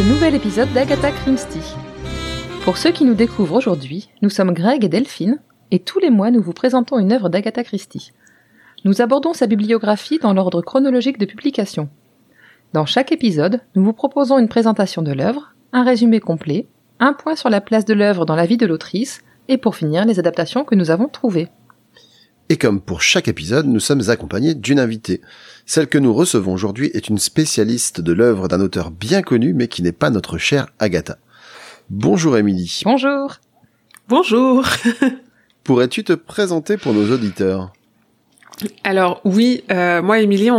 [0.00, 1.74] Ce nouvel épisode d'Agatha Christie.
[2.64, 6.30] Pour ceux qui nous découvrent aujourd'hui, nous sommes Greg et Delphine, et tous les mois
[6.30, 8.12] nous vous présentons une œuvre d'Agatha Christie.
[8.86, 11.90] Nous abordons sa bibliographie dans l'ordre chronologique de publication.
[12.72, 16.66] Dans chaque épisode, nous vous proposons une présentation de l'œuvre, un résumé complet,
[16.98, 20.06] un point sur la place de l'œuvre dans la vie de l'autrice, et pour finir
[20.06, 21.50] les adaptations que nous avons trouvées.
[22.50, 25.20] Et comme pour chaque épisode, nous sommes accompagnés d'une invitée.
[25.66, 29.68] Celle que nous recevons aujourd'hui est une spécialiste de l'œuvre d'un auteur bien connu, mais
[29.68, 31.18] qui n'est pas notre chère Agatha.
[31.90, 32.82] Bonjour Émilie.
[32.84, 33.36] Bonjour
[34.08, 34.66] Bonjour.
[35.64, 37.72] Pourrais-tu te présenter pour nos auditeurs?
[38.84, 40.50] Alors oui, euh, moi Émilie,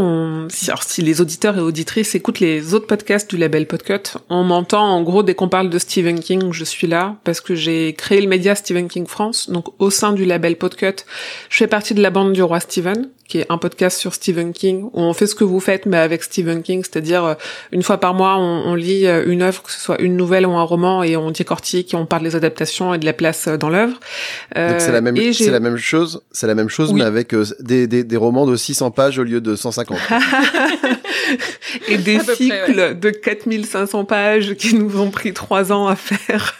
[0.49, 5.01] si les auditeurs et auditrices écoutent les autres podcasts du label Podcut, on m'entend en
[5.03, 8.27] gros dès qu'on parle de Stephen King, je suis là parce que j'ai créé le
[8.27, 9.49] média Stephen King France.
[9.49, 11.05] Donc au sein du label Podcut,
[11.49, 14.51] je fais partie de la bande du roi Stephen, qui est un podcast sur Stephen
[14.51, 17.33] King où on fait ce que vous faites mais avec Stephen King, c'est-à-dire euh,
[17.71, 20.45] une fois par mois on, on lit euh, une œuvre, que ce soit une nouvelle
[20.45, 23.47] ou un roman, et on décortique, et on parle des adaptations et de la place
[23.47, 23.93] euh, dans l'œuvre.
[24.55, 26.99] Donc c'est la même, et j'ai- c'est la même chose, c'est la même chose, Oui.
[26.99, 29.97] mais avec euh, des, des, des romans de 600 pages au lieu de 150.
[31.87, 36.57] et des près, cycles de 4500 pages qui nous ont pris trois ans à faire.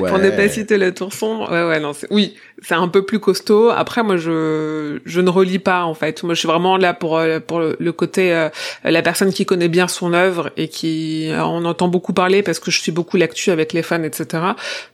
[0.00, 0.08] Ouais.
[0.08, 1.50] pour ne pas citer la tour sombre.
[1.50, 3.70] Ouais, ouais, non, c'est, oui, c'est un peu plus costaud.
[3.70, 6.22] Après, moi, je, je ne relis pas, en fait.
[6.22, 8.48] Moi, je suis vraiment là pour, euh, pour le, côté, euh,
[8.84, 12.58] la personne qui connaît bien son œuvre et qui, euh, on entend beaucoup parler parce
[12.58, 14.42] que je suis beaucoup l'actu avec les fans, etc.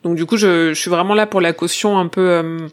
[0.03, 2.69] Donc, du coup, je, je suis vraiment là pour la caution un peu, euh,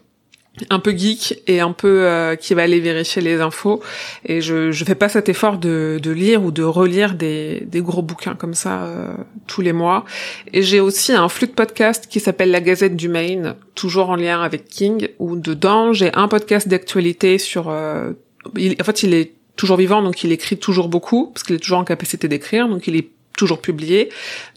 [0.68, 3.80] un peu geek et un peu euh, qui va aller vérifier les infos.
[4.26, 7.80] Et je je fais pas cet effort de de lire ou de relire des des
[7.80, 9.12] gros bouquins comme ça euh,
[9.46, 10.04] tous les mois.
[10.52, 14.16] Et j'ai aussi un flux de podcast qui s'appelle La Gazette du Maine, toujours en
[14.16, 17.68] lien avec King, où dedans j'ai un podcast d'actualité sur...
[17.70, 18.12] euh,
[18.56, 21.60] il- en fait, il est toujours vivant, donc il écrit toujours beaucoup, parce qu'il est
[21.60, 23.08] toujours en capacité d'écrire, donc il est
[23.40, 24.10] toujours publié,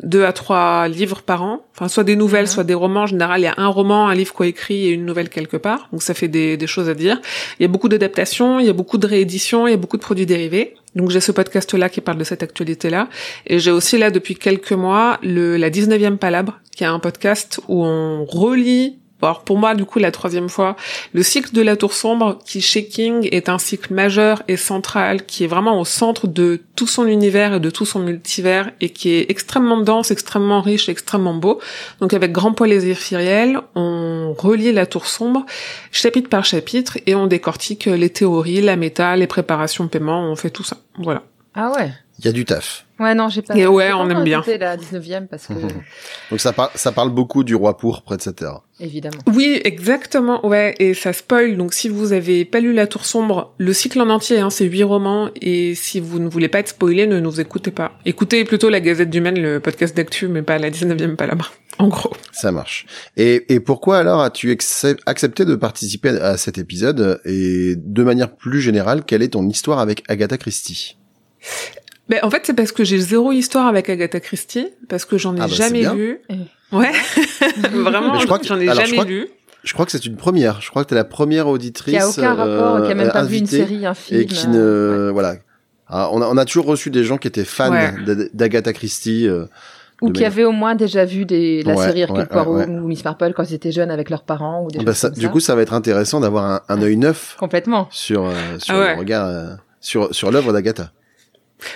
[0.03, 2.51] deux à trois livres par an, enfin soit des nouvelles, Mhm.
[2.55, 3.03] soit des romans.
[3.03, 5.88] En général, il y a un roman, un livre coécrit et une nouvelle quelque part,
[5.91, 7.19] donc ça fait des, des choses à dire.
[7.59, 9.97] Il y a beaucoup d'adaptations, il y a beaucoup de rééditions, il y a beaucoup
[9.97, 10.75] de produits dérivés.
[10.95, 13.07] Donc j'ai ce podcast-là qui parle de cette actualité-là.
[13.47, 17.59] Et j'ai aussi là depuis quelques mois le, la 19e Palabre, qui est un podcast
[17.67, 20.75] où on relit, alors pour moi du coup la troisième fois,
[21.13, 25.25] le cycle de la Tour Sombre, qui chez King est un cycle majeur et central,
[25.25, 28.89] qui est vraiment au centre de tout son univers et de tout son multivers, et
[28.89, 31.59] qui est extrêmement dense, extrêmement riche, extrêmement beau.
[32.00, 35.45] Donc avec grand plaisir firiel, on relit la Tour Sombre,
[35.91, 40.50] chapitre par chapitre, et on décortique les théories, la méta, les préparations paiement, on fait
[40.50, 40.78] tout ça.
[40.97, 41.23] Voilà.
[41.56, 42.85] Ah ouais Il y a du taf.
[43.00, 43.56] Ouais, non, j'ai pas...
[43.57, 44.44] Et ouais, pas on aime bien.
[44.59, 45.53] la 19e parce que...
[46.29, 48.51] Donc ça, par- ça parle beaucoup du roi pourpre, etc.
[48.79, 49.18] évidemment.
[49.34, 53.53] Oui, exactement, ouais, et ça spoil, donc si vous avez pas lu La Tour Sombre,
[53.57, 56.69] le cycle en entier, hein, c'est huit romans, et si vous ne voulez pas être
[56.69, 57.94] spoilé, ne nous écoutez pas.
[58.06, 61.88] Écoutez plutôt la Gazette du Maine, le podcast d'actu, mais pas la 19e palabre, en
[61.88, 62.13] gros.
[62.31, 62.85] Ça marche.
[63.18, 68.35] Et, et pourquoi alors as-tu accep- accepté de participer à cet épisode Et de manière
[68.35, 70.97] plus générale, quelle est ton histoire avec Agatha Christie?
[72.09, 75.35] Ben, en fait, c'est parce que j'ai zéro histoire avec Agatha Christie, parce que j'en
[75.35, 76.19] ai Ah bah, jamais lu.
[76.29, 76.35] Eh.
[76.75, 76.91] Ouais,
[77.71, 79.27] vraiment, Mais je crois que- j'en ai alors, je jamais que- lu.
[79.63, 80.59] Je crois que c'est une première.
[80.59, 83.11] Je crois que t'es la première auditrice Qui a aucun rapport, qui a même euh,
[83.11, 84.19] pas vu une invitée série, un film.
[84.19, 85.35] et qui euh, ne voilà.
[85.88, 87.94] Ah, on, a, on a toujours reçu des gens qui étaient fans Ouais.
[88.33, 89.25] d'Agatha Christie.
[89.29, 89.45] euh,
[90.01, 92.65] Ou qui avaient au moins déjà vu des, la Ouais, série Hercule ouais, Poirot ouais,
[92.67, 92.73] ouais.
[92.77, 95.17] ou Miss Marple quand ils étaient jeunes avec leurs parents ou des bah, ça- comme
[95.19, 95.31] du ça.
[95.31, 97.88] coup, ça va être intéressant d'avoir un, un œil neuf Complètement.
[97.89, 98.94] sur euh, sur Ah ouais.
[98.95, 100.91] le regard euh, sur sur l'œuvre d'Agatha.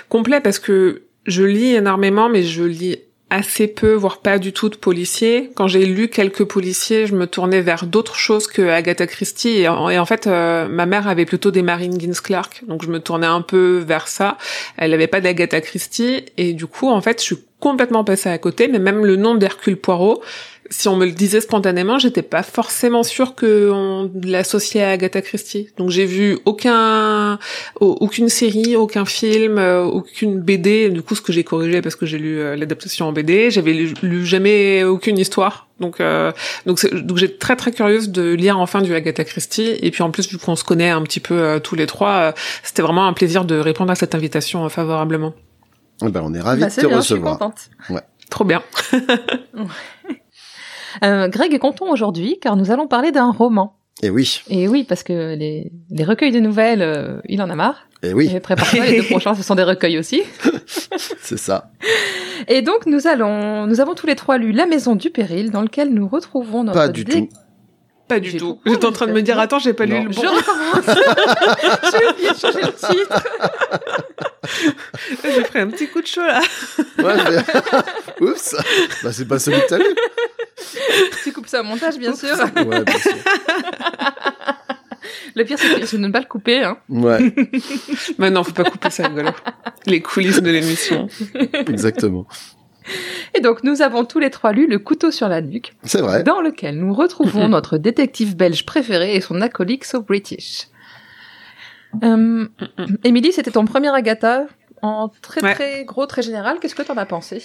[0.08, 2.98] Complet parce que je lis énormément, mais je lis
[3.30, 5.50] assez peu, voire pas du tout de policiers.
[5.54, 9.58] Quand j'ai lu quelques policiers, je me tournais vers d'autres choses que Agatha Christie.
[9.58, 13.00] Et en, fait, euh, ma mère avait plutôt des Marine Gins Clark, donc je me
[13.00, 14.38] tournais un peu vers ça.
[14.76, 18.38] Elle avait pas d'Agatha Christie, et du coup, en fait, je suis complètement passée à
[18.38, 18.68] côté.
[18.68, 20.22] Mais même le nom d'Hercule Poirot,
[20.70, 25.68] si on me le disait spontanément, j'étais pas forcément sûre qu'on l'associait à Agatha Christie.
[25.76, 27.38] Donc j'ai vu aucun,
[27.80, 30.90] aucune série, aucun film, euh, aucune BD.
[30.90, 33.72] Du coup, ce que j'ai corrigé parce que j'ai lu euh, l'adaptation en BD, j'avais
[33.72, 35.68] lu, jamais aucune histoire.
[35.80, 36.32] Donc euh,
[36.66, 39.76] donc donc j'ai très très curieuse de lire enfin du Agatha Christie.
[39.80, 42.82] Et puis en plus, vu qu'on se connaît un petit peu tous les trois, c'était
[42.82, 45.34] vraiment un plaisir de répondre à cette invitation favorablement.
[46.04, 47.00] Eh ben, on est ravis bah, de te recevoir.
[47.00, 47.70] Je suis contente.
[47.90, 48.02] Ouais.
[48.30, 48.62] Trop bien.
[51.04, 53.74] euh, Greg est content aujourd'hui car nous allons parler d'un roman.
[54.02, 54.42] Et oui.
[54.48, 57.88] Et oui, parce que les, les recueils de nouvelles, euh, il en a marre.
[58.02, 58.30] Et oui.
[58.32, 60.22] Et prépare les deux prochains, ce sont des recueils aussi.
[61.20, 61.70] C'est ça.
[62.46, 65.62] Et donc nous allons, nous avons tous les trois lu La Maison du Péril, dans
[65.62, 66.78] lequel nous retrouvons notre.
[66.78, 67.28] Pas du tout.
[68.06, 68.58] Pas du tout.
[68.64, 70.12] J'étais en train de me dire, attends, j'ai pas lu le bon.
[70.12, 70.86] Je recommence.
[71.92, 73.22] j'ai oublié de changer le titre.
[75.24, 76.40] j'ai pris un petit coup de chaud là.
[76.98, 77.42] ouais,
[78.20, 78.56] Oups.
[79.02, 79.84] Bah, c'est pas celui que t'as lu.
[81.22, 82.36] Tu coupes ça au montage, bien sûr.
[82.56, 83.14] Ouais, bien sûr.
[85.34, 86.64] Le pire, c'est que je ne pas le couper.
[86.64, 86.78] Hein.
[86.88, 87.32] Ouais.
[88.18, 89.30] Mais non, faut pas couper ça, rigolo.
[89.86, 91.08] Les coulisses de l'émission.
[91.68, 92.26] Exactement.
[93.34, 95.74] Et donc, nous avons tous les trois lu Le couteau sur la nuque.
[95.84, 96.22] C'est vrai.
[96.22, 100.68] Dans lequel nous retrouvons notre détective belge préféré et son acolyte so British.
[102.02, 102.46] Euh,
[103.04, 104.46] Émilie, c'était ton premier Agatha.
[104.80, 107.42] En très très gros, très général, qu'est-ce que t'en as pensé?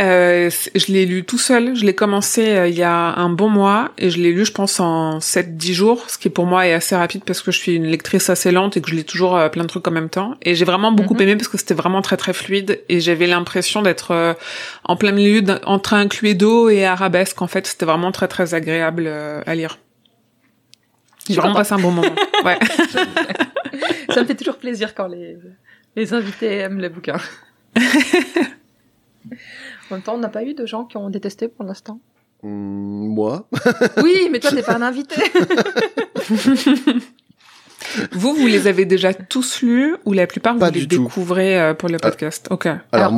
[0.00, 1.74] Euh, je l'ai lu tout seul.
[1.74, 4.52] Je l'ai commencé euh, il y a un bon mois et je l'ai lu, je
[4.52, 7.74] pense, en 7-10 jours, ce qui pour moi est assez rapide parce que je suis
[7.74, 10.08] une lectrice assez lente et que je lis toujours euh, plein de trucs en même
[10.08, 10.34] temps.
[10.42, 11.22] Et j'ai vraiment beaucoup mhm.
[11.22, 14.36] aimé parce que c'était vraiment très très fluide et j'avais l'impression d'être
[14.84, 17.42] en plein milieu entre un d'eau et arabesque.
[17.42, 19.78] En fait, c'était vraiment très très agréable à lire.
[21.34, 22.08] J'ai vraiment passé un bon moment.
[22.44, 22.58] Ouais.
[24.14, 25.36] Ça me fait toujours plaisir quand les,
[25.96, 27.18] les invités aiment les bouquins.
[29.90, 32.00] En même temps, on n'a pas eu de gens qui ont détesté pour l'instant.
[32.42, 33.48] Hmm, moi
[34.02, 35.16] Oui, mais toi, t'es pas un invité.
[38.12, 41.88] vous, vous les avez déjà tous lus ou la plupart vous les découvrez euh, pour
[41.88, 42.48] le podcast?
[42.50, 42.68] Ok.
[42.92, 43.12] Alors,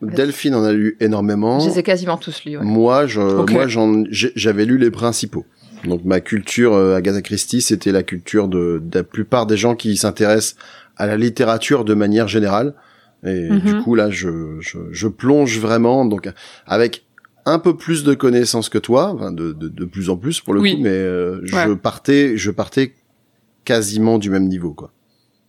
[0.00, 1.60] Delphine en a lu énormément.
[1.60, 2.58] Je les ai quasiment tous lus.
[2.58, 3.66] Moi, je, moi,
[4.20, 5.44] j'avais lu les principaux.
[5.84, 9.74] Donc ma culture euh, Agatha Christie, c'était la culture de, de la plupart des gens
[9.74, 10.56] qui s'intéressent
[10.96, 12.74] à la littérature de manière générale.
[13.24, 13.82] Et du mhm.
[13.84, 16.28] coup, là, je, je, je, plonge vraiment, donc
[16.66, 17.04] avec
[17.44, 20.54] un peu plus de connaissances que toi, enfin, de, de, de plus en plus pour
[20.54, 22.94] le coup, mais euh, je partais, je partais
[23.64, 24.92] quasiment du même niveau, quoi.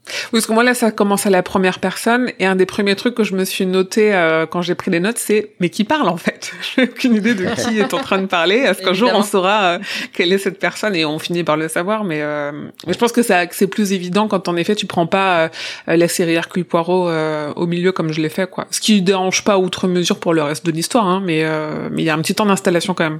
[0.05, 2.95] Oui, parce que moi là, ça commence à la première personne, et un des premiers
[2.95, 5.85] trucs que je me suis noté euh, quand j'ai pris des notes, c'est mais qui
[5.85, 6.51] parle en fait?
[6.75, 8.55] J'ai aucune idée de qui est en train de parler.
[8.55, 9.79] Est-ce qu'un jour on saura euh,
[10.11, 10.95] quelle est cette personne?
[10.95, 12.51] Et on finit par le savoir Mais, euh,
[12.85, 15.49] mais je pense que ça c'est plus évident quand en effet tu prends pas
[15.87, 17.09] la série Hercule Poirot
[17.55, 18.67] au milieu comme je l'ai fait, quoi.
[18.71, 21.45] Ce qui dérange pas outre mesure pour le reste de l'histoire, hein, mais
[21.91, 23.19] mais il y a un petit temps d'installation quand même.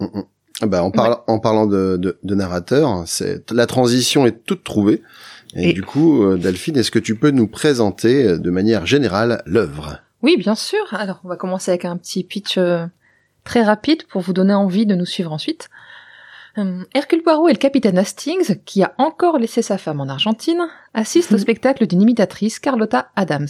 [0.00, 0.22] Mm, mm.
[0.66, 5.02] Bah, en, parlant en parlant de, de, de narrateur, c'est la transition est toute trouvée.
[5.54, 9.42] Et, du coup, euh, Delphine, est-ce que tu peux nous présenter euh, de manière générale
[9.46, 10.00] l'œuvre?
[10.22, 10.82] Oui, bien sûr.
[10.92, 12.86] Alors, on va commencer avec un petit pitch euh,
[13.44, 15.68] très rapide pour vous donner envie de nous suivre ensuite.
[16.92, 21.34] Hercule Poirot et le capitaine Hastings, qui a encore laissé sa femme en Argentine, assistent
[21.34, 23.46] au spectacle d'une imitatrice, Carlotta Adams.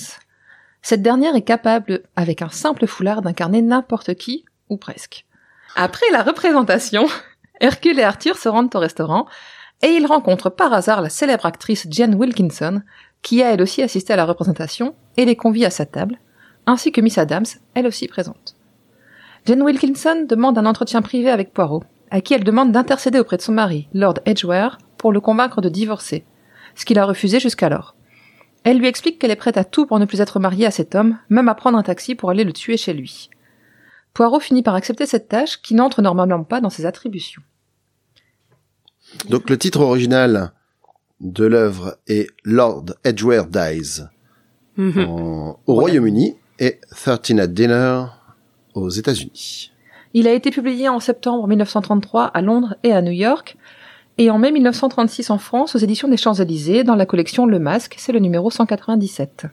[0.82, 5.24] Cette dernière est capable, avec un simple foulard, d'incarner n'importe qui, ou presque.
[5.74, 7.06] Après la représentation,
[7.60, 9.26] Hercule et Arthur se rendent au restaurant,
[9.82, 12.82] et il rencontre par hasard la célèbre actrice Jane Wilkinson,
[13.22, 16.18] qui a elle aussi assisté à la représentation, et les convie à sa table,
[16.66, 18.56] ainsi que Miss Adams, elle aussi présente.
[19.46, 23.42] Jane Wilkinson demande un entretien privé avec Poirot, à qui elle demande d'intercéder auprès de
[23.42, 26.24] son mari, Lord Edgware, pour le convaincre de divorcer,
[26.74, 27.94] ce qu'il a refusé jusqu'alors.
[28.64, 30.94] Elle lui explique qu'elle est prête à tout pour ne plus être mariée à cet
[30.94, 33.30] homme, même à prendre un taxi pour aller le tuer chez lui.
[34.12, 37.42] Poirot finit par accepter cette tâche qui n'entre normalement pas dans ses attributions.
[39.28, 40.52] Donc le titre original
[41.20, 44.02] de l'œuvre est Lord Edgware Dies
[44.76, 45.06] mhm.
[45.08, 48.04] au Royaume-Uni et 13 at Dinner
[48.74, 49.72] aux États-Unis.
[50.14, 53.56] Il a été publié en septembre 1933 à Londres et à New York
[54.16, 57.94] et en mai 1936 en France aux éditions des Champs-Élysées dans la collection Le Masque,
[57.98, 59.46] c'est le numéro 197.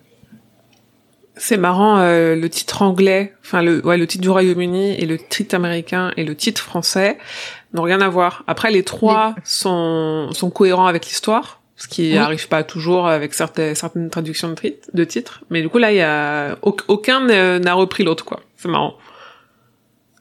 [1.37, 5.17] C'est marrant, euh, le titre anglais, enfin le, ouais, le titre du Royaume-Uni et le
[5.17, 7.17] titre américain et le titre français
[7.75, 8.43] n'ont rien à voir.
[8.47, 13.75] Après, les trois sont, sont cohérents avec l'histoire, ce qui n'arrive pas toujours avec certaines,
[13.75, 14.55] certaines traductions de,
[14.93, 15.43] de titres.
[15.49, 17.19] Mais du coup, là, il y a aucun
[17.59, 18.39] n'a repris l'autre, quoi.
[18.55, 18.95] C'est marrant.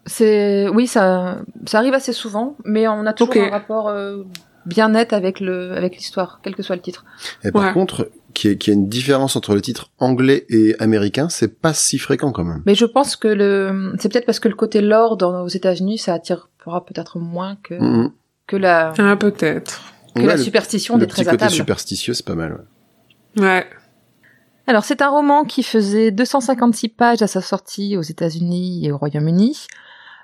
[0.07, 4.23] C'est oui, ça ça arrive assez souvent, mais on a toujours un rapport euh,
[4.67, 7.07] bien net avec le avec l'histoire, quel que soit le titre.
[7.43, 11.59] Et par contre, qu'il y, ait une différence entre le titre anglais et américain, c'est
[11.61, 12.63] pas si fréquent quand même.
[12.67, 15.99] Mais je pense que le, c'est peut-être parce que le côté lore dans, aux États-Unis,
[15.99, 18.11] ça attirera peut-être moins que, Mhm.
[18.47, 19.81] que la, Ah, peut-être.
[20.15, 21.53] que Ouais, la le- superstition le des petit très côté table.
[21.53, 22.53] superstitieux, c'est pas mal.
[23.37, 23.43] ouais.
[23.43, 23.67] Ouais.
[24.67, 28.97] Alors, c'est un roman qui faisait 256 pages à sa sortie aux États-Unis et au
[28.97, 29.67] Royaume-Uni.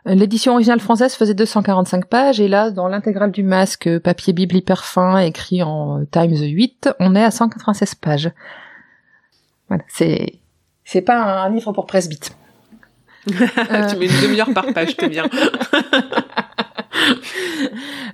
[0.06, 4.32] Euh, L'édition originale française faisait 245 pages et là, dans l'intégrale du masque, euh, papier
[4.32, 8.30] bible hyper fin, écrit en euh, Times 8, on est à 196 pages.
[9.68, 10.40] Voilà, c'est
[10.84, 12.34] c'est pas un livre pour presbyte.
[13.28, 13.86] Euh.
[13.90, 15.28] tu mets une demi-heure par page, t'es bien.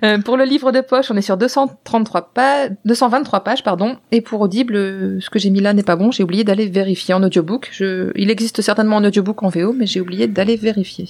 [0.03, 3.97] Euh, pour le livre de poche, on est sur 233 pages, 223 pages, pardon.
[4.11, 4.75] Et pour Audible,
[5.19, 6.11] ce que j'ai mis là n'est pas bon.
[6.11, 7.69] J'ai oublié d'aller vérifier en audiobook.
[7.71, 8.11] Je...
[8.15, 11.07] Il existe certainement en audiobook en VO, mais j'ai oublié d'aller vérifier.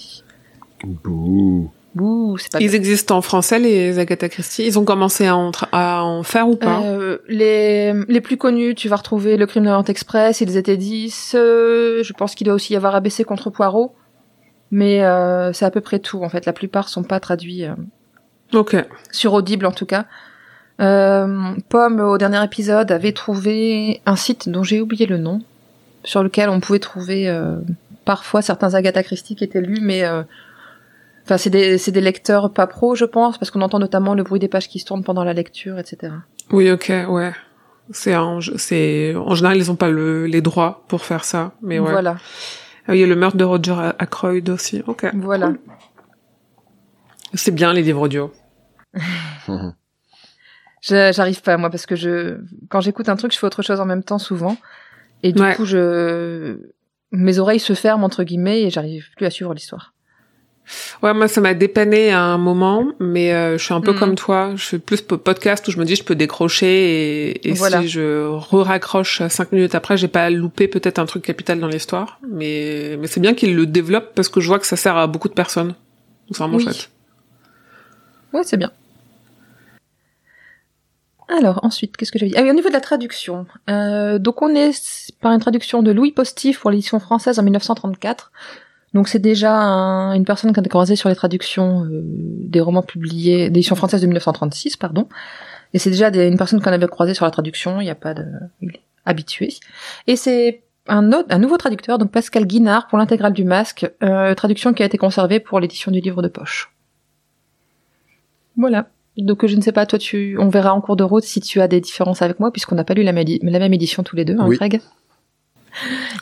[0.84, 1.70] Bouh.
[1.94, 4.64] Bouh, c'est pas Ils existent en français, les Agatha Christie.
[4.66, 6.82] Ils ont commencé à en, tra- à en faire ou pas?
[6.82, 10.76] Euh, les, les plus connus, tu vas retrouver Le Crime de l'Orient Express, Ils étaient
[10.76, 11.32] 10.
[11.34, 13.94] euh, je pense qu'il doit aussi y avoir ABC contre Poirot.
[14.70, 16.44] Mais euh, c'est à peu près tout, en fait.
[16.46, 17.74] La plupart sont pas traduits euh,
[18.52, 18.76] Ok.
[19.10, 20.04] sur Audible, en tout cas.
[20.80, 25.40] Euh, Pomme, au dernier épisode, avait trouvé un site dont j'ai oublié le nom,
[26.04, 27.56] sur lequel on pouvait trouver euh,
[28.04, 30.04] parfois certains Agatha Christie qui étaient lus, mais...
[31.30, 34.48] Enfin, c'est des, lecteurs pas pros, je pense, parce qu'on entend notamment le bruit des
[34.48, 36.14] pages qui se tournent pendant la lecture, etc.
[36.50, 37.32] Oui, ok, ouais.
[37.90, 41.78] C'est en, c'est, en général, ils ont pas le, les droits pour faire ça, mais
[41.78, 41.90] ouais.
[41.90, 42.16] Voilà,
[42.86, 44.82] Ah, Il y a le meurtre de Roger Ackroyd aussi.
[44.86, 45.06] Ok.
[45.16, 45.48] voilà.
[45.48, 45.58] Cool.
[47.34, 48.32] C'est bien les livres audio.
[50.80, 52.38] J'arrive pas moi parce que je
[52.70, 54.56] quand j'écoute un truc, je fais autre chose en même temps souvent,
[55.22, 55.54] et du Ouais.
[55.56, 56.56] coup je
[57.12, 59.92] mes oreilles se ferment entre guillemets et j'arrive plus à suivre l'histoire.
[61.02, 63.98] Ouais, moi, ça m'a dépanné à un moment, mais euh, je suis un peu Mhm.
[63.98, 64.52] comme toi.
[64.56, 66.66] Je fais plus po- podcast où je me dis je peux décrocher
[67.30, 67.80] et, et Voilà.
[67.82, 72.18] si je re-raccroche cinq minutes après, j'ai pas loupé peut-être un truc capital dans l'histoire.
[72.28, 75.06] Mais, mais c'est bien qu'ils le développent parce que je vois que ça sert à
[75.06, 75.68] beaucoup de personnes.
[75.68, 75.76] Donc
[76.32, 76.64] c'est vraiment Oui.
[76.64, 76.90] chouette.
[78.34, 78.70] Ouais, c'est bien.
[81.28, 82.36] Alors ensuite, qu'est-ce que j'avais dit?
[82.38, 83.46] Ah oui, au niveau de la traduction.
[83.68, 88.32] Euh, donc on est par une traduction de Louis Postif pour l'édition française en 1934.
[88.98, 92.00] Donc c'est déjà un- une personne qui a croisé sur les traductions euh,
[92.54, 95.08] des romans publiés, d'édition française de 1936, pardon.
[95.72, 97.94] Et c'est déjà des- une personne qu'on avait croisée sur la traduction, il n'y a
[97.94, 98.24] pas de...
[98.60, 99.54] Il est habitué.
[100.08, 104.34] Et c'est un, autre, un nouveau traducteur, donc Pascal Guinard, pour l'intégrale du masque, euh,
[104.34, 106.72] traduction qui a été conservée pour l'édition du livre de poche.
[108.56, 108.88] Voilà.
[109.16, 111.60] Donc je ne sais pas, toi tu, on verra en cours de route si tu
[111.60, 114.34] as des différences avec moi puisqu'on n'a pas lu la, même édition tous les deux,
[114.38, 114.56] hein, Oui.
[114.56, 114.80] Greg?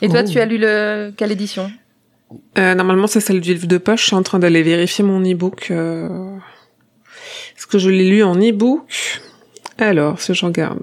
[0.03, 0.29] Et toi Oh.
[0.31, 1.71] tu as lu le quelle édition?
[2.59, 4.03] Euh, normalement, c'est celle du livre de poche.
[4.03, 5.69] Je suis en train d'aller vérifier mon e-book.
[5.71, 6.37] euh,
[7.57, 9.21] Est-ce que je l'ai lu en e-book?
[9.79, 10.81] Alors, si je regarde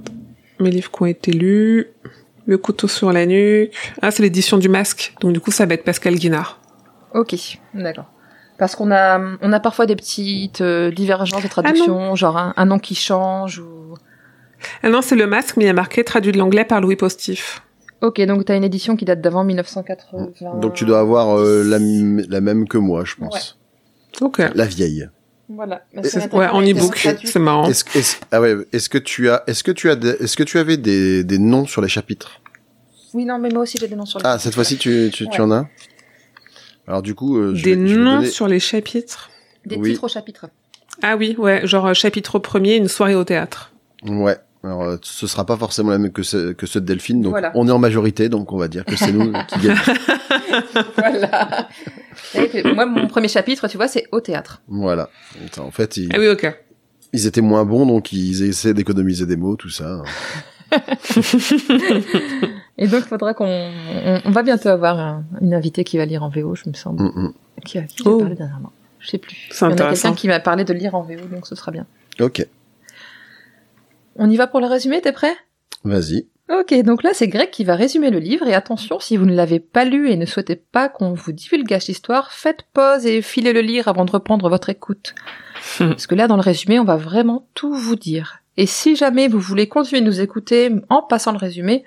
[0.60, 1.88] mes livres qui ont été lus,
[2.46, 3.74] Le couteau sur la nuque.
[4.02, 5.14] Ah, c'est l'édition du masque.
[5.22, 6.60] Donc du coup, ça va être Pascal Guinard.
[7.14, 7.36] Ok,
[7.74, 8.06] d'accord.
[8.58, 12.66] Parce qu'on a, on a parfois des petites euh, divergences de traduction, genre un, un
[12.66, 13.96] nom qui change ou.
[14.84, 16.96] Ah non, c'est le masque, mais il y a marqué traduit de l'anglais par Louis
[16.98, 17.62] Postif.
[18.04, 20.60] Ok, donc t'as une édition qui date d'avant 1980.
[20.60, 23.58] Donc tu dois avoir euh, la, même que moi, je pense.
[24.22, 24.42] Ok.
[24.54, 25.10] La vieille.
[25.50, 25.84] Voilà.
[25.94, 26.02] Mais
[26.34, 27.68] Ouais, en e-book, est c'est marrant.
[27.70, 30.78] Est-ce ah ouais, est-ce que tu as, est-ce que tu as, est-ce que tu avais
[30.78, 32.42] des, des noms sur les chapitres?
[33.14, 34.26] Oui, non, mais moi aussi j'ai des noms sur le.
[34.26, 35.68] Ah, cette fois-ci tu, tu, tu en as?
[36.88, 39.30] Alors du coup, euh, je Des vais- je vais noms donner- sur les chapitres?
[39.66, 39.92] Des Oui.
[39.92, 40.48] titres au chapitre.
[41.02, 43.72] Ah oui, ouais, genre euh, chapitre premier, une soirée au théâtre.
[44.06, 44.38] Ouais.
[44.64, 47.32] Alors, euh, ce sera pas forcément la même que, ce, que ceux de Delphine, donc
[47.32, 47.52] Voilà.
[47.54, 49.76] on est en majorité, donc on va dire que c'est nous qui gagnons.
[50.98, 51.68] voilà.
[52.34, 54.62] Puis, moi, mon premier chapitre, tu vois, c'est au théâtre.
[54.70, 55.10] Voilà.
[55.58, 56.28] En fait, ils, Ah oui,
[57.12, 60.02] ils étaient moins bons, donc ils essaient d'économiser des mots, tout ça.
[62.78, 66.06] Et donc, il faudra qu'on, on, on va bientôt avoir un- une invitée qui va
[66.06, 67.04] lire en VO, je me semble.
[67.04, 67.34] Mm, mm.
[67.66, 68.18] Qui a, qui a Oh.
[68.20, 68.72] parlé dernièrement.
[69.00, 69.50] Je sais plus.
[69.52, 70.10] C'est Il y en a intéressant.
[70.10, 71.86] quelqu'un qui m'a parlé de lire en VO, donc ce sera bien.
[72.20, 72.48] Ok.
[74.16, 75.36] On y va pour le résumé, t'es prêt?
[75.84, 76.28] Vas-y.
[76.50, 79.34] Ok, donc là c'est Greg qui va résumer le livre et attention, si vous ne
[79.34, 83.54] l'avez pas lu et ne souhaitez pas qu'on vous divulgage l'histoire, faites pause et filez
[83.54, 85.16] le lire avant de reprendre votre écoute.
[85.78, 88.40] Parce que là dans le résumé, on va vraiment tout vous dire.
[88.58, 91.86] Et si jamais vous voulez continuer de nous écouter en passant le résumé,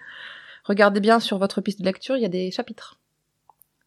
[0.64, 2.98] regardez bien sur votre piste de lecture, il y a des chapitres.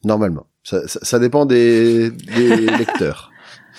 [0.04, 0.46] Normalement.
[0.64, 3.29] Ça, ça, ça dépend des, des lecteurs.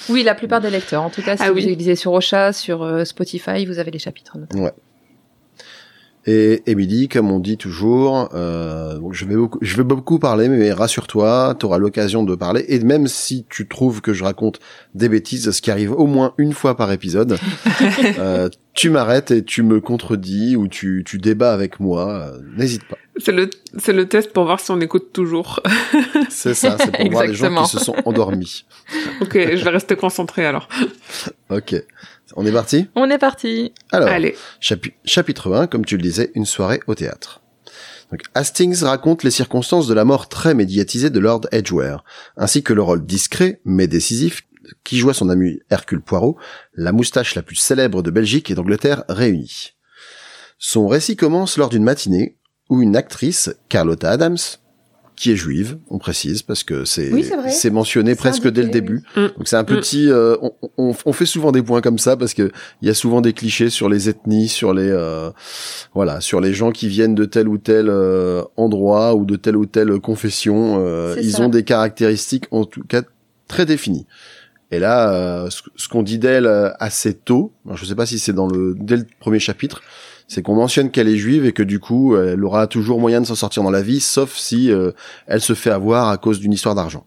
[0.09, 1.03] Oui, la plupart des lecteurs.
[1.03, 1.75] En tout cas, si Ah vous oui.
[1.77, 4.39] lisez sur Ocha, sur euh, Spotify, vous avez les chapitres.
[4.39, 4.71] notamment.
[6.27, 10.49] Et Emily, comme on dit toujours, euh, donc je vais beaucoup, je vais beaucoup parler,
[10.51, 12.63] mais rassure-toi, tu auras l'occasion de parler.
[12.69, 14.61] Et même si tu trouves que je raconte
[14.95, 17.39] des bêtises, ce qui arrive au moins une fois par épisode,
[18.19, 22.09] euh, tu m'arrêtes et tu me contredis ou tu, tu débats avec moi.
[22.35, 22.99] euh, N'hésite pas.
[23.17, 23.49] C'est le,
[23.79, 25.61] c'est le test pour voir si on écoute toujours.
[26.31, 28.65] C'est ça, c'est pour voir les gens qui se sont endormis.
[29.21, 30.69] ok, je vais rester concentré alors.
[31.51, 31.75] Ok,
[32.37, 32.89] on est parti?
[32.95, 33.73] On est parti.
[33.93, 34.37] Alors, Allez.
[34.61, 37.41] Chapi- chapitre 1, comme tu le disais, une soirée au théâtre.
[38.11, 42.05] Donc, Hastings raconte les circonstances de la mort très médiatisée de Lord Edgware,
[42.37, 44.43] ainsi que le rôle discret, mais décisif,
[44.85, 46.37] qui jouait son ami Hercule Poirot,
[46.75, 49.73] la moustache la plus célèbre de Belgique et d'Angleterre réunie.
[50.59, 52.37] Son récit commence lors d'une matinée
[52.69, 54.37] où une actrice, Carlotta Adams,
[55.21, 59.03] qui est juive, on précise, parce que c'est Oui, c'est mentionné presque dès le début.
[59.17, 59.23] oui.
[59.25, 59.27] Mm.
[59.37, 59.67] Donc c'est un Mm.
[59.67, 62.51] petit, euh, on, on, on fait souvent des points comme ça parce que
[62.81, 65.31] il y a souvent des clichés sur les ethnies, sur les, euh,
[65.93, 69.57] voilà, sur les gens qui viennent de tel ou tel euh, endroit ou de telle
[69.57, 70.79] ou telle confession.
[70.81, 71.43] euh, ils ça.
[71.43, 73.03] ont des caractéristiques en tout cas
[73.47, 74.07] très définies.
[74.73, 78.19] Et là, euh, ce, ce qu'on dit d'elle euh, assez tôt, je sais pas si
[78.21, 79.83] c'est dans le dès le premier chapitre,
[80.33, 83.27] c'est qu'on mentionne qu'elle est juive et que du coup, elle aura toujours moyen de
[83.27, 84.93] s'en sortir dans la vie, sauf si euh,
[85.27, 87.05] elle se fait avoir à cause d'une histoire d'argent.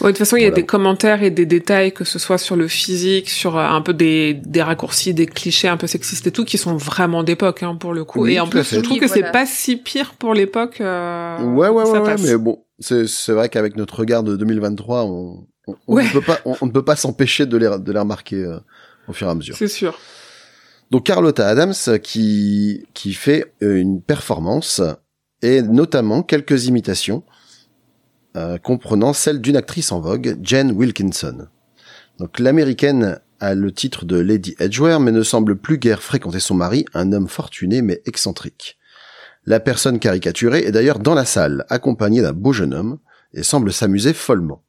[0.00, 2.36] Ouais, de toute façon, il y a des commentaires et des détails, que ce soit
[2.36, 6.26] sur le physique, sur euh, un peu des, des raccourcis, des clichés un peu sexistes
[6.26, 8.22] et tout, qui sont vraiment d'époque, hein, pour le coup.
[8.24, 8.76] Oui, et en plus, fait.
[8.76, 9.26] je trouve Oui, que voilà.
[9.26, 10.80] c'est pas si pire pour l'époque.
[10.82, 15.04] euh, Ouais, ouais, ouais, ouais, mais bon, c'est c'est vrai qu'avec notre regard de 2023,
[15.04, 16.04] on, on, on Ouais.
[16.04, 18.58] ne peut pas, on, on ne peut pas s'empêcher de les, de les remarquer euh,
[19.08, 19.56] au fur et à mesure.
[19.56, 19.96] C'est sûr.
[20.92, 21.72] Donc Carlotta Adams
[22.02, 24.82] qui qui fait euh, une performance
[25.40, 27.22] et notamment quelques imitations,
[28.36, 31.48] euh, comprenant celle d'une actrice en vogue, Jane Wilkinson.
[32.18, 36.56] Donc l'américaine a le titre de Lady Edgware, mais ne semble plus guère fréquenter son
[36.56, 38.76] mari, un homme fortuné mais excentrique.
[39.46, 42.98] La personne caricaturée est d'ailleurs dans la salle, accompagnée d'un beau jeune homme,
[43.32, 44.62] et semble s'amuser follement.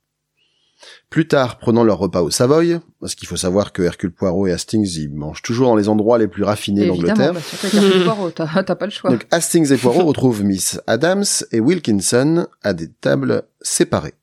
[1.09, 4.51] Plus tard, prenant leur repas au Savoy, parce qu'il faut savoir que Hercule Poirot et
[4.51, 7.33] Hastings, ils mangent toujours dans les endroits les plus raffinés d'Angleterre.
[7.33, 9.11] bah, Hercule Poirot, t'as pas le choix.
[9.11, 14.15] Donc Hastings et Poirot retrouvent Miss Adams et Wilkinson à des tables séparées.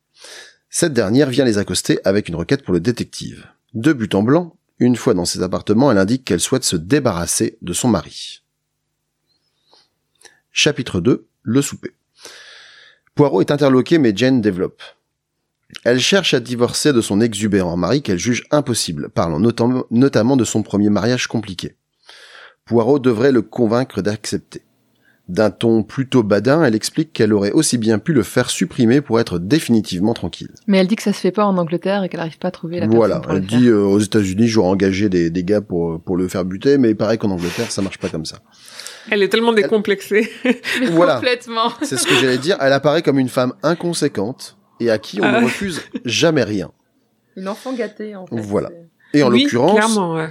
[0.69, 3.47] Cette dernière vient les accoster avec une requête pour le détective.
[3.75, 7.59] De but en blanc, une fois dans ses appartements, elle indique qu'elle souhaite se débarrasser
[7.63, 8.43] de son mari.
[10.53, 11.27] Chapitre 2.
[11.43, 11.93] Le souper.
[13.15, 14.83] Poirot est interloqué mais Jane développe.
[15.85, 20.45] Elle cherche à divorcer de son exubérant mari qu'elle juge impossible, parlant notam- notamment de
[20.45, 21.77] son premier mariage compliqué.
[22.65, 24.63] Poirot devrait le convaincre d'accepter.
[25.29, 29.21] D'un ton plutôt badin, elle explique qu'elle aurait aussi bien pu le faire supprimer pour
[29.21, 30.51] être définitivement tranquille.
[30.67, 32.51] Mais elle dit que ça se fait pas en Angleterre et qu'elle arrive pas à
[32.51, 33.59] trouver la Voilà, personne pour elle le faire.
[33.61, 36.91] dit euh, aux États-Unis, j'aurais engagé des, des gars pour pour le faire buter, mais
[36.91, 38.41] il paraît qu'en Angleterre, ça marche pas comme ça.
[39.09, 40.29] Elle est tellement décomplexée.
[40.91, 41.15] voilà.
[41.15, 41.71] Complètement.
[41.83, 42.57] C'est ce que j'allais dire.
[42.61, 45.45] Elle apparaît comme une femme inconséquente et à qui on Ah ne ouais.
[45.45, 46.71] refuse jamais rien.
[47.37, 48.37] Une enfant gâtée, en fait.
[48.37, 48.71] Voilà.
[49.15, 50.31] Et en oui, l'occurrence, clairement, ouais.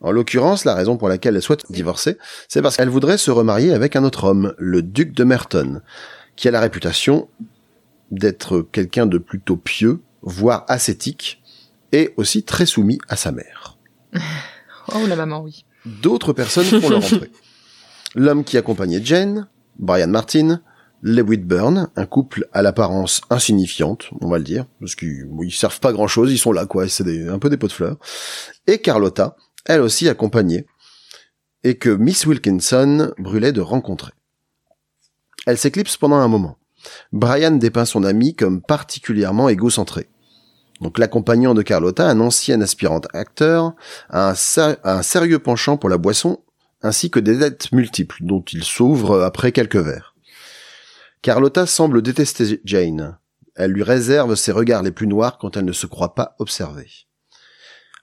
[0.00, 3.72] En l'occurrence, la raison pour laquelle elle souhaite divorcer, c'est parce qu'elle voudrait se remarier
[3.72, 5.80] avec un autre homme, le duc de Merton,
[6.36, 7.28] qui a la réputation
[8.10, 11.42] d'être quelqu'un de plutôt pieux, voire ascétique,
[11.92, 13.76] et aussi très soumis à sa mère.
[14.94, 15.66] Oh, la maman, oui.
[15.84, 17.30] D'autres personnes font leur entrée.
[18.14, 19.46] L'homme qui accompagnait Jane,
[19.78, 20.62] Brian Martin,
[21.02, 25.92] les Whitburn, un couple à l'apparence insignifiante, on va le dire, parce qu'ils servent pas
[25.92, 27.96] grand chose, ils sont là, quoi, c'est un peu des pots de fleurs.
[28.66, 30.66] Et Carlotta, elle aussi accompagnée,
[31.64, 34.12] et que Miss Wilkinson brûlait de rencontrer.
[35.46, 36.58] Elle s'éclipse pendant un moment.
[37.12, 40.08] Brian dépeint son ami comme particulièrement égocentré.
[40.80, 43.74] Donc l'accompagnant de Carlotta, un ancien aspirant acteur,
[44.10, 46.38] un, a un sérieux penchant pour la boisson,
[46.82, 50.07] ainsi que des dettes multiples, dont il s'ouvre après quelques verres.
[51.22, 53.18] Carlotta semble détester Jane.
[53.56, 56.90] Elle lui réserve ses regards les plus noirs quand elle ne se croit pas observée.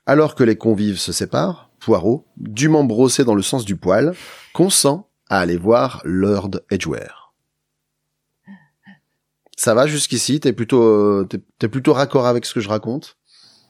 [0.06, 4.16] Alors que les convives se séparent, Poirot, dûment brossé dans le sens du poil,
[4.54, 7.34] consent à aller voir Lord Edgware.
[9.56, 10.40] Ça va jusqu'ici?
[10.40, 11.28] T'es plutôt, euh,
[11.60, 13.18] t'es plutôt raccord avec ce que je raconte?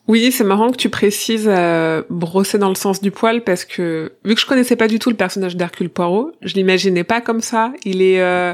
[0.07, 4.11] Oui, c'est marrant que tu précises euh, brosser dans le sens du poil parce que
[4.23, 7.41] vu que je connaissais pas du tout le personnage d'Hercule Poirot, je l'imaginais pas comme
[7.41, 7.71] ça.
[7.85, 8.53] Il est, euh,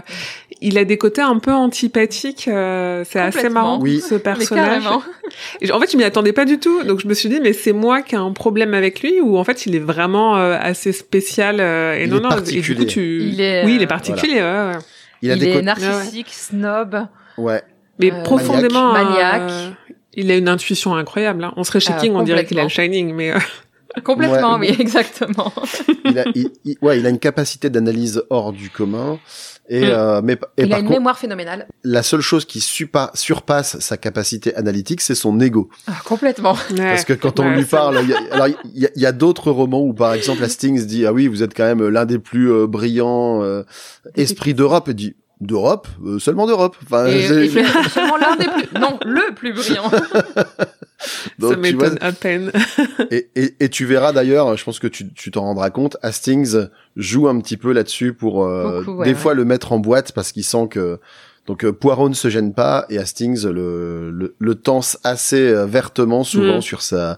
[0.62, 2.48] il a des côtés un peu antipathiques.
[2.48, 4.00] euh, c'est assez marrant Oui.
[4.00, 4.86] ce personnage.
[4.88, 5.02] en
[5.82, 8.02] fait, je m'y attendais pas du tout, donc je me suis dit mais c'est moi
[8.02, 11.58] qui ai un problème avec lui ou en fait il est vraiment euh, assez spécial.
[11.60, 12.78] euh, et Il non est non, et du particulier.
[12.78, 14.36] coup tu, Il est, oui, il est particulier.
[14.36, 14.78] ouais, ouais.
[15.22, 15.66] Il a Il des est côtés...
[15.66, 17.08] narcissique, snob.
[17.38, 17.62] Ouais.
[18.00, 19.52] Mais Euh, profondément maniaque.
[20.14, 21.44] Il a une intuition incroyable.
[21.44, 21.54] Hein.
[21.58, 22.94] On serait chez Ah, King, on dirait qu'il a le complètement.
[22.96, 23.40] Shining, mais euh,
[24.06, 24.70] Complètement, Ouais.
[24.72, 25.52] oui, exactement.
[26.06, 29.20] il a, il- il- ouais, il a une capacité d'analyse hors du commun.
[29.70, 29.84] Et, Mm.
[29.90, 31.68] euh, mais et Il par a une contre, mémoire phénoménale.
[31.84, 35.70] la seule chose qui supa- surpasse sa capacité analytique, c'est son ego.
[35.88, 36.56] Ah, complètement.
[36.78, 39.02] Parce que quand on Ouais, lui parle, il y a, alors il y a, il
[39.02, 41.86] y a d'autres romans où par exemple Hastings dit ah oui vous êtes quand même
[41.88, 43.64] l'un des plus euh, brillants euh,
[44.16, 46.78] esprits d'Europe et dit d'Europe Euh, seulement d'Europe.
[46.84, 47.50] Enfin, Et, j'ai- et
[47.90, 49.90] seulement l'un des plus, non, le plus brillant.
[51.40, 52.52] donc, ça m'étonne à peine.
[53.10, 56.68] et, et, et tu verras d'ailleurs, je pense que tu tu t'en rendras compte, Hastings
[56.96, 59.18] joue un petit peu là-dessus pour euh, Beaucoup, ouais, des ouais.
[59.18, 61.00] fois le mettre en boîte parce qu'il sent que
[61.48, 65.66] donc euh, Poirot ne se gêne pas et Hastings le le, le tense assez euh,
[65.66, 66.62] vertement souvent Mm.
[66.62, 67.18] sur sa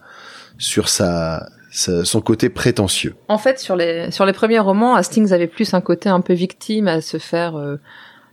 [0.57, 3.15] sur sa, sa- son côté prétentieux.
[3.27, 6.33] En fait, sur les sur les premiers romans, Hastings avait plus un côté un peu
[6.33, 7.57] victime à se faire.
[7.57, 7.77] euh,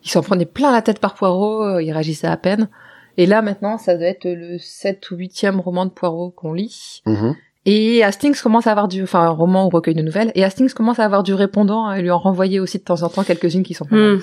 [0.05, 2.69] il s'en prenait plein la tête par Poirot, euh, il réagissait à peine.
[3.17, 7.03] Et là, maintenant, ça doit être le 7 ou 8e roman de Poirot qu'on lit.
[7.07, 7.35] Mhm.
[7.67, 10.33] Et Hastings commence à avoir du, enfin, un roman ou recueil de nouvelles.
[10.35, 13.09] Et Hastings commence à avoir du répondant et lui en renvoyer aussi de temps en
[13.09, 13.97] temps quelques-unes qui sont pas.
[13.97, 14.21] Hmm.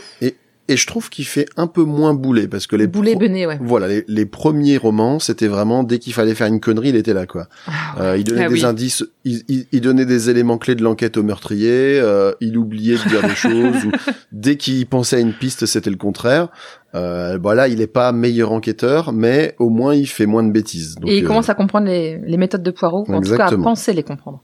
[0.69, 3.57] Et je trouve qu'il fait un peu moins boulet parce que les Boulet bené, ouais.
[3.61, 7.13] voilà les, les premiers romans c'était vraiment dès qu'il fallait faire une connerie il était
[7.13, 7.47] là quoi.
[7.67, 8.01] Ah, ouais.
[8.05, 8.65] Euh, il donnait Ah des oui.
[8.65, 12.97] indices, il, il- il donnait des éléments clés de l'enquête au meurtrier, euh, il oubliait
[12.97, 13.91] de dire des choses, ou
[14.33, 16.49] dès qu'il pensait à une piste, c'était le contraire.
[16.95, 20.95] Euh, voilà, il est pas meilleur enquêteur, mais au moins il fait moins de bêtises.
[20.95, 23.35] Donc, et il euh, commence à comprendre les, les méthodes de Poirot, ou en tout
[23.37, 24.43] cas à penser les comprendre.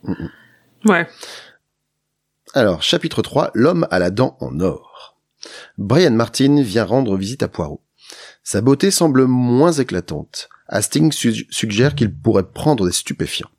[0.85, 1.05] Ouais.
[2.53, 4.92] Alors, chapitre 3, l'homme à la dent en or.
[5.77, 7.81] Brian Martin vient rendre visite à Poirot.
[8.43, 10.49] Sa beauté semble moins éclatante.
[10.67, 13.49] Hastings su- suggère qu'il pourrait prendre des stupéfiants.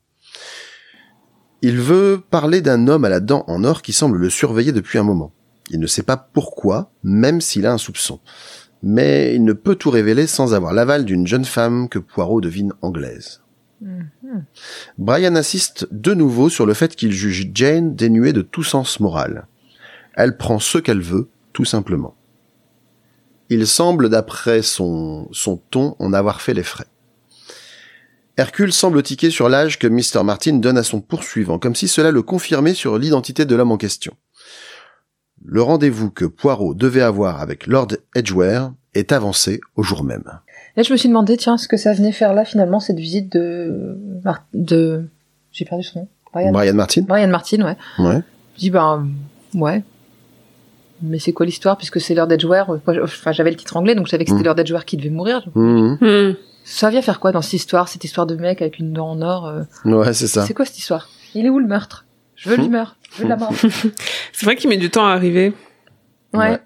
[1.62, 4.98] Il veut parler d'un homme à la dent en or qui semble le surveiller depuis
[4.98, 5.32] un moment.
[5.70, 8.20] Il ne sait pas pourquoi, même s'il a un soupçon.
[8.82, 12.74] Mais il ne peut tout révéler sans avoir l'aval d'une jeune femme que Poirot devine
[12.82, 13.40] anglaise.
[13.80, 14.44] Mhm.
[14.98, 19.46] Brian insiste de nouveau sur le fait qu'il juge Jane dénuée de tout sens moral.
[20.14, 22.14] Elle prend ce qu'elle veut, tout simplement.
[23.48, 26.86] Il semble, d'après son, son ton, en avoir fait les frais.
[28.36, 30.24] Hercule semble tiquer sur l'âge que Mr.
[30.24, 33.76] Martin donne à son poursuivant, comme si cela le confirmait sur l'identité de l'homme en
[33.76, 34.12] question.
[35.44, 40.24] Le rendez-vous que Poirot devait avoir avec Lord Edgware est avancé au jour même.
[40.76, 43.30] Là, je me suis demandé, tiens, ce que ça venait faire là, finalement, cette visite
[43.32, 45.08] de, Mar- de,
[45.52, 46.08] j'ai perdu son nom.
[46.32, 46.50] Brian.
[46.50, 47.76] Brian Martin Brian Martin, ouais.
[48.04, 48.20] Ouais.
[48.56, 49.08] Je dis, ben,
[49.54, 49.84] ouais.
[51.02, 52.66] Mais c'est quoi l'histoire, puisque c'est l'heure d'Edgeware?
[52.88, 54.44] Je- Enfin, j'avais le titre anglais, donc je savais que c'était Mm.
[54.46, 55.46] l'heure d'Edgeware qui devait mourir.
[55.54, 55.98] Mhm.
[56.00, 56.34] Hmm.
[56.64, 59.20] Ça vient faire quoi dans cette histoire, cette histoire de mec avec une dent en
[59.20, 59.46] or?
[59.46, 60.46] euh, Ouais, c'est ça.
[60.46, 61.08] C'est quoi cette histoire?
[61.34, 62.06] Il est où le meurtre?
[62.36, 62.70] Je veux Hmm.
[62.70, 62.96] meurtre.
[63.16, 63.52] Je veux la mort.
[64.32, 65.52] C'est vrai qu'il met du temps à arriver.
[66.32, 66.58] Ouais.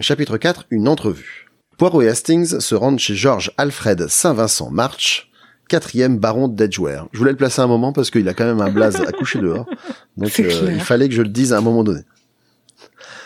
[0.00, 1.48] Chapitre 4, une entrevue.
[1.78, 5.30] Poirot et Hastings se rendent chez George Alfred Saint-Vincent March,
[5.68, 7.06] quatrième baron d'Edgeware.
[7.12, 9.38] Je voulais le placer un moment parce qu'il a quand même un blaze à coucher
[9.40, 9.66] dehors.
[10.16, 12.00] Donc euh, il fallait que je le dise à un moment donné.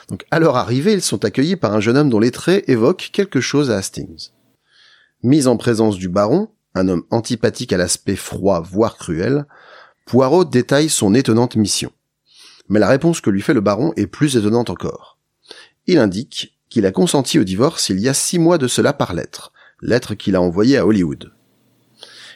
[0.09, 3.11] Donc à leur arrivée, ils sont accueillis par un jeune homme dont les traits évoquent
[3.13, 4.31] quelque chose à Hastings.
[5.23, 9.47] Mis en présence du baron, un homme antipathique à l'aspect froid voire cruel,
[10.07, 11.91] Poirot détaille son étonnante mission.
[12.69, 15.19] Mais la réponse que lui fait le baron est plus étonnante encore.
[15.87, 19.15] Il indique qu'il a consenti au divorce il y a six mois de cela par
[19.15, 21.33] lettre, lettre qu'il a envoyée à Hollywood.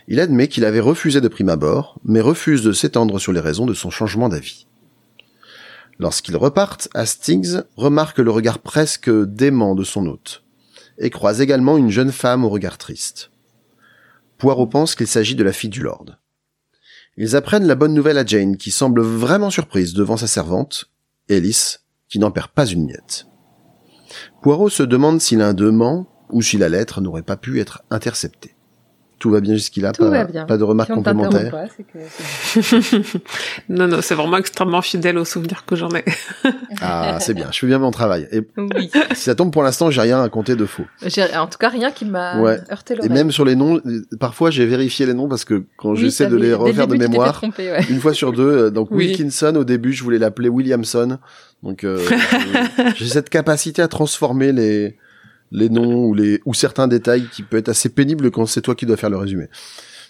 [0.09, 3.67] Il admet qu'il avait refusé de prime abord, mais refuse de s'étendre sur les raisons
[3.67, 4.67] de son changement d'avis.
[6.01, 10.43] Lorsqu'ils repartent, Hastings remarque le regard presque dément de son hôte,
[10.97, 13.31] et croise également une jeune femme au regard triste.
[14.39, 16.07] Poirot pense qu'il s'agit de la fille du lord.
[17.19, 20.87] Ils apprennent la bonne nouvelle à Jane, qui semble vraiment surprise devant sa servante,
[21.29, 23.27] Alice, qui n'en perd pas une miette.
[24.41, 27.83] Poirot se demande si l'un d'eux ment ou si la lettre n'aurait pas pu être
[27.91, 28.57] interceptée.
[29.21, 30.45] Tout va bien jusqu'ici-là, Tout pas, va bien.
[30.47, 31.51] pas de remarques Si complémentaires.
[31.53, 33.19] pas, que
[33.69, 36.05] non, non, c'est vraiment extrêmement fidèle aux souvenirs que j'en ai.
[36.81, 38.27] Ah, c'est bien, je fais bien mon travail.
[38.33, 38.91] Et Oui.
[39.13, 40.85] si ça tombe pour l'instant, j'ai rien à compter de faux.
[41.37, 42.59] En tout cas, rien qui m'a Ouais.
[42.73, 43.13] heurté Et l'oreille.
[43.13, 46.27] même sur les noms, euh, parfois j'ai vérifié les noms parce que quand Oui, j'essaie
[46.27, 47.85] de les refaire de début, mémoire, trompé, ouais.
[47.91, 49.09] une fois sur deux, euh, donc Oui.
[49.09, 51.19] Wilkinson au début, je voulais l'appeler Williamson.
[51.63, 51.99] Donc euh,
[52.97, 54.97] j'ai cette capacité à transformer les
[55.53, 58.75] les noms ou les ou certains détails qui peut être assez pénible quand c'est toi
[58.75, 59.49] qui dois faire le résumé.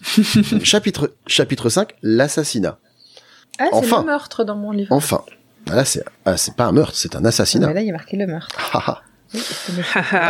[0.63, 2.79] chapitre chapitre 5, l'assassinat.
[3.59, 4.01] Ah, c'est Enfin.
[4.01, 4.93] le meurtre dans mon livre.
[4.93, 5.23] Enfin,
[5.69, 7.67] ah, là c'est ah, c'est pas un meurtre, c'est un Ah, assassinat.
[7.69, 8.57] mais là, il y a marqué le meurtre.
[8.73, 9.03] Ah, ah.
[9.33, 9.41] Oui,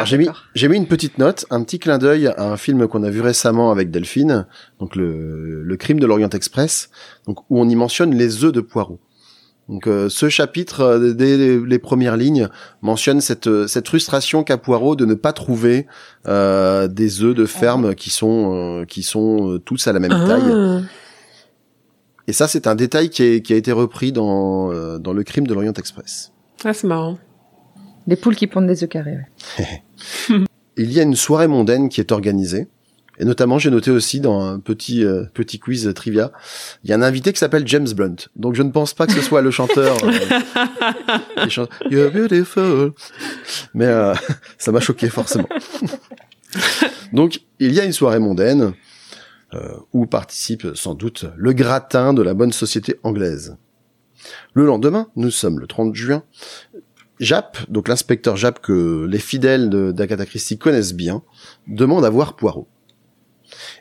[0.04, 3.02] j'ai mis, j'ai mis une petite note, un petit clin d'œil à un film qu'on
[3.02, 4.46] a vu récemment avec Delphine,
[4.78, 6.90] donc le, le crime de l'Orient Express,
[7.26, 9.00] donc où on y mentionne les œufs de Poirot.
[9.70, 12.48] Donc euh, ce chapitre, euh, dès les, les premières lignes,
[12.82, 15.86] mentionne cette, euh, cette frustration qu'a Poirot de ne pas trouver
[16.26, 20.10] euh, des œufs de ferme qui sont euh, qui sont euh, tous à la même
[20.10, 20.42] taille.
[20.52, 20.80] Ah.
[22.26, 25.22] Et ça, c'est un détail qui, est- qui a été repris dans, euh, dans le
[25.24, 26.32] crime de l'Orient Express.
[26.64, 27.18] Ah, c'est marrant.
[28.06, 29.18] Les poules qui pondent des œufs carrés.
[29.58, 29.82] ouais.
[30.76, 32.66] Il y a une soirée mondaine qui est organisée.
[33.20, 36.32] Et notamment, j'ai noté aussi dans un petit euh, petit quiz trivia,
[36.82, 38.16] il y a un invité qui s'appelle James Blunt.
[38.34, 39.94] Donc je ne pense pas que ce soit le chanteur.
[41.36, 42.92] euh, chante You're beautiful.
[43.74, 44.14] Mais euh,
[44.58, 45.48] ça m'a choqué forcément.
[47.12, 48.72] Donc il y a une soirée mondaine
[49.52, 53.58] euh, où participe sans doute le gratin de la bonne société anglaise.
[54.54, 56.22] Le lendemain, nous sommes le 30 juin,
[57.18, 61.22] Jap, donc l'inspecteur Jap que les fidèles d'Agatha Christie connaissent bien,
[61.66, 62.66] demande à voir Poirot.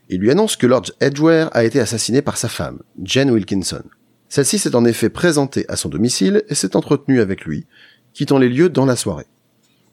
[0.09, 3.83] Il lui annonce que Lord Edgware a été assassiné par sa femme, Jane Wilkinson.
[4.27, 7.67] Celle-ci s'est en effet présentée à son domicile et s'est entretenue avec lui,
[8.13, 9.27] quittant les lieux dans la soirée.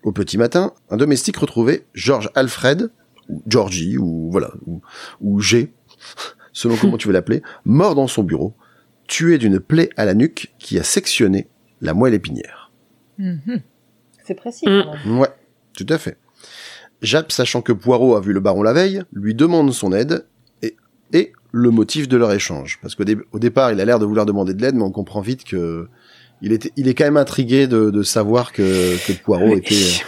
[0.02, 2.90] Au petit matin, un domestique retrouvait George Alfred,
[3.29, 4.81] ou Georgie, ou voilà, ou,
[5.20, 5.72] ou G,
[6.52, 8.55] selon comment tu veux l'appeler, mort dans son bureau,
[9.07, 11.46] tué d'une plaie à la nuque qui a sectionné
[11.83, 12.72] la moelle épinière.
[13.18, 13.61] Mhm.
[14.24, 14.66] C'est précis.
[14.66, 14.83] Mm.
[14.83, 15.18] quand même.
[15.18, 15.31] Ouais,
[15.74, 16.16] tout à fait.
[17.02, 20.26] Jap, sachant que Poirot a vu le baron la veille, lui demande son aide
[20.62, 20.76] et,
[21.12, 22.78] et le motif de leur échange.
[22.82, 24.90] Parce qu'au dé- au départ, il a l'air de vouloir demander de l'aide, mais on
[24.90, 25.88] comprend vite que
[26.42, 29.59] il était, il est quand même intrigué de, de savoir que, que Poirot Oui.
[29.59, 30.04] était euh,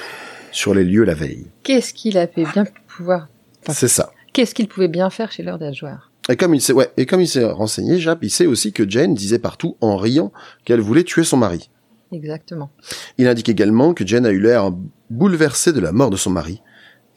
[0.52, 1.46] sur les lieux la veille.
[1.62, 3.28] Qu'est-ce qu'il avait bien pouvoir.
[3.62, 4.10] Enfin, C'est ça.
[4.32, 6.10] Qu'est-ce qu'il pouvait bien faire chez Lord Edgware?
[6.30, 8.88] Et comme il s'est, ouais, et comme il s'est renseigné, Jap, il sait aussi que
[8.88, 10.30] Jane disait partout en riant
[10.66, 11.70] qu'elle voulait tuer son mari.
[12.12, 12.70] Exactement.
[13.16, 14.70] Il indique également que Jane a eu l'air
[15.10, 16.60] bouleversée de la mort de son mari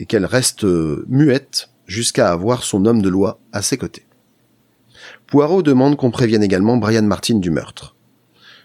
[0.01, 4.05] et qu'elle reste euh, muette jusqu'à avoir son homme de loi à ses côtés.
[5.27, 7.95] Poirot demande qu'on prévienne également Brian Martin du meurtre.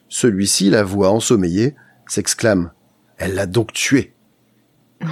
[0.09, 1.75] Celui-ci, la voix ensommeillée,
[2.09, 2.71] s'exclame
[3.19, 4.15] «Elle l'a donc tué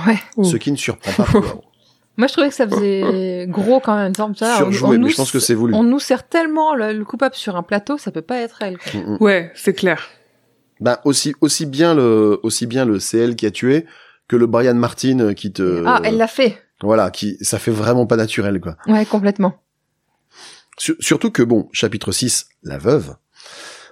[0.06, 1.62] Ouais.!» Ce qui ne surprend pas Poirot.
[2.16, 4.14] Moi, je trouvais que ça faisait gros quand même.
[4.14, 5.74] Genre, ça, on- Surjoué, on mais nous- je pense que c'est voulu.
[5.74, 8.78] On nous sert tellement le, le coupable sur un plateau, ça peut pas être elle.
[8.94, 9.16] Mm, mm.
[9.20, 10.00] Ouais, c'est clair.
[10.80, 13.84] Ben, aussi, aussi bien le, aussi bien le CL qui a tué
[14.28, 15.84] que le Brian Martin qui te...
[15.86, 16.58] Ah, elle l'a fait.
[16.82, 18.76] Voilà, qui, ça fait vraiment pas naturel, quoi.
[18.86, 19.54] Ouais, complètement.
[20.78, 23.14] Sur- surtout que, bon, chapitre 6, la veuve,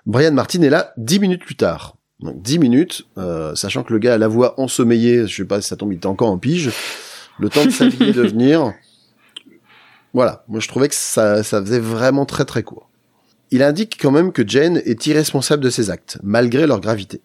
[0.07, 1.97] Brian Martin est là dix minutes plus tard.
[2.21, 5.61] Donc dix minutes, euh, sachant que le gars a la voix ensommeillée, je sais pas
[5.61, 6.71] si ça tombe, il était encore en pige,
[7.39, 8.73] le temps de s'habiller de venir.
[10.15, 12.89] Voilà, moi je trouvais que ça, ça faisait vraiment très très court.
[13.51, 17.23] Il indique quand même que Jane est irresponsable de ses actes, malgré leur gravité.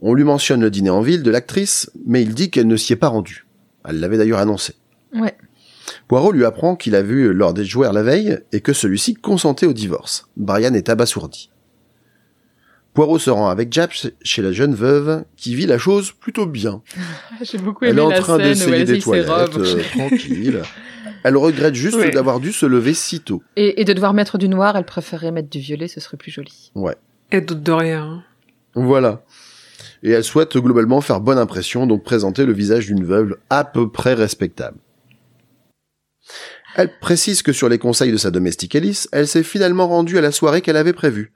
[0.00, 2.92] On lui mentionne le dîner en ville de l'actrice, mais il dit qu'elle ne s'y
[2.92, 3.46] est pas rendue.
[3.88, 4.74] Elle l'avait d'ailleurs annoncé.
[5.14, 5.34] Ouais.
[6.06, 9.72] Poirot lui apprend qu'il a vu Lord Edgware la veille et que celui-ci consentait au
[9.72, 10.28] divorce.
[10.36, 11.50] Brian est abasourdi.
[12.94, 16.82] Poirot se rend avec Jap chez la jeune veuve qui vit la chose plutôt bien.
[17.42, 20.62] J'ai beaucoup Elle est aimé en la train d'essayer elle des toilettes, euh, tranquille.
[21.24, 22.10] Elle regrette juste Oui.
[22.10, 23.42] d'avoir dû se lever si tôt.
[23.56, 26.30] Et, et de devoir mettre du noir, elle préférerait mettre du violet, ce serait plus
[26.30, 26.72] joli.
[27.30, 28.22] Et doute de rien.
[28.74, 29.22] Voilà.
[30.02, 33.90] Et elle souhaite globalement faire bonne impression, donc présenter le visage d'une veuve à peu
[33.90, 34.78] près respectable.
[36.76, 40.20] Elle précise que sur les conseils de sa domestique Alice, elle s'est finalement rendue à
[40.20, 41.32] la soirée qu'elle avait prévue.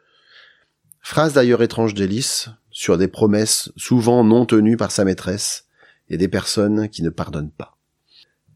[1.01, 5.67] Phrase d'ailleurs étrange d'Alice, sur des promesses souvent non tenues par sa maîtresse,
[6.09, 7.77] et des personnes qui ne pardonnent pas.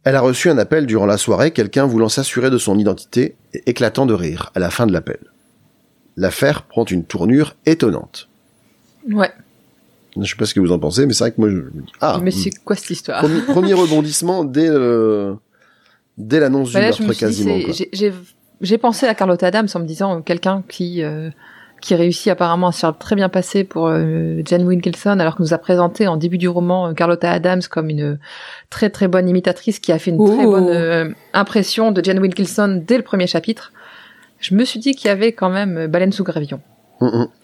[0.04, 3.62] Elle a reçu un appel durant la soirée, quelqu'un voulant s'assurer de son identité, et
[3.66, 5.18] éclatant de rire à la fin de l'appel.
[6.16, 8.28] L'affaire prend une tournure étonnante.
[9.10, 9.32] Ouais.
[10.20, 11.70] Je sais pas ce que vous en pensez, mais c'est vrai que moi, je me
[11.82, 15.36] dis, ah, Mais c'est quoi cette histoire premier, premier rebondissement dès le,
[16.18, 17.72] dès l'annonce du Bah là, je meurtre me suis dit, quasiment.
[17.72, 18.12] j'ai- j'ai
[18.62, 21.28] j'ai pensé à Carlotta Adams en me disant euh, quelqu'un qui euh,
[21.82, 25.42] qui réussit apparemment à se faire très bien passer pour euh, Jane Wilkinson, alors que
[25.42, 28.18] nous a présenté en début du roman euh, Carlotta Adams comme une
[28.70, 32.82] très très bonne imitatrice qui a fait une très bonne euh, impression de Jane Wilkinson
[32.86, 33.72] dès le premier chapitre.
[34.40, 36.60] Je me suis dit qu'il y avait quand même euh, Baleine sous gravillon.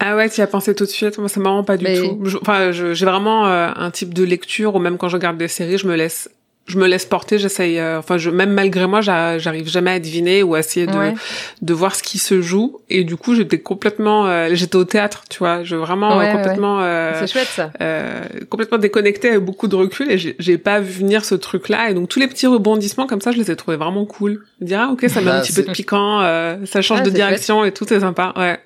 [0.01, 1.19] Ah ouais, tu y as pensé tout de suite?
[1.19, 2.19] Moi, c'est marrant, pas du Mais- tout.
[2.25, 5.37] Je- Enfin, je- j'ai vraiment euh, un type de lecture où même quand je regarde
[5.37, 6.31] des séries, je me laisse,
[6.67, 7.38] je me laisse porter.
[7.38, 7.79] J'essaye.
[7.79, 10.97] euh, enfin, je, même malgré moi, j'a- j'arrive jamais à deviner ou à essayer de,
[10.97, 11.15] Ouais.
[11.61, 12.79] de voir ce qui se joue.
[12.88, 15.65] Et du coup, j'étais complètement, euh, j'étais au théâtre, tu vois.
[15.65, 16.33] Je vraiment Ouais, euh, ouais.
[16.43, 17.71] complètement, euh, C'est chouette ça.
[17.83, 21.91] euh, complètement déconnecté avec beaucoup de recul et j'ai- j'ai pas vu venir ce truc-là.
[21.91, 24.45] Et donc tous les petits rebondissements comme ça, je les ai trouvés vraiment cool.
[24.61, 27.01] Je Dire ah ok, ça met Bah, un petit peu de piquant, euh, ça change
[27.03, 28.33] Ah, de direction et tout, c'est sympa.
[28.37, 28.59] Ouais.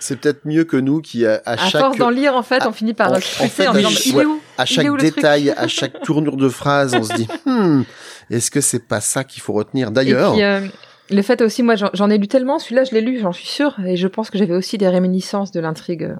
[0.00, 2.62] C'est peut-être mieux que nous qui, à, à À chaque, force d'en lire, en fait,
[2.62, 4.22] à- on finit par en- en stresser fait, en, disant ouais.
[4.22, 7.82] est où à chaque détail, à chaque tournure de phrase, on se dit, hmm,
[8.30, 9.88] est-ce que c'est pas ça qu'il faut retenir?
[9.88, 10.60] Et D'ailleurs, puis, euh,
[11.10, 13.74] le fait aussi, moi, j'en- ai lu tellement, celui-là, je l'ai lu, j'en suis sûre,
[13.86, 16.14] et je pense que j'avais aussi des réminiscences de l'intrigue euh,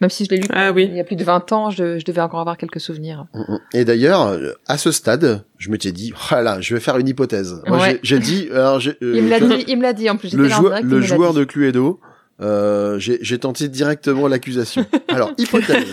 [0.00, 0.88] Même si je l'ai lu Ah oui.
[0.90, 3.26] il y a plus de 20 ans, je, je devais encore avoir quelques souvenirs.
[3.34, 3.58] Mm, mm.
[3.74, 7.62] Et d'ailleurs, euh, à ce stade, je m'étais dit, voilà, je vais faire une hypothèse.
[7.68, 8.00] Moi, Ouais.
[8.02, 10.34] j'ai- dit, alors, euh, Il me l'a dit, il me l'a dit en plus.
[10.34, 12.00] le en joueur, direct, le joueur de Cluedo,
[12.42, 14.84] euh, j'ai tenté directement l'accusation.
[15.08, 15.86] Alors, hypothèse.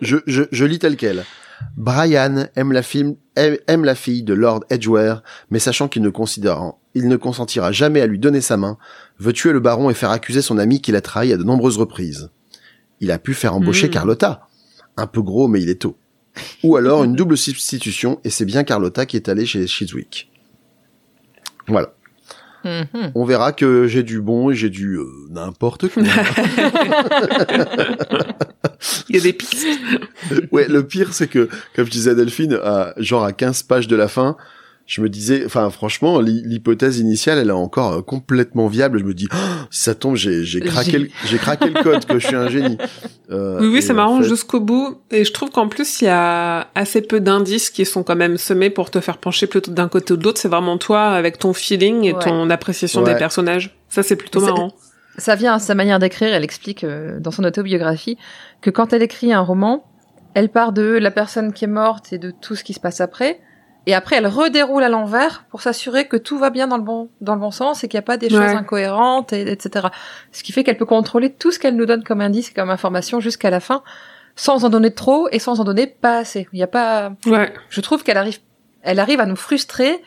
[0.00, 1.24] je, je, je lis tel quel.
[1.76, 6.80] Brian aime la, film, aime, la fille de Lord Edgeware, mais sachant qu'il ne considérant,
[6.94, 8.78] il ne consentira jamais à lui donner sa main,
[9.18, 11.78] veut tuer le baron et faire accuser son ami qui l'a trahi à de nombreuses
[11.78, 12.30] reprises.
[13.00, 13.90] Il a pu faire embaucher Mm.
[13.90, 14.48] Carlotta.
[14.96, 15.96] Un peu gros, mais il est tôt.
[16.62, 20.30] Ou alors une double substitution, et c'est bien Carlotta qui est allée chez Chiswick.
[21.68, 21.94] Voilà.
[22.64, 23.12] Mhm.
[23.14, 26.02] On verra que j'ai du bon et j'ai du euh, n'importe quoi.
[29.08, 29.66] Il y a des pistes.
[30.50, 33.88] ouais, le pire c'est que, comme je disais à Delphine, à, genre à 15 pages
[33.88, 34.36] de la fin,
[34.86, 38.98] je me disais, enfin franchement, l'hy- l'hypothèse initiale, elle est encore euh, complètement viable.
[38.98, 39.36] Je me dis, Oh,
[39.70, 42.48] si ça tombe, j'ai j'ai craqué, le- j'ai craqué le code, que je suis un
[42.48, 42.76] génie.
[43.30, 44.98] Euh, Oui, oui, c'est en marrant fait- jusqu'au bout.
[45.10, 48.36] Et je trouve qu'en plus, il y a assez peu d'indices qui sont quand même
[48.36, 50.38] semés pour te faire pencher plutôt d'un côté ou de l'autre.
[50.40, 52.18] C'est vraiment toi avec ton feeling et Ouais.
[52.22, 53.12] ton appréciation Ouais.
[53.12, 53.76] des personnages.
[53.88, 54.72] Ça, c'est plutôt marrant.
[55.18, 56.32] Ça vient à sa manière d'écrire.
[56.34, 58.16] Elle explique euh, dans son autobiographie
[58.62, 59.84] que quand elle écrit un roman,
[60.34, 63.00] elle part de la personne qui est morte et de tout ce qui se passe
[63.02, 63.38] après.
[63.86, 67.08] Et après, elle redéroule à l'envers pour s'assurer que tout va bien dans le bon,
[67.20, 69.88] dans le bon sens et qu'il n'y a pas des choses incohérentes, et, etc.
[70.30, 72.70] Ce qui fait qu'elle peut contrôler tout ce qu'elle nous donne comme indice et comme
[72.70, 73.82] information jusqu'à la fin,
[74.36, 76.46] sans en donner trop et sans en donner pas assez.
[76.52, 77.52] Il n'y a pas, Ouais.
[77.70, 78.38] je trouve qu'elle arrive,
[78.82, 80.00] elle arrive à nous frustrer,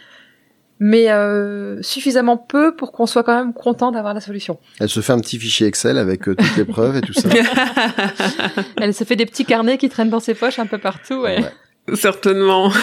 [0.80, 4.58] mais euh, suffisamment peu pour qu'on soit quand même content d'avoir la solution.
[4.80, 7.28] Elle se fait un petit fichier Excel avec euh, toutes les preuves et tout ça.
[8.82, 11.16] Elle se fait des petits carnets qui traînent dans ses poches un peu partout.
[11.22, 11.42] Ouais.
[11.42, 11.96] Ouais.
[11.96, 12.72] Certainement.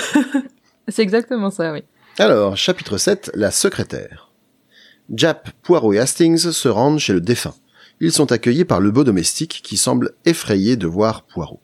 [0.89, 1.85] C'est exactement ça, oui.
[2.19, 4.31] Alors, chapitre 7, la secrétaire.
[5.11, 7.55] Jap, Poirot et Hastings se rendent chez le défunt.
[8.01, 11.61] Ils sont accueillis par le beau domestique qui semble effrayé de voir Poirot.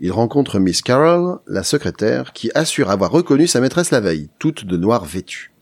[0.00, 4.64] Ils rencontrent Miss Carroll, la secrétaire, qui assure avoir reconnu sa maîtresse la veille, toute
[4.64, 5.52] de noir vêtue.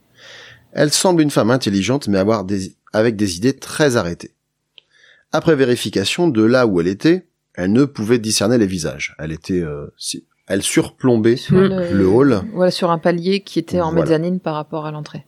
[0.73, 4.35] Elle semble une femme intelligente mais avoir des, avec des idées très arrêtées.
[5.31, 9.15] Après vérification de là où elle était, elle ne pouvait discerner les visages.
[9.19, 9.93] Elle était, euh,
[10.47, 14.05] elle surplombait Sur le hall Voilà, sur un palier qui était en Voilà.
[14.05, 15.25] mezzanine par rapport à l'entrée.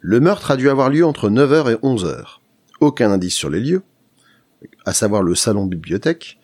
[0.00, 2.38] Le meurtre a dû avoir lieu entre 9h et 11h.
[2.80, 3.82] Aucun indice sur les lieux,
[4.84, 6.38] à savoir le salon bibliothèque.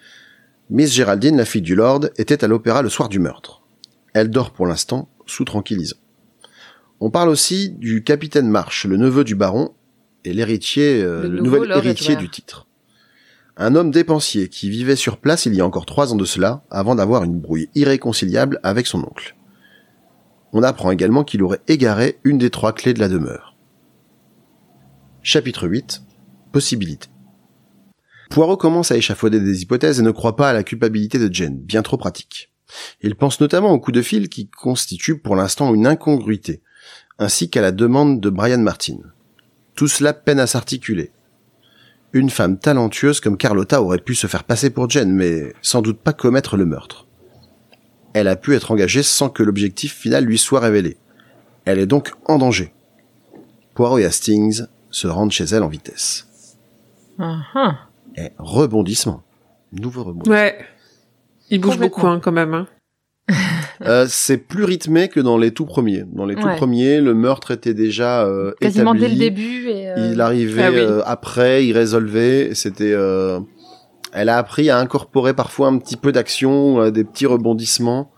[0.71, 3.63] Miss Géraldine, la fille du Lord, était à l'opéra le soir du meurtre.
[4.15, 5.97] Elle dort pour l'instant, sous tranquillisant.
[7.01, 9.73] On parle aussi du capitaine Marsh, le neveu du baron,
[10.25, 12.67] et l'héritier, euh, Le nouvel héritier du titre.
[13.61, 16.63] Un homme dépensier qui vivait sur place il y a encore trois ans de cela,
[16.71, 19.37] avant d'avoir une brouille irréconciliable avec son oncle.
[20.53, 23.57] On apprend également qu'il aurait égaré une des trois clés de la demeure.
[25.23, 26.03] Chapitre 8.
[26.53, 27.09] Possibilité.
[28.31, 31.59] Poirot commence à échafauder des hypothèses et ne croit pas à la culpabilité de Jen,
[31.59, 32.53] bien trop pratique.
[33.01, 36.63] Il pense notamment au coup de fil qui constitue pour l'instant une incongruité,
[37.19, 38.99] ainsi qu'à la demande de Brian Martin.
[39.75, 41.11] Tout cela peine à s'articuler.
[42.19, 46.01] Une femme talentueuse comme Carlotta aurait pu se faire passer pour Jen, mais sans doute
[46.01, 47.07] pas commettre le meurtre.
[48.13, 50.97] Elle a pu être engagée sans que l'objectif final lui soit révélé.
[51.65, 52.73] Elle est donc en danger.
[53.77, 56.27] Poirot et Hastings se rendent chez elle en vitesse.
[57.21, 57.79] Ah, ah.
[58.17, 59.23] Et rebondissement.
[59.71, 60.35] Nouveau rebondissement.
[60.35, 60.59] Ouais.
[61.51, 62.53] Il bouge beaucoup hein, quand même.
[62.53, 62.67] Hein.
[63.87, 66.05] Euh, c'est plus rythmé que dans les tout premiers.
[66.13, 66.57] Dans les tout Ouais.
[66.57, 69.01] premiers, le meurtre était déjà euh, Quasiment établi.
[69.01, 69.69] dès le début.
[69.69, 70.79] Et, euh, Il arrivait Ah oui.
[70.79, 72.51] euh, après, il résolvait.
[72.55, 72.93] C'était.
[72.93, 73.39] euh,
[74.13, 78.11] Elle a appris à incorporer parfois un petit peu d'action, euh, des petits rebondissements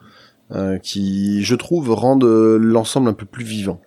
[0.53, 3.81] euh, qui, je trouve, rendent euh, l'ensemble un peu plus vivant.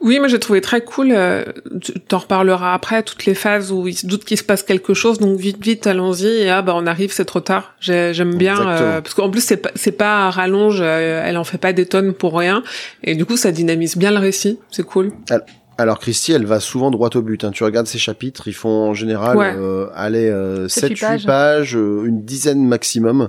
[0.00, 1.08] Oui, moi j'ai trouvé très cool.
[1.12, 1.44] euh,
[1.80, 4.94] tu t'en reparleras après toutes les phases où il se doute qu'il se passe quelque
[4.94, 6.26] chose, donc vite, vite, allons-y.
[6.26, 7.74] Et ah bah on arrive, c'est trop tard.
[7.80, 11.36] J'ai- J'aime bien euh, parce qu'en plus c'est pas c'est pas à rallonge, euh, elle
[11.36, 12.62] en fait pas des tonnes pour rien,
[13.02, 14.58] et du coup ça dynamise bien le récit.
[14.70, 15.12] C'est cool.
[15.76, 17.42] Alors Christy, elle va souvent droit au but.
[17.42, 17.50] Hein.
[17.52, 19.52] Tu regardes ses chapitres, ils font en général Ouais.
[19.56, 21.26] euh, aller euh, Sept, 7-8 huit pages.
[21.26, 23.28] pages, euh, une dizaine maximum.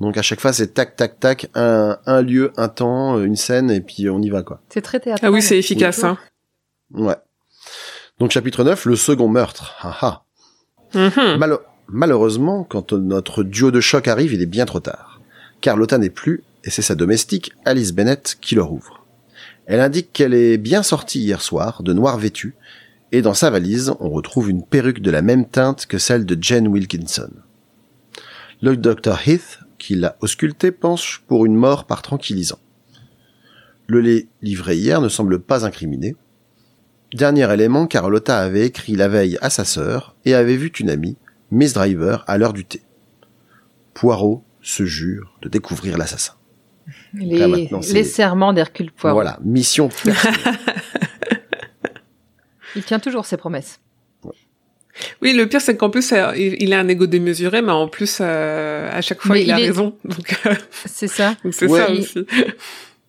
[0.00, 3.70] Donc à chaque fois, c'est tac, tac, tac, un, un lieu, un temps, une scène,
[3.70, 4.60] et puis on y va quoi.
[4.68, 5.30] C'est très théâtral.
[5.30, 6.02] Ah oui, c'est efficace.
[6.04, 6.18] Hein.
[6.92, 7.16] Ouais.
[8.18, 9.74] Donc chapitre 9, le second meurtre.
[9.80, 10.22] Ah, ah.
[10.94, 11.38] Mhm.
[11.38, 15.20] Malo- malheureusement, quand notre duo de choc arrive, il est bien trop tard.
[15.60, 19.04] Carlotta n'est plus, et c'est sa domestique, Alice Bennett, qui leur ouvre.
[19.66, 22.54] Elle indique qu'elle est bien sortie hier soir, de noir vêtue,
[23.12, 26.36] et dans sa valise, on retrouve une perruque de la même teinte que celle de
[26.40, 27.30] Jane Wilkinson.
[28.60, 32.58] Le docteur Heath, qui l'a auscultée, penche pour une mort par tranquillisant.
[33.86, 36.16] Le lait livré hier ne semble pas incriminé.
[37.12, 41.16] Dernier élément, Carlotta avait écrit la veille à sa sœur et avait vu une amie,
[41.50, 42.82] Miss Driver, à l'heure du thé.
[43.92, 46.34] Poirot se jure de découvrir l'assassin.
[47.14, 49.14] Les, serments d'Hercule Poirot.
[49.14, 49.90] Voilà, mission.
[52.76, 53.80] Il tient toujours ses promesses.
[55.22, 58.18] Oui, le pire, c'est qu'en plus, euh, il, a un ego démesuré, mais en plus,
[58.20, 59.96] euh, à chaque fois, il, a est- raison.
[60.04, 60.54] Donc, euh,
[60.86, 61.34] C'est ça.
[61.44, 61.80] donc c'est Ouais.
[61.80, 62.26] ça Il- aussi.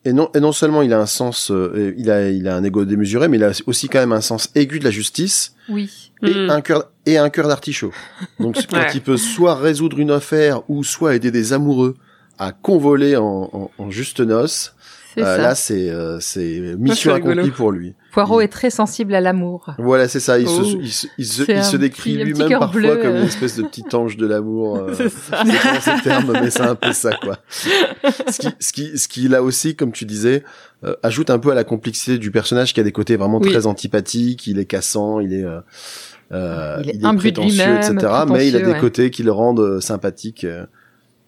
[0.08, 2.64] Et non, et non seulement il a un sens, euh, il a, il a un
[2.64, 6.12] ego démesuré, mais il a aussi quand même un sens aigu de la justice Oui.
[6.22, 6.50] et Mm.
[6.52, 7.92] un cœur et un cœur d'artichaut.
[8.40, 8.88] Donc quand Ouais.
[8.94, 11.96] il peut soit résoudre une affaire ou soit aider des amoureux
[12.38, 14.75] à convoler en, en, en juste noces.
[15.24, 17.94] Euh, là c'est euh, c'est mission accomplie pour lui.
[18.12, 19.74] Poirot il- est très sensible à l'amour.
[19.78, 20.40] Voilà, c'est ça.
[20.40, 20.64] Il Oh.
[20.64, 23.22] se, il se, il se, il se décrit lui-même parfois bleu, comme euh.
[23.22, 24.78] une espèce de petit ange de l'amour.
[24.78, 25.44] euh, C'est ça.
[25.82, 27.38] c'est termes, mais c'est un peu ça, quoi.
[28.30, 30.44] Ce qui, ce qui, ce qui là aussi, comme tu disais,
[30.84, 33.52] euh, ajoute un peu à la complexité du personnage qui a des côtés vraiment Oui.
[33.52, 34.48] très antipathiques.
[34.48, 35.60] Il est cassant, il est, euh,
[36.32, 37.96] euh, Il est prétentieux, etc.
[38.30, 38.80] Mais il a des ouais.
[38.80, 40.46] côtés qui le rendent euh, sympathique.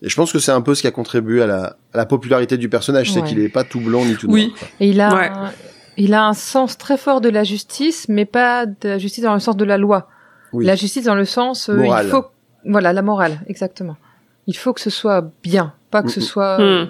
[0.01, 2.05] Et je pense que c'est un peu ce qui a contribué à la, à la
[2.05, 4.47] popularité du personnage, c'est qu'il est pas tout blanc ni tout Oui.
[4.47, 4.59] noir.
[4.59, 4.67] quoi.
[4.79, 5.29] Et il a, Ouais.
[5.29, 5.51] un,
[5.97, 9.33] il a un sens très fort de la justice, mais pas de la justice dans
[9.33, 10.07] le sens de la loi.
[10.53, 10.65] Oui.
[10.65, 12.05] La justice dans le sens, euh, Morale.
[12.05, 12.25] il faut,
[12.65, 13.97] voilà, la morale, exactement.
[14.45, 16.25] Il faut que ce soit bien, pas que ce Mm, mm.
[16.25, 16.85] soit, euh,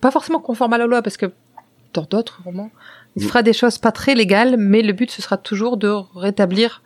[0.00, 1.26] pas forcément conforme à la loi, parce que
[1.92, 2.70] dans d'autres romans,
[3.16, 3.28] il Mm.
[3.28, 6.82] fera des choses pas très légales, mais le but ce sera toujours de rétablir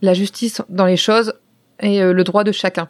[0.00, 1.34] la justice dans les choses
[1.80, 2.88] et euh, le droit de chacun.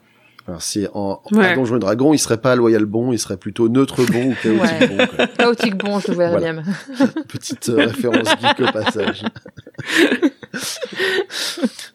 [0.48, 1.46] Alors si en, Ouais.
[1.46, 4.34] à Donjons et Dragons, il serait pas loyal bon, il serait plutôt neutre bon ou
[4.34, 4.88] chaotique Ouais.
[4.88, 5.06] bon.
[5.06, 5.26] quoi.
[5.38, 6.52] Chaotique bon, je le verrais Voilà.
[6.62, 6.62] bien.
[7.28, 9.22] Petite euh, référence geek au passage.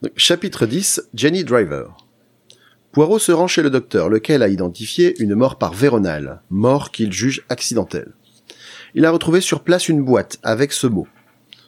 [0.02, 1.96] Donc, chapitre 10, Jenny Driver.
[2.92, 7.12] Poirot se rend chez le docteur, lequel a identifié une mort par Véronal, mort qu'il
[7.12, 8.14] juge accidentelle.
[8.96, 11.08] Il a retrouvé sur place une boîte avec ce mot.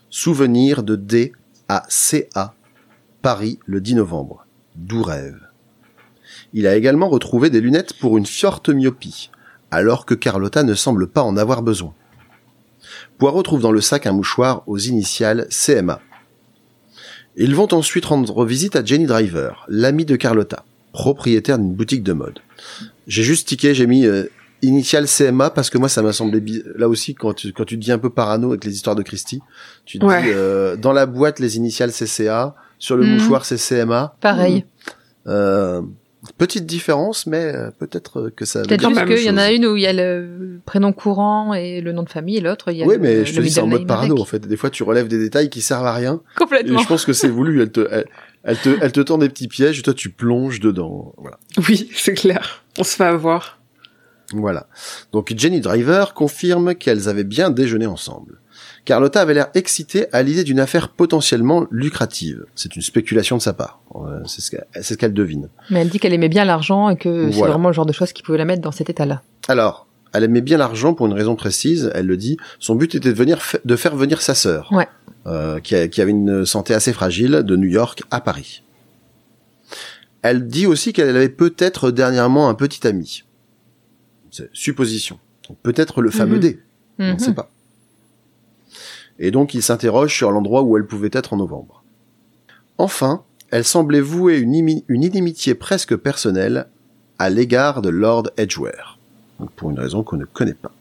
[0.10, 1.34] Souvenir de D
[1.68, 2.56] à CA,
[3.22, 4.46] Paris le 10 novembre.
[4.76, 5.40] D'où rêve.
[6.54, 9.30] Il a également retrouvé des lunettes pour une forte myopie,
[9.72, 11.93] alors que Carlotta ne semble pas en avoir besoin.
[13.18, 16.00] Poirot trouve dans le sac un mouchoir aux initiales CMA.
[17.36, 22.14] Ils vont ensuite rendre visite à Jenny Driver, l'amie de Carlotta, propriétaire d'une boutique de
[22.14, 22.39] mode.
[23.08, 24.26] J'ai juste tiqué, j'ai mis euh,
[24.62, 26.41] initiales CMA parce que moi ça m'a semblé
[26.76, 29.39] là aussi quand tu quand tu deviens un peu parano avec les histoires de Christie,
[29.86, 30.22] tu te Ouais.
[30.24, 33.14] dis euh, dans la boîte les initiales CCA, sur le Mhm.
[33.14, 34.16] mouchoir c'est CMA.
[34.20, 34.66] Pareil.
[35.28, 35.82] Euh,
[36.40, 38.64] petite différence, mais euh, peut-être que ça.
[38.64, 41.82] Peut-être juste qu'il y en a une où il y a le prénom courant et
[41.82, 43.52] le nom de famille, et l'autre, il y a Oui, le, mais je te dis,
[43.52, 44.48] c'est en mode parano, en fait.
[44.48, 46.22] Des fois, tu relèves des détails qui servent à rien.
[46.36, 46.80] Et Complètement.
[46.80, 47.62] je pense que c'est voulu.
[47.62, 48.06] Elle te, elle,
[48.44, 51.14] elle te, elle te tend des petits pièges et toi, tu plonges dedans.
[51.18, 51.38] Voilà.
[51.68, 52.64] Oui, c'est clair.
[52.80, 53.60] On se fait avoir.
[54.34, 54.68] Voilà.
[55.12, 58.40] Donc, Jenny Driver confirme qu'elles avaient bien déjeuné ensemble.
[58.86, 62.45] Carlotta avait l'air excitée à l'idée d'une affaire potentiellement lucrative.
[62.55, 63.82] C'est une spéculation de sa part.
[63.95, 64.51] Euh, C'est ce
[64.95, 65.49] qu'elle ce devine.
[65.70, 68.14] Mais elle dit qu'elle aimait bien l'argent et que c'est vraiment le genre de choses
[68.14, 69.22] qui pouvait la mettre dans cet état-là.
[69.47, 71.91] Alors, elle aimait bien l'argent pour une raison précise.
[71.93, 72.38] Elle le dit.
[72.60, 74.88] Son but était de venir, de faire venir sa sœur, Ouais.
[75.28, 78.64] euh, qui, a- qui avait une santé assez fragile, de New York à Paris.
[80.22, 83.24] Elle dit aussi qu'elle avait peut-être dernièrement un petit ami.
[84.32, 85.20] C'est supposition.
[85.64, 86.41] Peut-être le fameux Mhm.
[86.41, 86.60] D.
[86.99, 87.20] On ne Mhm.
[87.20, 87.49] sait pas.
[89.20, 91.84] Et donc, il s'interroge sur l'endroit où elle pouvait être en novembre.
[92.78, 96.68] Enfin, elle semblait vouer une, imi- une inimitié presque personnelle
[97.18, 98.98] à l'égard de Lord Edgware.
[99.40, 100.72] Donc, pour une raison qu'on ne connaît pas.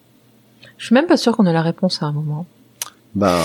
[0.76, 2.46] Je suis même pas sûre qu'on a la réponse à un moment.
[3.16, 3.40] Ben,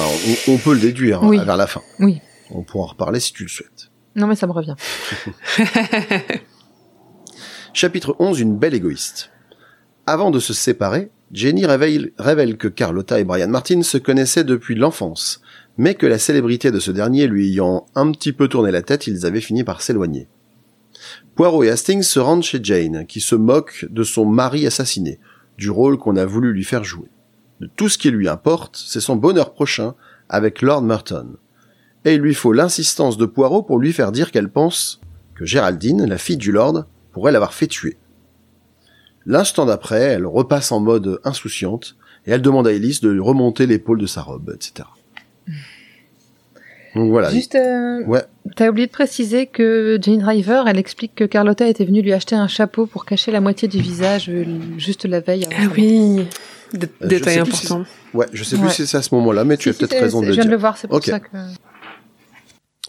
[0.47, 1.81] on, on peut le déduire hein, vers la fin.
[1.99, 2.21] Oui.
[2.51, 3.89] On pourra en reparler si tu le souhaites.
[4.15, 4.75] Non, mais ça me revient.
[7.73, 9.31] Chapitre 11, une belle égoïste.
[10.05, 15.41] Avant de se séparer, Jenny révèle, que Carlotta et Brian Martin se connaissaient depuis l'enfance,
[15.77, 19.07] mais que la célébrité de ce dernier lui ayant un petit peu tourné la tête,
[19.07, 20.27] ils avaient fini par s'éloigner.
[21.35, 25.19] Poirot et Hastings se rendent chez Jane, qui se moque de son mari assassiné,
[25.57, 27.09] du rôle qu'on a voulu lui faire jouer.
[27.59, 29.95] De tout ce qui lui importe, c'est son bonheur prochain
[30.29, 31.37] avec Lord Merton.
[32.05, 35.01] Et il lui faut l'insistance de Poirot pour lui faire dire qu'elle pense
[35.33, 37.97] que Géraldine, la fille du Lord, pourrait l'avoir fait tuer.
[39.25, 41.95] L'instant d'après, elle repasse en mode insouciante
[42.27, 44.87] et elle demande à Elise de lui remonter l'épaule de sa robe, etc.
[46.95, 47.31] Donc voilà.
[47.31, 48.23] Juste, euh, Ouais.
[48.55, 52.35] t'as oublié de préciser que Jane Driver, elle explique que Carlotta était venue lui acheter
[52.35, 54.45] un chapeau pour cacher la moitié du visage euh,
[54.77, 55.45] juste la veille.
[55.45, 56.27] avant Ah oui.
[56.75, 57.85] Euh, détail si important.
[58.13, 58.61] Ouais, je sais Ouais.
[58.63, 60.27] plus si c'est à ce moment-là, mais tu Si, as si, peut-être c'est- raison de
[60.27, 60.49] le Je viens dire.
[60.51, 61.27] de le voir, c'est pour ça que...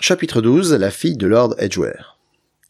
[0.00, 2.13] Chapitre 12, la fille de Lord Edgware.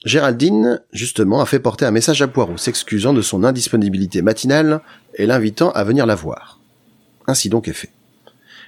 [0.05, 4.83] Géraldine, justement, a fait porter un message à Poirot, s'excusant de son indisponibilité matinale
[5.15, 6.61] et l'invitant à venir la voir.
[7.27, 7.91] Ainsi donc est fait.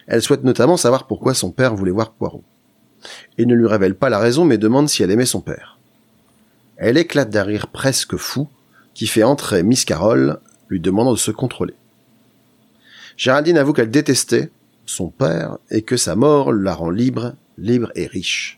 [0.06, 2.42] Elle souhaite notamment savoir pourquoi son père voulait voir Poirot.
[3.36, 5.78] Il ne lui révèle pas la raison, mais demande si elle aimait son père.
[6.78, 8.48] Elle éclate d'un rire presque fou,
[8.94, 11.74] qui fait entrer Miss Carroll, lui demandant de se contrôler.
[13.18, 14.50] Géraldine avoue qu'elle détestait
[14.86, 18.55] son père et que sa mort la rend libre, libre et riche.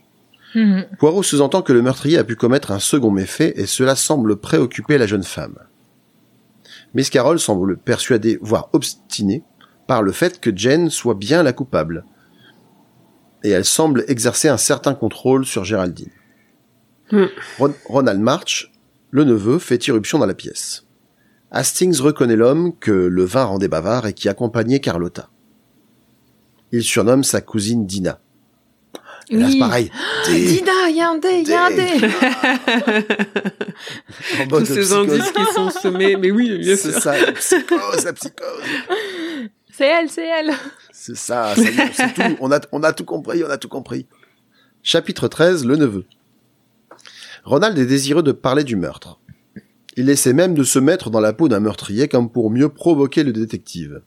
[0.55, 0.87] Mhm.
[0.99, 4.97] Poirot sous-entend que le meurtrier a pu commettre un second méfait et cela semble préoccuper
[4.99, 5.59] la jeune femme.
[6.95, 9.43] Miss Carroll semble persuadée, voire obstinée,
[9.87, 12.05] par le fait que Jane soit bien la coupable.
[13.45, 16.11] Et elle semble exercer un certain contrôle sur Géraldine.
[17.13, 17.27] Hmm.
[17.59, 18.73] Ron- Ronald March,
[19.11, 20.85] le neveu, fait irruption dans la pièce.
[21.51, 25.31] Hastings reconnaît l'homme que le vin rendait bavard et qui accompagnait Carlotta.
[26.73, 28.21] Il surnomme sa cousine Dina.
[29.31, 29.91] Et là, c'est pareil.
[30.27, 31.87] Dé- Dina, il y a un dé, il y a un dé.
[34.49, 37.01] Tous ces indices qui sont semés, mais oui, bien C'est sûr.
[37.03, 38.63] ça, la psychose, la psychose.
[39.73, 40.53] C'est elle, c'est elle.
[40.93, 41.63] C'est ça, ça
[41.93, 42.37] c'est tout.
[42.41, 44.07] On a, on a tout compris, on a tout compris.
[44.83, 46.05] Chapitre 13, le neveu.
[47.45, 49.21] Ronald est désireux de parler du meurtre.
[49.97, 53.25] Il essaie même de se mettre dans la peau d'un meurtrier comme pour mieux provoquer
[53.25, 54.03] le détective.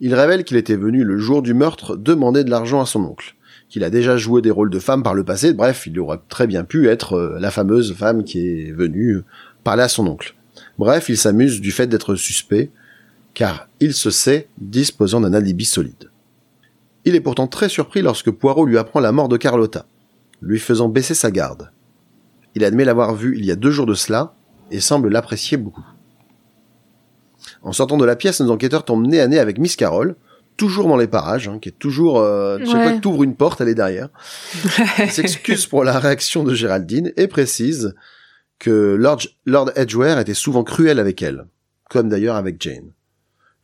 [0.00, 3.34] Il révèle qu'il était venu le jour du meurtre demander de l'argent à son oncle,
[3.68, 6.46] qu'il a déjà joué des rôles de femme par le passé, bref, il aurait très
[6.46, 9.22] bien pu être euh, la fameuse femme qui est venue
[9.64, 10.34] parler à son oncle.
[10.78, 12.70] Bref, il s'amuse du fait d'être suspect,
[13.34, 16.10] car il se sait disposant d'un alibi solide.
[17.04, 19.86] Il est pourtant très surpris lorsque Poirot lui apprend la mort de Carlotta,
[20.40, 21.70] lui faisant baisser sa garde.
[22.54, 24.34] Il admet l'avoir vue il y a deux jours de cela
[24.70, 25.86] et semble l'apprécier beaucoup.
[27.62, 30.16] En sortant de la pièce, nos enquêteurs tombent nez à nez avec Miss Carroll,
[30.56, 32.18] toujours dans les parages, hein, qui est toujours...
[32.18, 32.82] Euh, Chaque Ouais.
[32.84, 34.08] fois que t'ouvres une porte, elle est derrière.
[34.98, 37.94] Il s'excuse pour la réaction de Géraldine et précise
[38.58, 41.46] que Lord, Lord Edgware était souvent cruel avec elle,
[41.90, 42.90] comme d'ailleurs avec Jane.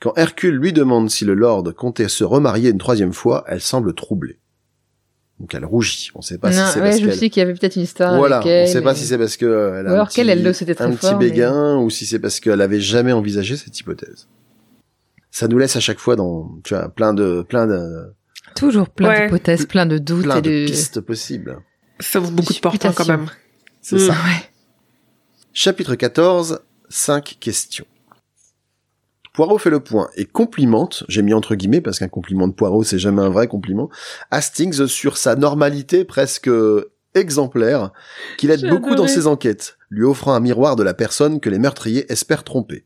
[0.01, 3.95] Quand Hercule lui demande si le Lord comptait se remarier une troisième fois, elle semble
[3.95, 4.39] troublée.
[5.41, 6.11] Donc elle rougit.
[6.15, 7.83] On sait pas non, si c'est ouais, parce je sais qu'il y avait peut-être une
[7.83, 8.69] histoire Voilà, avec elle.
[8.69, 10.43] on sait pas si c'est parce que euh, elle a alors un qu'elle, petit- elle
[10.45, 13.13] le sait très un fort, petit mais- béguin, ou si c'est parce qu'elle avait jamais
[13.13, 14.29] envisagé cette hypothèse.
[15.33, 18.15] Ça nous laisse à chaque fois dans, tu vois, plein de, plein de,
[18.55, 19.25] Toujours plein Ouais.
[19.25, 20.67] d'hypothèses, plein de doutes plein et de de...
[20.67, 21.59] pistes possibles.
[22.01, 23.27] Ça ouvre beaucoup de portes hein, quand même.
[23.81, 23.99] C'est Mm.
[23.99, 24.13] ça.
[24.13, 24.51] Ouais.
[25.55, 26.61] Chapitre 14,
[26.91, 27.87] 5 questions.
[29.33, 32.85] Poirot fait le point et complimente, j'ai mis entre guillemets parce qu'un compliment de Poirot
[32.85, 33.89] c'est jamais un vrai compliment,
[34.31, 36.51] Hastings sur sa normalité presque
[37.15, 37.91] exemplaire
[38.37, 41.59] qu'il aide beaucoup dans ses enquêtes, lui offrant un miroir de la personne que les
[41.59, 42.85] meurtriers espèrent tromper.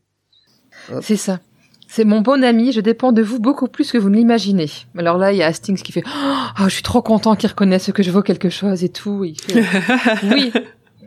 [1.01, 1.41] C'est ça.
[1.89, 4.69] C'est mon bon ami, je dépends de vous beaucoup plus que vous ne l'imaginez.
[4.97, 6.03] Alors là, il y a Hastings qui fait
[6.59, 9.23] Oh, je suis trop content qu'il reconnaisse que je vaux quelque chose et tout.
[9.23, 9.63] Il fait,
[10.23, 10.51] oui.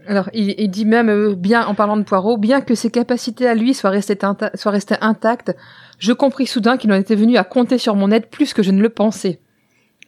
[0.06, 3.46] Alors, il, il dit même, euh, bien, en parlant de Poirot, bien que ses capacités
[3.46, 5.54] à lui soient restées, inta- soient restées intactes,
[5.98, 8.70] je compris soudain qu'il en était venu à compter sur mon aide plus que je
[8.70, 9.40] ne le pensais.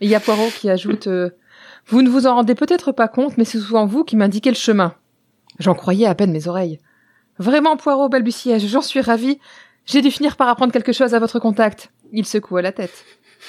[0.01, 1.31] Et il y a Poirot qui ajoute euh,
[1.87, 4.57] Vous ne vous en rendez peut-être pas compte, mais c'est souvent vous qui m'indiquez le
[4.57, 4.95] chemin.
[5.59, 6.81] J'en croyais à peine mes oreilles.
[7.39, 9.39] Vraiment, Poirot, balbutiai-je, j'en suis ravi.
[9.87, 11.91] J'ai dû finir par apprendre quelque chose à votre contact.
[12.13, 13.05] Il secoua la tête.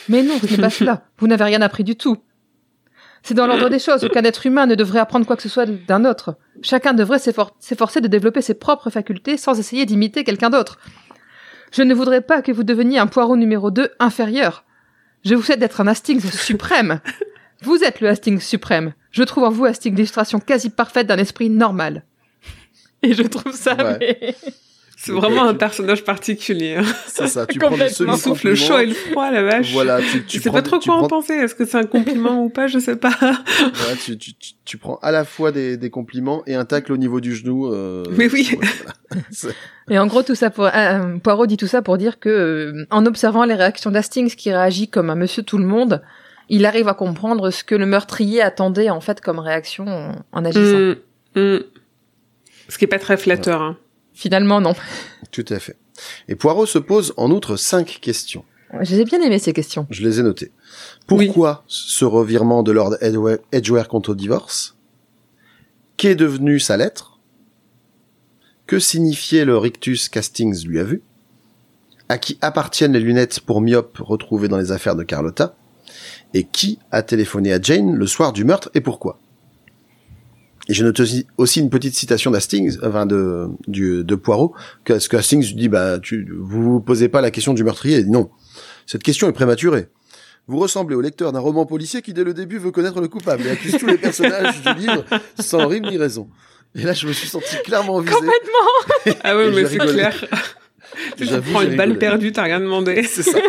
[0.10, 1.04] Mais non, ce n'est pas cela.
[1.20, 2.18] Vous n'avez rien appris du tout.
[3.22, 4.04] C'est dans l'ordre des choses.
[4.04, 6.36] Aucun être humain ne devrait apprendre quoi que ce soit d'un autre.
[6.62, 10.78] Chacun devrait s'effor- s'efforcer de développer ses propres facultés sans essayer d'imiter quelqu'un d'autre.
[11.72, 14.66] Je ne voudrais pas que vous deveniez un poireau numéro 2 inférieur.
[15.24, 17.00] Je vous souhaite d'être un Hastings suprême.
[17.62, 18.94] Vous êtes le Hastings suprême.
[19.12, 22.04] Je trouve en vous, Hastings, l'illustration quasi parfaite d'un esprit normal.
[23.04, 23.98] Et je trouve ça, Ouais.
[24.00, 24.36] mais...
[25.06, 26.76] C'est vraiment un personnage particulier.
[26.78, 26.84] hein.
[27.08, 27.76] C'est ça, tu prends.
[27.76, 29.72] Il souffle le chaud et le froid, la vache.
[29.74, 31.34] Voilà, tu, Je tu sais prends, pas trop tu quoi en prends- penser.
[31.34, 32.68] Est-ce que c'est un compliment ou pas?
[32.68, 33.10] Je sais pas.
[33.22, 36.94] ouais, tu, tu, tu, tu prends à la fois des, des compliments et un tacle
[36.94, 37.68] au niveau du genou.
[37.74, 38.50] Euh, Oui, oui.
[38.56, 39.54] voilà.
[39.90, 42.86] Et en gros, tout ça pour euh, Poirot dit tout ça pour dire que euh,
[42.90, 46.02] en observant les réactions d'Hastings qui réagit comme un monsieur tout le monde,
[46.50, 50.46] il arrive à comprendre ce que le meurtrier attendait en fait comme réaction en, en
[50.46, 50.96] agissant.
[51.36, 51.60] Mm, mm.
[52.70, 53.62] Ce qui est pas très flatteur.
[53.62, 53.78] Hein.
[54.14, 54.74] Finalement, non.
[55.32, 55.78] Tout à fait.
[56.28, 58.46] Et Poirot se pose en outre cinq questions.
[58.82, 59.86] Je les ai bien aimé ces questions.
[59.92, 60.52] Je les ai notées.
[61.06, 64.76] Pourquoi ce revirement de Lord Edgware, Edgware quant au divorce?
[65.98, 67.20] Qu'est devenu sa lettre?
[68.66, 71.04] Que signifiait le rictus qu'Hastings lui a vu?
[72.10, 75.56] À qui appartiennent les lunettes pour myope retrouvées dans les affaires de Carlotta?
[76.34, 79.20] Et qui a téléphoné à Jane le soir du meurtre et pourquoi?
[80.70, 84.54] Et je note aussi, aussi une petite citation d'Hastings, enfin de, du, de Poirot,
[84.86, 87.98] que, ce que Hastings dit, bah, tu, vous vous posez pas la question du meurtrier.
[87.98, 88.30] Il dit, non,
[88.86, 89.90] cette question est prématurée.
[90.48, 93.46] Vous ressemblez au lecteur d'un roman policier qui, dès le début, veut connaître le coupable
[93.46, 95.04] et accuse tous les personnages du livre
[95.40, 96.30] sans rime ni raison.
[96.76, 98.14] Et là, je me suis senti clairement visé.
[98.14, 99.20] Complètement.
[99.24, 100.26] Ah ouais, mais j'ai c'est clair.
[101.18, 103.04] tu J'avoue, prends j'ai une balle perdue, t'as rien demandé.
[103.08, 103.40] C'est ça.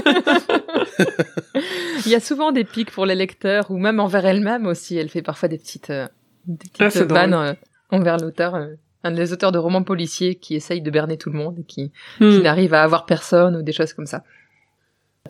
[2.04, 4.96] Il y a souvent des pics pour les lecteurs ou même envers elle-même aussi.
[4.96, 6.08] Elle fait parfois des petites, euh,
[6.46, 7.44] des petites Ah, vannes drôle.
[7.46, 7.54] euh,
[7.90, 8.54] envers l'auteur.
[8.54, 8.74] euh.
[9.06, 11.92] un des auteurs de romans policiers qui essaye de berner tout le monde et qui,
[12.20, 12.30] Hmm.
[12.30, 14.24] qui n'arrive à avoir personne ou des choses comme ça.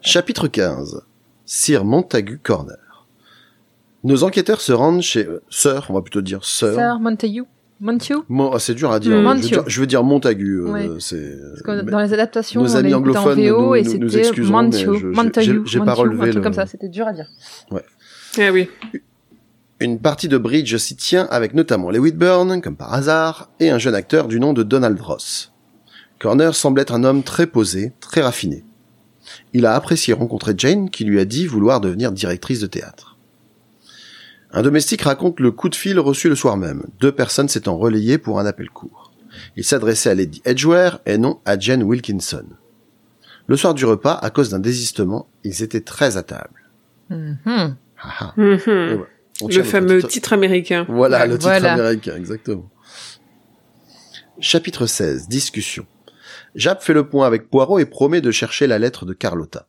[0.01, 1.03] Chapitre 15.
[1.45, 2.77] Sir Montagu Corner.
[4.05, 6.75] Nos enquêteurs se rendent chez euh, Sir, on va plutôt dire Sir.
[6.75, 7.43] Sir Montagu?
[7.81, 8.21] Montagu?
[8.29, 9.11] Mon- ah, c'est dur à dire.
[9.11, 9.15] Mm.
[9.15, 9.49] Je, veux Montagu.
[9.49, 10.59] dire je veux dire Montagu.
[10.61, 10.89] euh, Ouais.
[11.01, 11.37] c'est.
[11.67, 14.51] Dans les adaptations, nos on amis l'a écouté en anglophones VO nous- et nous- mais
[14.51, 17.27] Montagu, Montagu, j'ai- pas relevé un truc le- comme ça, c'était dur à dire.
[17.73, 18.69] Ah oui.
[19.81, 23.79] Une partie de bridge s'y tient avec notamment les Whitburn, comme par hasard, et un
[23.79, 25.53] jeune acteur du nom de Donald Ross.
[26.21, 28.65] Corner semble être un homme très posé, très raffiné.
[29.53, 33.17] Il a apprécié rencontrer Jane qui lui a dit vouloir devenir directrice de théâtre.
[34.53, 38.19] Un domestique raconte le coup de fil reçu le soir même, deux personnes s'étant relayées
[38.19, 39.13] pour un appel court.
[39.57, 42.45] Il s'adressait à Lady Edgeware et non à Jane Wilkinson.
[43.49, 46.71] Le soir du repas, à cause d'un désistement, ils étaient très à table.
[47.11, 47.77] Mhm.
[48.01, 48.35] Ah ah.
[48.37, 49.05] Mhm.
[49.41, 50.87] On Le fameux titre- titre américain.
[50.89, 51.73] Voilà, le titre Voilà.
[51.75, 52.71] américain, exactement.
[54.41, 55.87] Chapitre 16, discussion.
[56.55, 59.69] Jap fait le point avec Poirot et promet de chercher la lettre de Carlotta.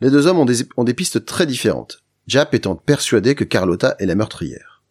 [0.00, 2.02] Les deux hommes ont des, ont des pistes très différentes.
[2.26, 4.82] Jap étant persuadé que Carlotta est la meurtrière.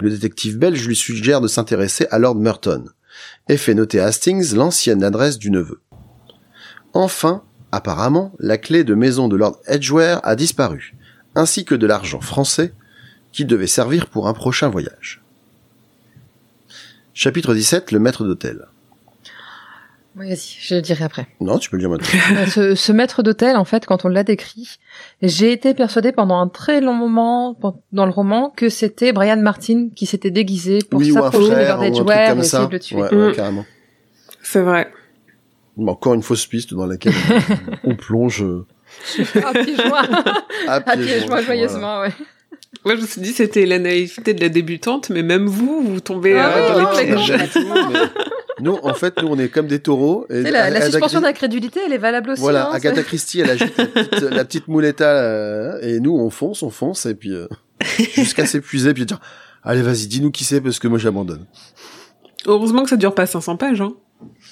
[0.00, 2.84] Le détective belge lui suggère de s'intéresser à Lord Merton
[3.48, 5.80] et fait noter à Hastings l'ancienne adresse du neveu.
[6.94, 10.94] Enfin, apparemment, la clé de maison de Lord Edgware a disparu,
[11.38, 12.72] ainsi que de l'argent français
[13.32, 15.22] qui devait servir pour un prochain voyage.
[17.14, 18.66] Chapitre 17, le maître d'hôtel.
[20.16, 21.28] Oui, Vas-y, je le dirai après.
[21.40, 22.08] Non, tu peux le dire maintenant.
[22.36, 24.78] Euh, ce, ce maître d'hôtel, en fait, quand on l'a décrit,
[25.22, 27.56] j'ai été persuadée pendant un très long moment
[27.92, 31.70] dans le roman que c'était Brian Martin qui s'était déguisé pour oui, s'approcher de
[32.28, 32.96] comme et essayer de le tuer.
[32.96, 33.34] Ouais, ouais, Mm.
[33.34, 33.66] carrément.
[34.42, 34.90] C'est vrai.
[35.76, 37.12] Bon, encore une fausse piste dans laquelle
[37.84, 38.44] on plonge
[39.14, 40.02] piège-moi
[40.66, 41.46] à pieds piège-moi joints.
[41.46, 42.12] joyeusement, ouais.
[42.84, 46.00] Moi, je me suis dit, c'était la naïveté de la débutante, mais même vous, vous
[46.00, 47.32] tombez Ah euh, dans non, les pièges.
[48.60, 50.26] Nous, en fait, nous, on est comme des taureaux.
[50.30, 52.40] Et la, suspension d'incrédulité, elle est valable aussi.
[52.42, 56.28] Voilà, hein, Agatha Christie, elle agite la petite, la petite mouletta, euh, et nous, on
[56.30, 57.46] fonce, on fonce, et puis, euh,
[58.14, 59.20] jusqu'à s'épuiser, puis dire,
[59.62, 61.46] allez, vas-y, dis-nous qui c'est, parce que moi, j'abandonne.
[62.46, 63.80] Heureusement que ça dure pas 500 pages.
[63.80, 63.92] Hein.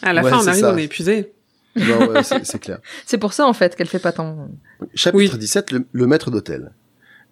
[0.02, 0.72] À la Ouais, fin, on arrive, ça.
[0.72, 1.32] on est épuisé.
[1.76, 2.78] Non, ouais, c'est clair.
[2.82, 4.48] c'est- C'est pour ça, en fait, qu'elle fait pas tant...
[4.94, 5.38] Chapitre Oui.
[5.38, 6.72] 17, le, le maître d'hôtel.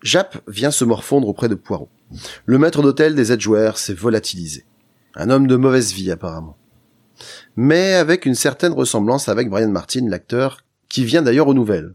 [0.03, 1.89] Jap vient se morfondre auprès de Poirot.
[2.45, 4.65] Le maître d'hôtel des Edgeware s'est volatilisé.
[5.15, 6.57] Un homme de mauvaise vie, apparemment.
[7.57, 11.95] Mais avec une certaine ressemblance avec Brian Martin, l'acteur, qui vient d'ailleurs aux nouvelles.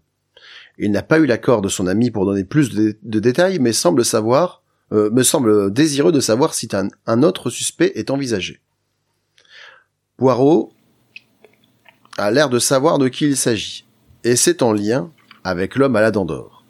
[0.78, 3.74] Il n'a pas eu l'accord de son ami pour donner plus de, de détails, mais
[3.74, 8.62] semble savoir, euh, me semble désireux de savoir si un, un autre suspect est envisagé.
[10.18, 10.74] Poirot
[12.20, 13.86] a l'air de savoir de qui il s'agit,
[14.24, 15.10] et c'est en lien
[15.44, 16.64] avec l'homme à la dent d'or.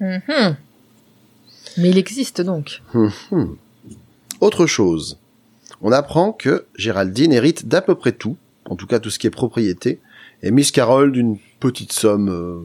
[0.00, 0.56] Mhm.
[1.78, 2.82] Mais il existe donc.
[2.94, 3.54] Hmm.
[4.40, 5.18] Autre chose,
[5.82, 9.26] on apprend que Géraldine hérite d'à peu près tout, en tout cas tout ce qui
[9.26, 10.00] est propriété,
[10.42, 12.60] et Miss Carroll d'une petite somme, euh,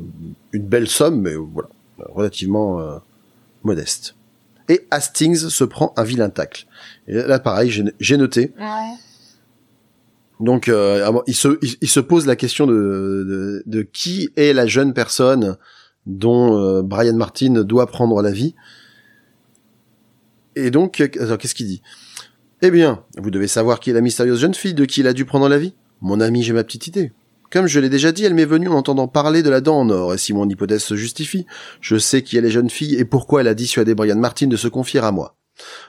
[0.52, 2.98] une belle somme, mais voilà, relativement euh,
[3.64, 4.16] modeste.
[4.70, 6.66] Et Hastings se prend un vilain tacle.
[7.08, 8.54] Et là, pareil, j'ai j'ai noté.
[10.42, 14.54] Donc, euh, il, se, il, il se pose la question de, de, de qui est
[14.54, 15.58] la jeune personne
[16.06, 18.56] dont euh, Brian Martin doit prendre la vie.
[20.56, 21.82] Et donc, euh, qu'est-ce qu'il dit?
[22.62, 25.14] Eh bien, vous devez savoir qui est la mystérieuse jeune fille de qui il a
[25.14, 25.74] dû prendre la vie.
[26.02, 27.12] Mon ami, j'ai ma petite idée.
[27.52, 29.90] Comme je l'ai déjà dit, elle m'est venue en entendant parler de la dent en
[29.90, 31.46] or, et si mon hypothèse se justifie,
[31.82, 34.56] je sais qui est les jeunes filles et pourquoi elle a dissuadé Brian Martin de
[34.56, 35.36] se confier à moi.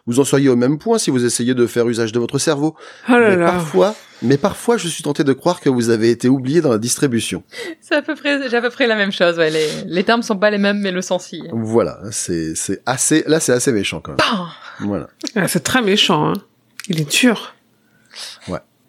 [0.06, 2.74] Vous en soyez au même point si vous essayez de faire usage de votre cerveau.
[3.08, 3.46] Oh là mais là.
[3.46, 6.78] parfois, mais parfois, je suis tenté de croire que vous avez été oublié dans la
[6.78, 7.42] distribution.
[7.80, 9.36] C'est à peu près, j'ai à peu près la même chose.
[9.38, 9.50] Ouais.
[9.50, 11.50] Les, les termes sont pas les mêmes, mais le sens y est.
[11.52, 14.18] Voilà, c'est, c'est assez, là, c'est assez méchant quand même.
[14.18, 14.48] Bam
[14.88, 15.08] Voilà.
[15.36, 16.28] Ah, c'est très méchant.
[16.30, 16.34] Hein.
[16.88, 17.54] Il est dur.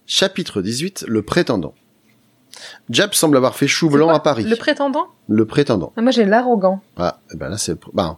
[0.05, 1.73] Chapitre 18, le prétendant.
[2.89, 4.43] Jap semble avoir fait chou blanc à Paris.
[4.43, 5.07] Le prétendant?
[5.27, 5.93] Le prétendant.
[5.95, 6.81] Ah, Moi, j'ai l'arrogant.
[6.97, 8.17] Ah, eh ben là, c'est, bah,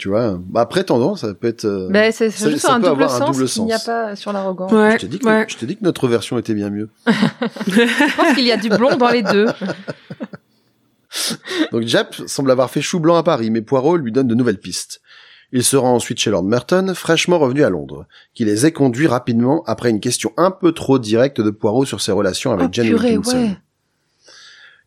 [0.00, 2.88] tu vois, bah, prétendant, ça peut être, euh, Ben, c'est ça- juste ça un peut
[2.88, 3.84] double, avoir un sens double qu'il n'y a sens.
[3.86, 4.66] pas sur l'arrogant.
[4.72, 5.44] Ouais, je t'ai dit que, ouais.
[5.46, 6.88] je t'ai dit que notre version était bien mieux.
[7.66, 9.46] Je pense qu'il y a du blond dans les deux.
[11.72, 14.58] Donc Jap semble avoir fait chou blanc à Paris, mais Poirot lui donne de nouvelles
[14.60, 15.00] pistes.
[15.52, 19.08] Il se rend ensuite chez Lord Merton, fraîchement revenu à Londres, qui les est conduits
[19.08, 22.72] rapidement après une question un peu trop directe de Poirot sur ses relations avec Oh,
[22.72, 23.36] Jane purée, Wilkinson.
[23.36, 23.56] ouais.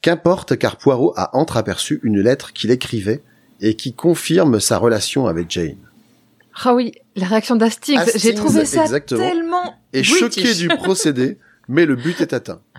[0.02, 3.22] Qu'importe, car Poirot a entreaperçu une lettre qu'il écrivait
[3.62, 5.78] et qui confirme sa relation avec Jane.
[6.64, 8.00] Ah oui, la réaction d'Hastings.
[8.16, 9.20] J'ai trouvé ça exactement.
[9.20, 11.38] tellement Et choqué du procédé,
[11.68, 12.62] mais le but est atteint.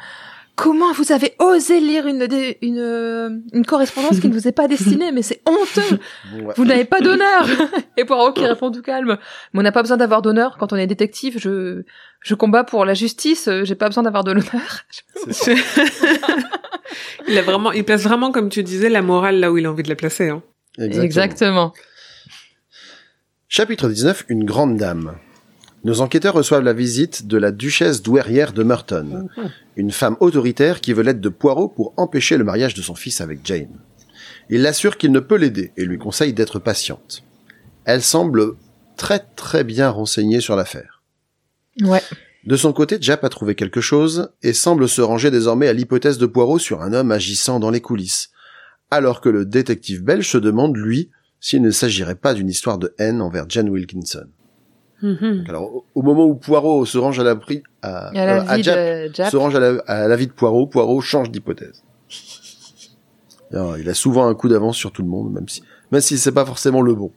[0.56, 2.28] Comment vous avez osé lire une,
[2.62, 5.98] une, euh, une correspondance qui ne vous est pas destinée Mais c'est honteux
[6.32, 6.54] Ouais.
[6.56, 7.48] Vous n'avez pas d'honneur
[7.96, 9.18] Et Poirot qui répond tout calme.
[9.52, 11.40] Mais on n'a pas besoin d'avoir d'honneur quand on est détective.
[11.40, 11.82] Je,
[12.20, 13.48] je combats pour la justice.
[13.64, 14.84] J'ai pas besoin d'avoir de l'honneur.
[17.26, 19.70] Il a vraiment, il place vraiment, comme tu disais, la morale là où il a
[19.70, 20.28] envie de la placer.
[20.28, 20.42] Hein.
[20.78, 21.72] Exactement.
[23.48, 25.16] Chapitre 19, une grande dame.
[25.84, 29.28] Nos enquêteurs reçoivent la visite de la duchesse douairière de Merton,
[29.76, 33.20] une femme autoritaire qui veut l'aide de Poirot pour empêcher le mariage de son fils
[33.20, 33.78] avec Jane.
[34.48, 37.22] Il l'assure qu'il ne peut l'aider et lui conseille d'être patiente.
[37.84, 38.54] Elle semble
[38.96, 41.02] très très bien renseignée sur l'affaire.
[41.82, 42.02] Ouais.
[42.44, 46.18] De son côté, Jap a trouvé quelque chose et semble se ranger désormais à l'hypothèse
[46.18, 48.30] de Poirot sur un homme agissant dans les coulisses,
[48.94, 52.94] alors que le détective belge se demande, lui, s'il ne s'agirait pas d'une histoire de
[52.98, 54.26] haine envers Jane Wilkinson.
[55.02, 55.44] Mhm.
[55.48, 59.30] Alors, au- moment où Poirot se range à la euh, à Jap, Jap.
[59.30, 61.82] se range à la- à l'avis de Poirot, Poirot change d'hypothèse.
[63.52, 66.32] Il a souvent un coup d'avance sur tout le monde, même si, même si c'est
[66.32, 67.12] pas forcément le bon.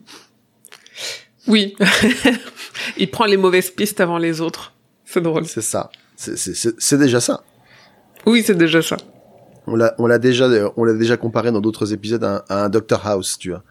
[1.48, 1.76] Oui.
[2.98, 4.74] il prend les mauvaises pistes avant les autres.
[5.06, 5.46] C'est drôle.
[5.46, 5.90] C'est ça.
[6.16, 7.44] C'est déjà ça.
[8.26, 8.98] Oui, c'est déjà ça.
[9.68, 12.64] On l'a, on l'a déjà, on l'a déjà comparé dans d'autres épisodes à, un- à
[12.66, 13.64] un Dr House, tu vois.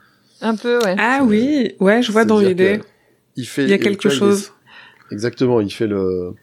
[0.43, 0.95] Un peu, ouais.
[0.99, 2.81] Ah oui, ouais, je vois dans l'idée.
[3.37, 4.53] Il fait, Il y a quelque il chose.
[5.11, 6.35] Exactement, il fait le,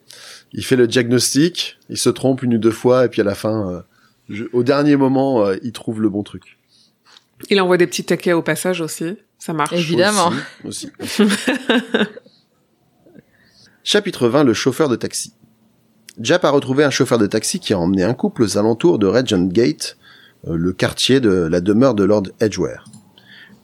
[0.54, 3.36] il fait le diagnostic, il se trompe une ou deux fois, et puis à la
[3.36, 3.80] fin, euh,
[4.30, 6.58] je- au dernier moment, euh, il trouve le bon truc.
[7.49, 9.18] Il envoie des petits taquets au passage aussi.
[9.38, 9.74] Ça marche.
[9.74, 10.32] Évidemment.
[10.64, 10.89] Aussi.
[10.99, 11.24] aussi.
[13.84, 15.34] Chapitre 20, le chauffeur de taxi.
[16.20, 19.07] Jap a retrouvé un chauffeur de taxi qui a emmené un couple aux alentours de
[19.07, 19.97] Regent Gate,
[20.47, 22.86] euh, le quartier de la demeure de Lord Edgware.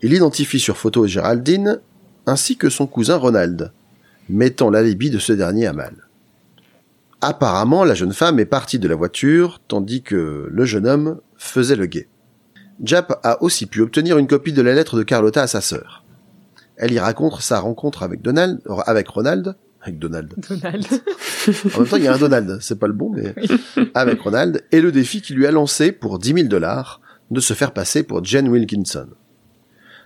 [0.02, 1.80] Il identifie sur photo Géraldine
[2.26, 3.72] ainsi que son cousin Ronald,
[4.30, 6.08] mettant l'alibi de ce dernier à mal.
[7.22, 11.76] Apparemment, la jeune femme est partie de la voiture, tandis que le jeune homme faisait
[11.76, 12.08] le guet.
[12.82, 16.04] Jap a aussi pu obtenir une copie de la lettre de Carlotta à sa sœur.
[16.78, 20.34] Elle y raconte sa rencontre avec Donald, avec Ronald, avec Donald.
[20.50, 20.86] Donald.
[21.76, 23.34] En même temps, il y a un Donald, c'est pas le bon, mais
[23.94, 27.02] avec Ronald, et le défi qu'il lui a lancé pour 10 000 dollars
[27.32, 29.08] de se faire passer pour Jane Wilkinson.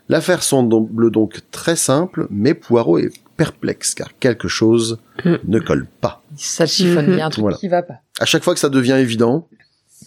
[0.09, 5.35] L'affaire semble donc très simple, mais Poirot est perplexe car quelque chose Mm.
[5.47, 6.21] ne colle pas.
[6.35, 7.57] Ça chiffonne, il y a un truc Voilà.
[7.57, 7.95] qui va pas.
[8.19, 9.47] À chaque fois que ça devient évident,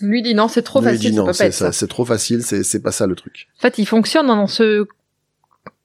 [0.00, 1.66] Lui dit non, c'est trop lui facile, dit non, c'est ça.
[1.66, 3.48] ça, c'est trop facile, c'est c'est pas ça le truc.
[3.58, 4.86] En fait, il fonctionne dans ce,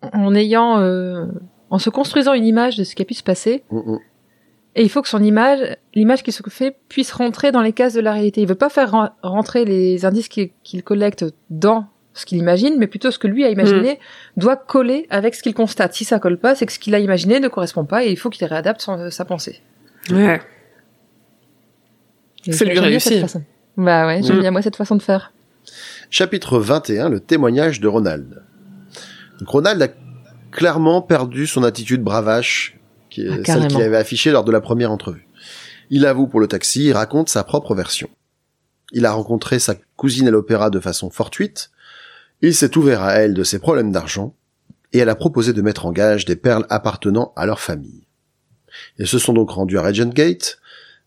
[0.01, 1.25] en ayant, euh,
[1.71, 3.63] en se construisant une image de ce qui a pu se passer.
[3.71, 3.99] Mm, mm.
[4.75, 5.59] Et il faut que son image,
[5.95, 8.41] l'image qu'il se fait, puisse rentrer dans les cases de la réalité.
[8.41, 10.51] Il veut pas faire ren- rentrer les indices qu'il
[10.83, 13.99] collecte dans ce qu'il imagine, mais plutôt ce que lui a imaginé
[14.37, 15.93] doit coller avec ce qu'il constate.
[15.93, 18.17] Si ça colle pas, c'est que ce qu'il a imaginé ne correspond pas et il
[18.17, 19.61] faut qu'il réadapte son- sa pensée.
[20.09, 20.41] Ouais.
[22.49, 23.11] Ça lui j'aime bien réussit.
[23.13, 23.43] cette façon.
[23.77, 24.41] Bah ouais, j'aime Mm.
[24.41, 25.31] bien moi cette façon de faire.
[26.09, 28.41] Chapitre 21, le témoignage de Ronald.
[29.39, 29.87] Donc Ronald a
[30.51, 32.77] clairement perdu son attitude bravache,
[33.09, 35.27] qui est Ah, celle qu'il avait affichée lors de la première entrevue.
[35.89, 38.09] Il avoue pour le taxi et raconte sa propre version.
[38.93, 41.71] Il a rencontré sa cousine à l'opéra de façon fortuite,
[42.41, 44.35] il s'est ouvert à elle de ses problèmes d'argent,
[44.93, 48.07] et elle a proposé de mettre en gage des perles appartenant à leur famille.
[48.97, 50.59] Ils se sont donc rendus à Regent Gate,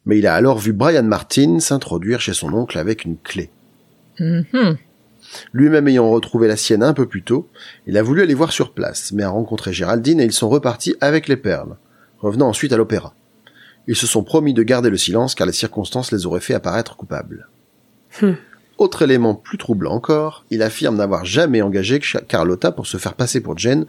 [0.07, 3.51] mais il a alors vu Brian Martin s'introduire chez son oncle avec une clé.
[4.19, 4.77] Mhm.
[5.53, 7.49] Lui-même ayant retrouvé la sienne un peu plus tôt,
[7.87, 10.95] il a voulu aller voir sur place, mais a rencontré Géraldine et ils sont repartis
[11.01, 11.77] avec les perles,
[12.19, 13.15] revenant ensuite à l'opéra.
[13.87, 16.97] Ils se sont promis de garder le silence car les circonstances les auraient fait apparaître
[16.97, 17.49] coupables.
[18.21, 18.33] Hmm.
[18.79, 23.41] Autre élément plus troublant encore, il affirme n'avoir jamais engagé Carlotta pour se faire passer
[23.41, 23.87] pour Jane,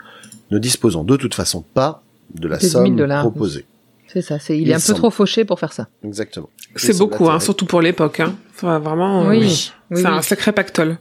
[0.52, 3.22] ne disposant de toute façon pas de la De 10 000 somme dollars.
[3.22, 3.66] proposée.
[4.08, 5.88] C'est ça, c'est, il, Il est un peu trop fauché pour faire ça.
[6.04, 6.50] Exactement.
[6.76, 8.20] C'est beaucoup, hein, surtout pour l'époque.
[8.20, 8.36] Hein.
[8.54, 10.06] Enfin, vraiment, euh, Oui, c'est oui.
[10.06, 10.98] un sacré pactole.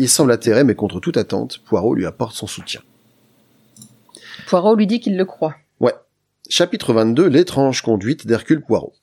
[0.00, 2.80] Il semble atterré, mais contre toute attente, Poirot lui apporte son soutien.
[4.46, 5.54] Poirot lui dit qu'il le croit.
[6.50, 8.94] Chapitre 22, l'étrange conduite d'Hercule Poirot.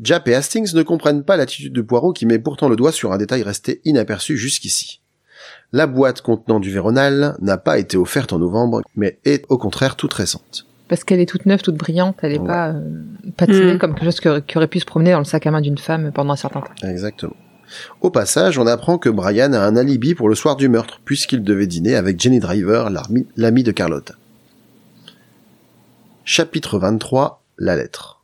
[0.00, 3.12] Jap et Hastings ne comprennent pas l'attitude de Poirot qui met pourtant le doigt sur
[3.12, 5.02] un détail resté inaperçu jusqu'ici.
[5.72, 9.96] La boîte contenant du Véronal n'a pas été offerte en novembre, mais est au contraire
[9.96, 10.64] toute récente.
[10.88, 12.46] Parce qu'elle est toute neuve, toute brillante, elle est Ouais.
[12.46, 13.02] pas euh,
[13.36, 13.78] patinée Mm.
[13.78, 16.12] comme quelque chose qui aurait pu se promener dans le sac à main d'une femme
[16.14, 16.88] pendant un certain temps.
[16.88, 17.36] Exactement.
[18.00, 21.42] Au passage, on apprend que Brian a un alibi pour le soir du meurtre, puisqu'il
[21.42, 22.90] devait dîner avec Jenny Driver,
[23.36, 24.14] l'ami de Carlotta.
[26.24, 28.22] Chapitre 23, la lettre.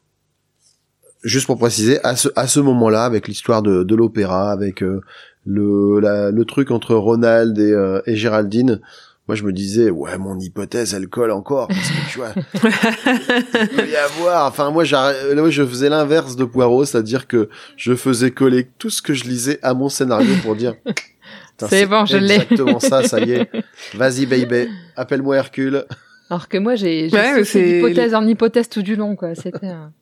[1.24, 5.02] Juste pour préciser, à ce, moment-là, avec l'histoire de, l'opéra, avec euh,
[5.44, 8.80] le, truc entre Ronald et, euh, et Géraldine,
[9.28, 12.32] moi je me disais ouais mon hypothèse elle colle encore parce que tu vois
[13.62, 15.12] il peut y avoir enfin moi là,
[15.50, 19.58] je faisais l'inverse de Poirot c'est-à-dire que je faisais coller tout ce que je lisais
[19.62, 20.74] à mon scénario pour dire
[21.68, 22.34] C'est bon, je l'ai.
[22.34, 23.50] exactement ça ça y est
[23.94, 25.84] vas-y baby appelle-moi Hercule
[26.30, 29.34] Alors que moi, j'ai, j'ai Ouais, c'est- d'hypothèse en hypothèse tout du long, quoi.
[29.34, 29.92] C'était un...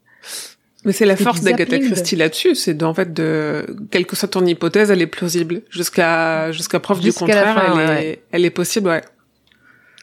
[0.84, 4.44] Mais c'est la force d'Agatha Christie là-dessus, c'est d'en fait de quelle que soit ton
[4.44, 8.50] hypothèse, elle est plausible jusqu'à jusqu'à preuve du contraire, fin, elle ouais, est elle est
[8.50, 9.02] possible, ouais.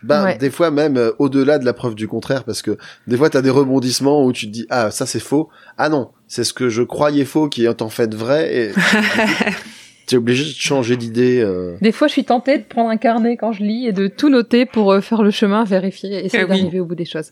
[0.03, 0.37] Ben, Ouais.
[0.37, 2.77] des fois même euh, au-delà de la preuve du contraire, parce que
[3.07, 6.11] des fois t'as des rebondissements où tu te dis ah ça c'est faux, ah non
[6.27, 8.71] c'est ce que je croyais faux qui est en fait vrai et
[10.05, 11.39] t'es obligé de changer d'idée.
[11.41, 11.77] euh.
[11.81, 14.29] Des fois, je suis tentée de prendre un carnet quand je lis et de tout
[14.29, 16.49] noter pour euh, faire le chemin, vérifier, essayer Eh oui.
[16.59, 17.31] d'arriver au bout des choses.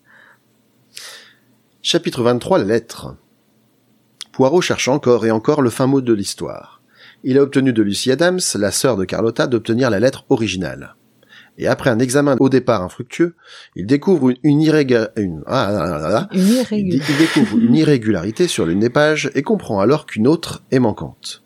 [1.81, 3.15] Chapitre 23 la lettre.
[4.31, 6.81] Poirot cherche encore et encore le fin mot de l'histoire.
[7.23, 10.95] Il a obtenu de Lucy Adams, la sœur de Carlotta, d'obtenir la lettre originale.
[11.57, 13.35] Et après un examen au départ infructueux,
[13.75, 17.11] il découvre une, une, irréga- une, ah, ah, ah, Une Il, irrégularité.
[17.13, 21.43] il découvre une irrégularité sur l'une des pages et comprend alors qu'une autre est manquante.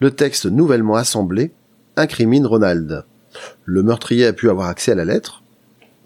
[0.00, 1.52] Le texte nouvellement assemblé
[1.96, 3.04] incrimine Ronald.
[3.64, 5.42] Le meurtrier a pu avoir accès à la lettre,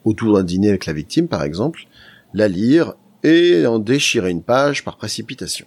[0.04, 1.80] autour d'un dîner avec la victime par exemple,
[2.34, 2.94] la lire
[3.24, 5.66] et en déchirer une page par précipitation.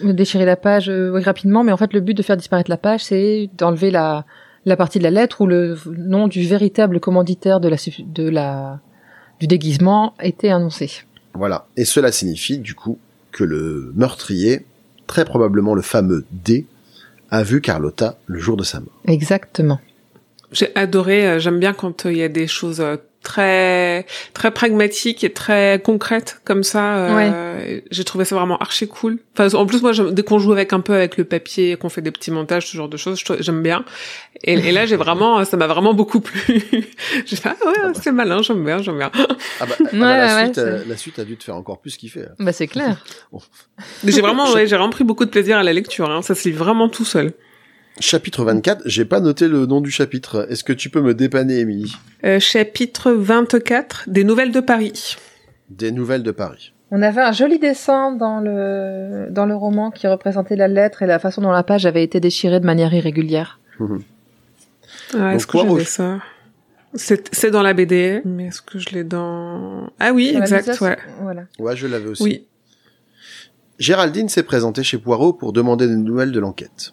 [0.00, 2.76] Déchirer la page euh, oui, rapidement, mais en fait, le but de faire disparaître la
[2.76, 4.24] page, c'est d'enlever la,
[4.66, 8.80] la partie de la lettre où le nom du véritable commanditaire de la, de la,
[9.40, 10.90] du déguisement était annoncé.
[11.34, 11.66] Voilà.
[11.76, 12.98] Et cela signifie du coup
[13.30, 14.66] que le meurtrier,
[15.06, 16.66] très probablement le fameux D,
[17.30, 18.92] a vu Carlotta le jour de sa mort.
[19.06, 19.80] Exactement.
[20.52, 22.96] J'ai adoré, euh, j'aime bien quand euh, il y a des choses euh,
[23.26, 26.96] très très pragmatiques et très concrètes comme ça.
[26.96, 29.18] euh, J'ai trouvé ça vraiment archi cool.
[29.36, 32.02] Enfin, en plus moi, dès qu'on joue avec un peu avec le papier, qu'on fait
[32.02, 33.84] des petits montages, ce genre de choses, j'aime bien.
[34.44, 36.62] Et, et là, j'ai vraiment, ça m'a vraiment beaucoup plu.
[37.26, 39.10] j'ai fait ah ouais, c'est malin, j'aime bien, j'aime bien.
[39.60, 41.56] Ah bah, ah bah, Ouais, la, ouais, suite, euh, la suite a dû te faire
[41.56, 42.26] encore plus kiffer.
[42.38, 43.04] Bah, c'est clair.
[44.06, 46.10] J'ai vraiment, ouais, j'ai vraiment pris beaucoup de plaisir à la lecture.
[46.10, 46.22] Hein.
[46.22, 47.32] Ça se lit vraiment tout seul.
[47.98, 50.46] Chapitre 24, j'ai pas noté le nom du chapitre.
[50.50, 51.96] Est-ce que tu peux me dépanner, Émilie?
[52.24, 55.16] Euh, chapitre 24, des nouvelles de Paris.
[55.70, 56.74] Des nouvelles de Paris.
[56.90, 61.06] On avait un joli dessin dans le, dans le roman qui représentait la lettre et
[61.06, 63.60] la façon dont la page avait été déchirée de manière irrégulière.
[63.80, 63.88] Ouais,
[65.12, 66.18] Donc, est-ce que j'avais ça?
[66.94, 69.90] C'est c'est dans la BD, mais est-ce que je l'ai dans...
[69.98, 70.96] Ah oui, Dans exact, ouais.
[71.20, 71.42] Voilà.
[71.58, 72.22] Ouais, je l'avais aussi.
[72.22, 72.46] Oui.
[73.78, 76.92] Géraldine s'est présentée chez Poirot pour demander des nouvelles de l'enquête.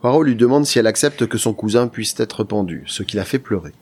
[0.00, 3.24] Poirot lui demande si elle accepte que son cousin puisse être pendu, ce qui la
[3.24, 3.72] fait pleurer.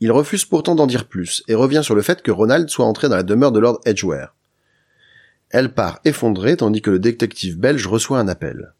[0.00, 3.08] Il refuse pourtant d'en dire plus et revient sur le fait que Ronald soit entré
[3.08, 4.34] dans la demeure de Lord Edgeware.
[5.50, 8.74] Elle part effondrée tandis que le détective belge reçoit un appel.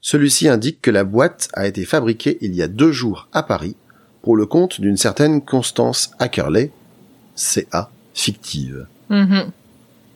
[0.00, 3.76] Celui-ci indique que la boîte a été fabriquée il y a deux jours à Paris
[4.22, 6.70] pour le compte d'une certaine Constance Ackerley,
[7.34, 9.52] CA, fictive Mhm.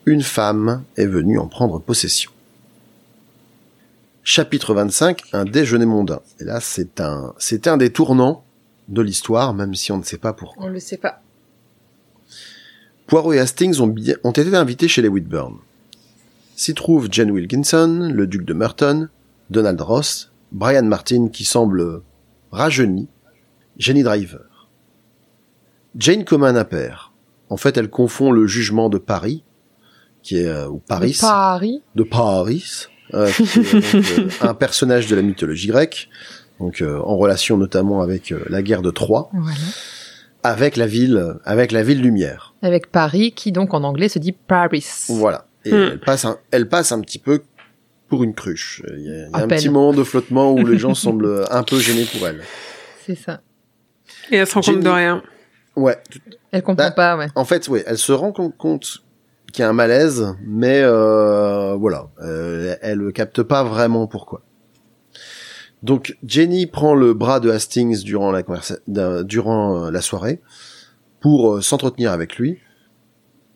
[0.05, 2.29] une femme est venue en prendre possession.
[4.23, 6.21] Chapitre 25, un déjeuner mondain.
[6.39, 8.43] Et là, c'est un, c'est un des tournants
[8.87, 10.65] de l'histoire, même si on ne sait pas pourquoi.
[10.65, 11.21] On le sait pas.
[13.07, 15.57] Poirot et Hastings ont, bien- ont été invités chez les Whitburn.
[16.55, 19.09] S'y trouvent Jane Wilkinson, le duc de Merton,
[19.49, 22.01] Donald Ross, Brian Martin qui semble
[22.51, 23.07] rajeuni,
[23.77, 24.69] Jenny Driver.
[25.97, 27.11] Jane commet un impair.
[27.49, 29.43] En fait, elle confond le jugement de Paris,
[30.21, 31.81] qui est, euh, ou Paris, De Paris.
[31.95, 32.85] de Paris,
[33.35, 34.05] qui est donc,
[34.41, 36.09] euh, un personnage de la mythologie grecque,
[36.59, 39.55] donc euh, en relation notamment avec euh, la guerre de Troie, Voilà.
[40.43, 42.53] avec la ville, avec la ville lumière.
[42.61, 44.85] Avec Paris, qui donc en anglais se dit Paris.
[45.09, 45.47] Voilà.
[45.65, 45.89] Et Hmm.
[45.93, 47.41] elle passe, un, elle passe un petit peu
[48.09, 48.83] pour une cruche.
[48.97, 49.57] Il y a, il y a À un peine.
[49.57, 52.41] petit moment de flottement où les gens semblent un peu gênés pour elle.
[53.05, 53.41] C'est ça.
[54.31, 55.23] Et elle se rend compte de rien.
[55.75, 55.97] Ouais.
[56.51, 57.27] Elle comprend Bah, pas, ouais.
[57.35, 58.99] En fait, oui, elle se rend com- compte
[59.53, 64.41] qu'il y a un malaise, mais euh, voilà, euh, elle ne capte pas vraiment pourquoi.
[65.83, 68.43] Donc Jenny prend le bras de Hastings durant la
[69.23, 70.41] durant euh, la soirée
[71.21, 72.57] pour s'entretenir avec lui.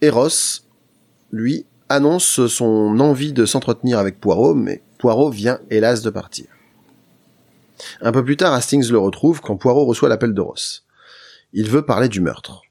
[0.02, 0.68] Et Ross,
[1.32, 6.46] lui, annonce son envie de s'entretenir avec Poirot, mais Poirot vient hélas de partir.
[8.02, 10.86] Un peu plus tard, Hastings le retrouve quand Poirot reçoit l'appel de Ross.
[11.54, 12.62] Il veut parler du meurtre.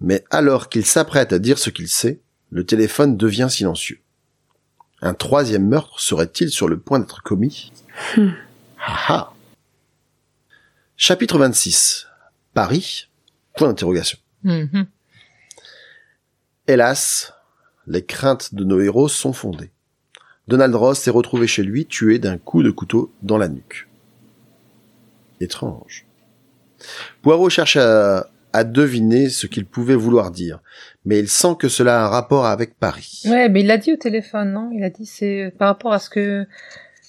[0.00, 2.20] Mais alors qu'il s'apprête à dire ce qu'il sait,
[2.50, 4.00] le téléphone devient silencieux.
[5.02, 7.72] Un troisième meurtre serait-il sur le point d'être commis
[8.78, 9.32] Ah ah.
[10.96, 12.06] Chapitre 26.
[12.52, 13.08] Paris
[13.56, 14.18] Point d'interrogation.
[14.42, 14.86] Mhm.
[16.66, 17.32] Hélas,
[17.86, 19.70] les craintes de nos héros sont fondées.
[20.48, 23.88] Donald Ross est retrouvé chez lui tué d'un coup de couteau dans la nuque.
[25.40, 26.06] Étrange.
[27.22, 30.60] Poirot cherche à, à deviner ce qu'il pouvait vouloir dire,
[31.04, 33.22] mais il sent que cela a un rapport avec Paris.
[33.26, 34.70] Ouais, mais il l'a dit au téléphone, non?
[34.72, 36.46] Il a dit c'est euh, par rapport à ce que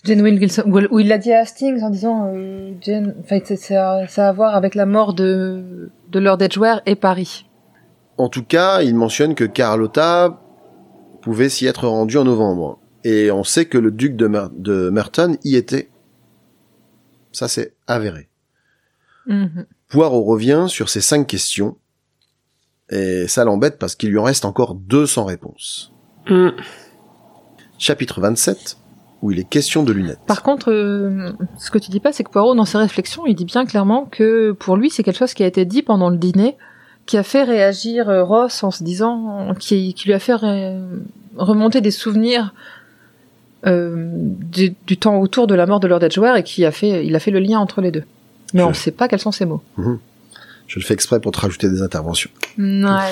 [0.04, 3.56] Jane Wilkinson, ou ou il l'a dit à Hastings en disant euh, Jane, enfin c'est-
[3.56, 7.46] ça, ça a à voir avec la mort de de Lord Edgware et Paris.
[8.18, 10.40] En tout cas, il mentionne que Carlotta
[11.22, 12.80] pouvait s'y être rendue en novembre.
[13.04, 15.90] Et on sait que le duc de, Mer- de Merton y était.
[17.32, 18.30] Ça, c'est avéré.
[19.26, 19.66] Mhm.
[19.92, 21.78] Poirot revient sur ces cinq questions.
[22.90, 25.94] Et ça l'embête parce qu'il lui en reste encore 200 réponses.
[26.30, 26.50] Mm.
[27.78, 28.78] Chapitre 27,
[29.22, 30.20] où il est question de lunettes.
[30.28, 33.36] Par contre, euh, ce que tu dis pas, c'est que Poirot, dans ses réflexions, il
[33.36, 36.18] dit bien clairement que pour lui, c'est quelque chose qui a été dit pendant le
[36.18, 36.58] dîner,
[37.06, 40.78] qui a fait réagir euh, Ross en se disant, qui, qui lui a fait ré-
[41.38, 42.54] remonter des souvenirs
[43.66, 47.06] euh, du, du temps autour de la mort de Lord Edgware et qui a fait,
[47.06, 48.04] il a fait le lien entre les deux.
[48.54, 49.64] Mais on ne sait pas quels sont ces mots.
[50.68, 52.30] Je le fais exprès pour te rajouter des interventions.
[52.58, 53.12] Ouais.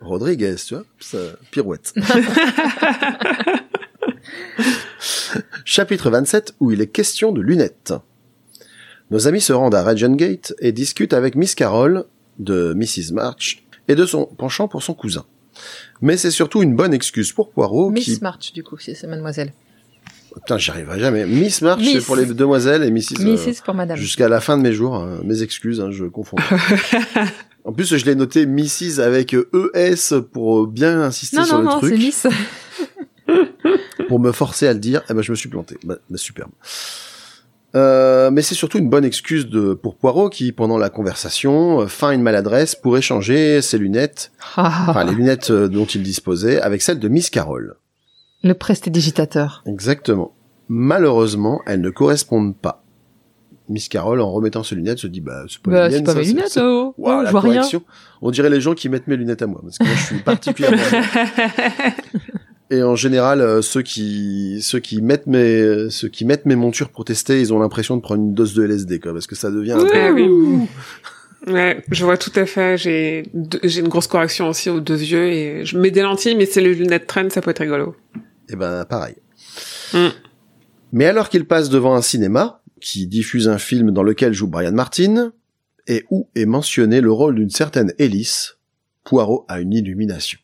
[0.00, 1.18] Rodriguez, tu vois, ça,
[1.50, 1.94] pirouette.
[5.64, 7.94] Chapitre 27, où il est question de lunettes.
[9.10, 12.04] Nos amis se rendent à Regent Gate et discutent avec Miss Carroll,
[12.38, 13.12] de Mrs.
[13.12, 15.24] March, et de son penchant pour son cousin.
[16.00, 18.18] Mais c'est surtout une bonne excuse pour Poirot Miss qui...
[18.20, 19.52] March, du coup, si c'est mademoiselle.
[20.34, 21.26] Putain, j'y arriverai jamais.
[21.26, 21.92] Miss March, Miss.
[21.92, 23.20] c'est pour les demoiselles et Mrs.
[23.20, 23.62] euh, Mrs.
[23.64, 23.96] pour madame.
[23.96, 26.36] Jusqu'à la fin de mes jours, hein, mes excuses, hein, je confonds.
[27.64, 29.00] en plus, je l'ai noté Mrs.
[29.00, 32.26] avec ES pour bien insister Non, sur non, le non, c'est truc, Miss.
[34.08, 35.02] pour me forcer à le dire.
[35.10, 35.76] Eh ben, je me suis planté.
[35.84, 36.50] Bah, bah, superbe.
[37.74, 41.86] Euh, mais c'est surtout une bonne excuse de pour Poirot qui, pendant la conversation, euh,
[41.86, 46.82] feint une maladresse pour échanger ses lunettes, enfin les lunettes euh, dont il disposait, avec
[46.82, 47.76] celles de Miss Carroll.
[48.44, 49.62] Le prestidigitateur.
[49.66, 50.32] Exactement.
[50.68, 52.82] Malheureusement, elles ne correspondent pas.
[53.68, 56.60] Miss Carroll, en remettant ses lunettes, se dit bah c'est pas Bah, mes lunettes, c'est-
[56.60, 56.94] oh.
[56.98, 57.54] Waouh, Oh, la je vois rien.
[57.54, 57.82] correction.
[58.20, 60.18] On dirait les gens qui mettent mes lunettes à moi, parce que moi, je suis
[60.24, 60.76] particulièrement.
[62.70, 66.88] Et en général, euh, ceux qui ceux qui mettent mes ceux qui mettent mes montures
[66.88, 69.50] pour tester, ils ont l'impression de prendre une dose de LSD, quoi, parce que ça
[69.50, 69.72] devient.
[69.72, 70.66] un peu- oui.
[71.48, 72.76] Ouais, je vois tout à fait.
[72.78, 73.24] J'ai
[73.62, 76.60] j'ai une grosse correction aussi aux deux yeux et je mets des lentilles, mais c'est
[76.60, 77.94] les lunettes traînent, ça peut être rigolo.
[78.52, 79.16] Et ben pareil.
[79.94, 80.08] Mm.
[80.92, 84.72] Mais alors qu'il passe devant un cinéma qui diffuse un film dans lequel joue Brian
[84.72, 85.32] Martin
[85.86, 88.50] et où est mentionné le rôle d'une certaine Ellis,
[89.04, 90.38] Poirot a une illumination.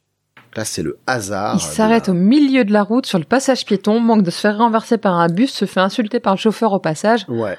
[0.56, 1.56] Là, c'est le hasard.
[1.56, 4.56] Il s'arrête au milieu de la route sur le passage piéton, manque de se faire
[4.56, 7.26] renverser par un bus, se fait insulter par le chauffeur au passage.
[7.28, 7.58] Ouais.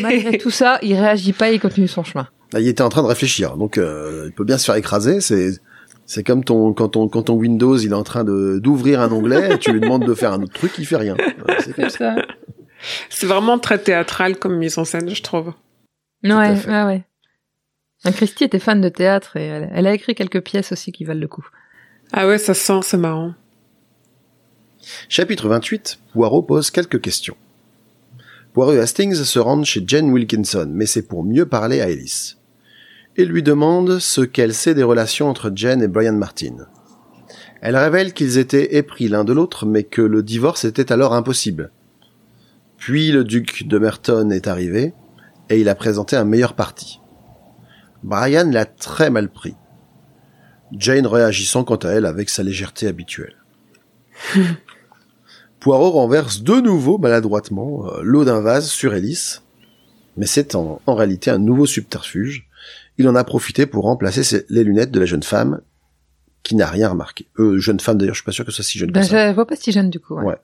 [0.00, 2.28] Malgré tout ça, il réagit pas et il continue son chemin.
[2.52, 5.20] Là, il était en train de réfléchir, donc euh, il peut bien se faire écraser.
[5.20, 5.58] C'est
[6.08, 9.12] c'est comme ton quand ton quand ton Windows il est en train de d'ouvrir un
[9.12, 11.14] onglet, et tu lui demandes de faire un autre truc, il fait rien.
[11.60, 12.16] C'est comme ça.
[13.10, 15.52] C'est vraiment très théâtral comme mise en scène, je trouve.
[16.24, 17.04] Ouais, ouais, ouais.
[18.04, 21.04] Un Christy était fan de théâtre et elle, elle a écrit quelques pièces aussi qui
[21.04, 21.46] valent le coup.
[22.12, 23.34] Ah ouais, ça sent, c'est marrant.
[25.08, 27.36] Chapitre 28, Poirot pose quelques questions.
[28.54, 32.37] Poirot et Hastings se rendent chez Jane Wilkinson, mais c'est pour mieux parler à Ellis.
[33.20, 36.68] Il lui demande ce qu'elle sait des relations entre Jane et Brian Martin.
[37.60, 41.72] Elle révèle qu'ils étaient épris l'un de l'autre, mais que le divorce était alors impossible.
[42.76, 44.94] Puis le duc de Merton est arrivé,
[45.50, 47.00] et il a présenté un meilleur parti.
[48.04, 49.56] Brian l'a très mal pris.
[50.70, 53.34] Jane réagissant quant à elle avec sa légèreté habituelle.
[55.58, 59.40] Poirot renverse de nouveau maladroitement euh, l'eau d'un vase sur Ellis,
[60.16, 62.47] mais c'est en, en réalité un nouveau subterfuge.
[62.98, 65.60] Il en a profité pour remplacer les lunettes de la jeune femme
[66.42, 67.26] qui n'a rien remarqué.
[67.38, 69.02] Euh, jeune femme d'ailleurs, je suis pas sûr que ce soit si jeune que Ben,
[69.04, 69.28] ça.
[69.30, 70.14] je vois pas si jeune du coup.
[70.16, 70.24] ouais.
[70.24, 70.36] Ouais.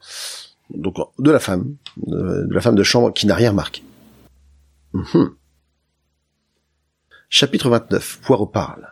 [0.71, 1.77] Donc de la femme,
[2.07, 3.83] de, de la femme de chambre qui n'a rien remarqué.
[4.95, 5.35] Mhm.
[7.29, 8.21] Chapitre 29.
[8.23, 8.89] Poirot parle.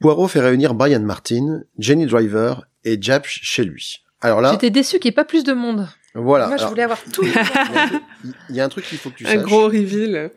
[0.00, 4.04] Poirot fait réunir Brian Martin, Jenny Driver et Japch chez lui.
[4.20, 5.88] Alors là, J'étais déçu qu'il n'y ait pas plus de monde.
[6.14, 6.48] Voilà.
[6.48, 7.22] Moi, je voulais avoir tout.
[8.50, 9.42] il y a un truc- un qu'il faut que tu Un saches.
[9.42, 10.30] gros reveal.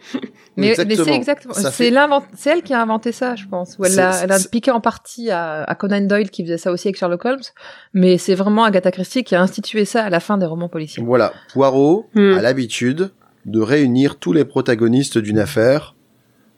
[0.57, 1.53] Mais, c'est Exactement.
[1.53, 1.93] C'est fait-
[2.49, 3.75] elle qui a inventé ça, je pense.
[3.77, 6.97] Ou elle a piqué en partie à, à Conan Doyle qui faisait ça aussi avec
[6.97, 7.41] Sherlock Holmes.
[7.93, 11.03] Mais c'est vraiment Agatha Christie qui a institué ça à la fin des romans policiers.
[11.03, 11.33] Voilà.
[11.53, 12.37] Poirot Hmm.
[12.37, 13.11] a l'habitude
[13.45, 15.95] de réunir tous les protagonistes d'une affaire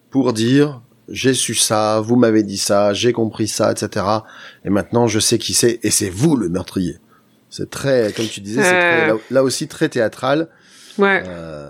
[0.10, 4.06] pour dire j'ai su ça, vous m'avez dit ça, j'ai compris ça, etc.
[4.66, 6.98] Et maintenant je sais qui c'est et c'est vous le meurtrier.
[7.50, 10.50] C'est très, comme tu disais, c'est très- là, là aussi très théâtral.
[10.98, 11.24] Ouais.
[11.28, 11.70] Euh,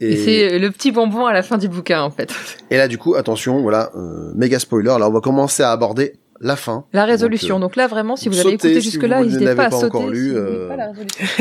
[0.00, 2.32] Et, et, c'est le petit bonbon à la fin du bouquin, en fait.
[2.70, 4.96] et là du coup, attention, voilà, euh, méga spoiler.
[4.98, 6.84] Là on va commencer à aborder la fin.
[6.92, 7.58] La résolution.
[7.58, 9.64] Donc, Donc, euh, là, vraiment, si vous sautez avez écouté si jusque-là, ne n'hésitez pas
[9.64, 9.86] à pas sauter.
[9.86, 11.34] encore lu, si vous n'avez euh, pas la résolution.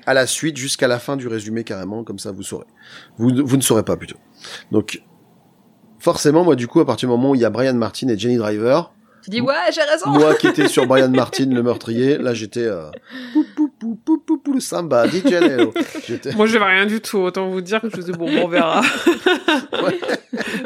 [0.06, 2.66] à la suite jusqu'à la fin du résumé carrément, comme ça vous saurez.
[3.18, 4.16] Vous, vous ne saurez pas plutôt.
[4.72, 5.00] Donc
[6.00, 8.18] forcément, moi du coup, à partir du moment où il y a Brian Martin et
[8.18, 8.92] Jenny Driver,
[9.22, 10.10] Tu dis, ouais, j'ai raison.
[10.10, 12.90] moi qui étais sur Brian Martin, le meurtrier, là j'étais euh,
[13.32, 15.04] pou, pou, pou, pou, pou, pou, samba,
[16.36, 17.18] Moi, j'avais rien du tout.
[17.18, 18.82] Autant vous dire que je disais, bon, on verra.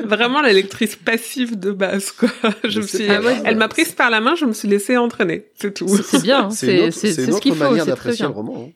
[0.04, 2.28] Vraiment la lectrice passive de base, quoi.
[2.64, 3.08] Je me suis...
[3.10, 3.40] Ah ouais.
[3.44, 5.46] Elle m'a prise par la main, je me suis laissée entraîner.
[5.60, 5.88] C'est tout.
[5.88, 6.44] C'est- bien.
[6.46, 6.50] hein.
[6.50, 7.58] C'est ce qu'il faut.
[7.58, 8.28] manière C'est très d'apprécier bien.
[8.28, 8.68] le roman.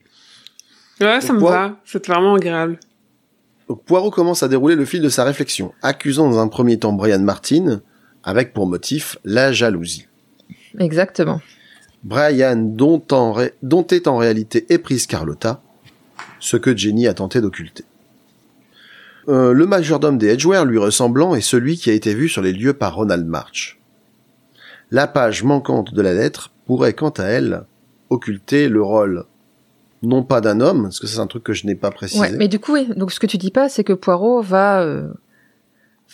[1.00, 1.04] hein.
[1.04, 1.76] Ouais, ça me va.
[1.84, 2.78] C'est vraiment agréable.
[3.68, 6.92] Donc Poirot commence à dérouler le fil de sa réflexion, accusant dans un premier temps
[6.92, 7.80] Brian Martin,
[8.24, 10.06] avec pour motif la jalousie.
[10.78, 11.40] Exactement.
[12.02, 15.62] Brian, dont, en ré- dont est en réalité éprise Carlotta,
[16.38, 17.84] ce que Jenny a tenté d'occulter.
[19.28, 22.52] Euh, le majordome des Edgeware lui ressemblant est celui qui a été vu sur les
[22.52, 23.78] lieux par Ronald March.
[24.90, 27.64] La page manquante de la lettre pourrait quant à elle
[28.08, 29.24] occulter le rôle
[30.02, 32.20] non pas d'un homme, parce que c'est un truc que je n'ai pas précisé.
[32.22, 32.88] Ouais, mais du coup, oui.
[32.96, 35.12] Donc, ce que tu dis pas, c'est que Poirot va euh,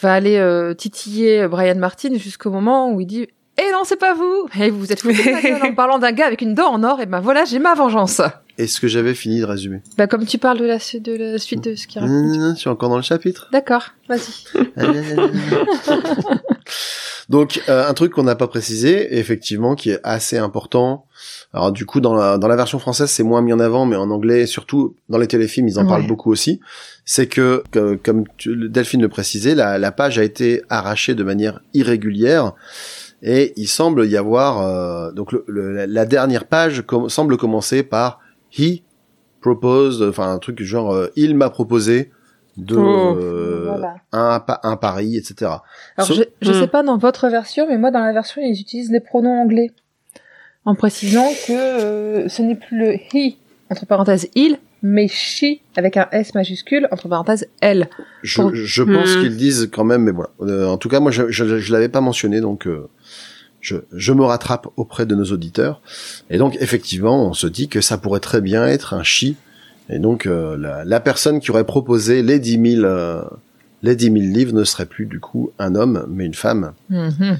[0.00, 3.26] va aller euh, titiller Brian Martin jusqu'au moment où il dit
[3.58, 6.42] Eh non, c'est pas vous Et vous vous êtes foutu en parlant d'un gars avec
[6.42, 8.20] une dent en or, et ben voilà, j'ai ma vengeance
[8.58, 9.80] Est-ce que j'avais fini de résumer?
[9.96, 12.14] Bah, comme tu parles de la, su- de la suite de ce qu'il raconte.
[12.16, 13.48] Mmh, Je suis encore dans le chapitre.
[13.52, 14.44] D'accord, vas-y.
[17.28, 21.06] Donc euh, un truc qu'on n'a pas précisé, effectivement, qui est assez important.
[21.52, 23.96] Alors du coup, dans la, dans la version française, c'est moins mis en avant, mais
[23.96, 25.88] en anglais, surtout dans les téléfilms, ils en Ouais.
[25.88, 26.60] parlent beaucoup aussi.
[27.04, 31.22] C'est que, que, comme tu- Delphine le précisait, la, la page a été arrachée de
[31.22, 32.52] manière irrégulière.
[33.22, 37.82] Et il semble y avoir euh, donc le- le- la- dernière page com- semble commencer
[37.82, 38.20] par
[38.58, 38.82] he
[39.40, 42.10] proposed, enfin un truc genre euh, il m'a proposé
[42.58, 43.16] de Oh.
[43.18, 43.94] euh, Voilà.
[44.12, 45.50] un, un pari, etc.
[45.96, 46.60] Alors, So- je, je Hmm.
[46.60, 49.72] sais pas dans votre version, mais moi, dans la version, ils utilisent les pronoms anglais.
[50.66, 53.36] En précisant que euh, ce n'est plus le he,
[53.70, 57.88] entre parenthèses, il, mais she, avec un S majuscule, entre parenthèses, elle.
[58.22, 59.20] Je, Pour- je pense Hmm.
[59.22, 60.30] qu'ils disent quand même, mais voilà.
[60.42, 62.88] Euh, en tout cas, moi, je, je, je l'avais pas mentionné, donc euh,
[63.60, 65.80] je, je me rattrape auprès de nos auditeurs.
[66.30, 69.36] Et donc, effectivement, on se dit que ça pourrait très bien être un chi.
[69.88, 73.22] Et donc, euh, la, la personne qui aurait proposé les 10 000, euh,
[73.82, 76.72] les 10 000 livres ne serait plus, du coup, un homme, mais une femme.
[76.90, 77.38] Mhm.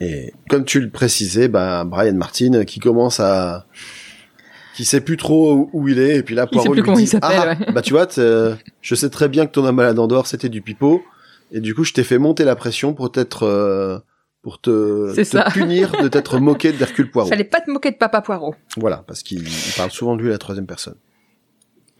[0.00, 3.66] Et comme tu le précisais, bah, Brian Martin, qui commence à...
[4.76, 6.84] qui sait plus trop où- il est, et puis là, Il sait Poirot plus lui
[6.84, 7.72] comment dit, il ah, ouais.
[7.72, 10.26] bah tu vois, t'es- je sais très bien que ton homme à la dent d'or,
[10.28, 11.02] c'était du pipeau,
[11.50, 13.44] et du coup, je t'ai fait monter la pression pour t'être...
[13.44, 13.98] euh,
[14.42, 15.42] pour te, C'est te ça.
[15.52, 17.28] punir de t'être moqué d'Hercule Poirot.
[17.28, 18.54] Fallait pas te moquer de Papa Poirot.
[18.76, 20.94] Voilà, parce qu'il il parle souvent de lui à la troisième personne.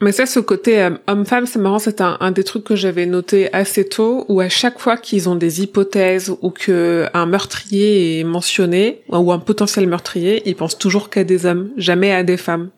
[0.00, 3.52] Mais ça, ce côté euh, homme-femme, c'est marrant, c'est un, des trucs que j'avais noté
[3.52, 8.24] assez tôt, où à chaque fois qu'ils ont des hypothèses ou que un meurtrier est
[8.24, 12.70] mentionné, ou un potentiel meurtrier, ils pensent toujours qu'à des hommes, jamais à des femmes.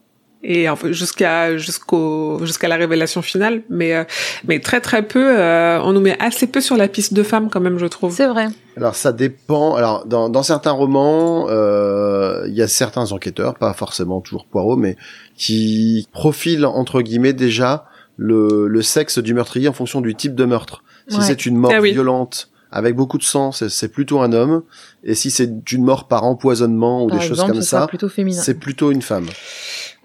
[0.43, 4.05] Et en jusqu'à jusqu'au jusqu'à la révélation finale, mais euh,
[4.49, 7.51] mais très très peu, euh, on nous met assez peu sur la piste de femmes
[7.51, 8.15] quand même, je trouve.
[8.15, 8.47] C'est vrai.
[8.77, 9.75] Alors ça dépend.
[9.75, 14.77] Alors dans, dans certains romans, euh, il y a certains enquêteurs, pas forcément toujours Poirot,
[14.77, 14.97] mais
[15.37, 17.85] qui profilent entre guillemets déjà
[18.17, 20.83] le, le sexe du meurtrier en fonction du type de meurtre.
[21.09, 21.25] Si Ouais.
[21.25, 21.93] c'est une mort Ah oui.
[21.93, 24.63] violente avec beaucoup de sang, c'est- c'est plutôt un homme.
[25.03, 27.89] Et si c'est une mort par empoisonnement ou Par des choses comme ça,
[28.33, 29.27] c'est plutôt une femme.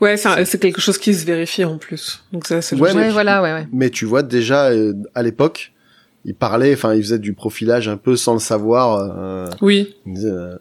[0.01, 2.23] Ouais, c'est quelque chose qui se vérifie en plus.
[2.33, 3.67] Donc ça, c'est Ouais, Ouais, voilà, ouais, ouais.
[3.71, 5.73] Mais tu vois déjà euh, à l'époque,
[6.25, 8.95] il parlait, enfin il faisait du profilage un peu sans le savoir.
[9.17, 9.95] euh, Oui.
[10.07, 10.57] Euh,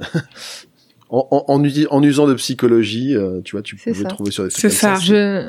[1.11, 4.09] en, en, en usi- en usant de psychologie, euh, tu vois, tu pouvais ça.
[4.09, 4.95] trouver sur des trucs C'est ça.
[4.97, 5.49] Je,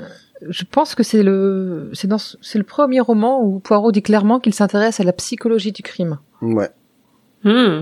[0.50, 4.02] je pense que c'est le, c'est dans, ce- c'est le premier roman où Poirot dit
[4.02, 6.18] clairement qu'il s'intéresse à la psychologie du crime.
[6.42, 6.70] Ouais.
[7.44, 7.82] Hmm.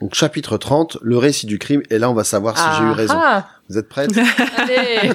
[0.00, 2.92] Donc chapitre 30, le récit du crime, et là on va savoir si j'ai eu
[2.92, 3.14] raison.
[3.16, 4.12] Ah, Vous êtes prêtes
[4.56, 5.10] allez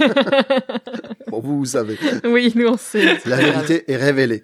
[1.29, 1.97] Bon, vous, vous savez.
[2.25, 3.17] Oui, nous on sait.
[3.25, 4.43] La vérité est révélée.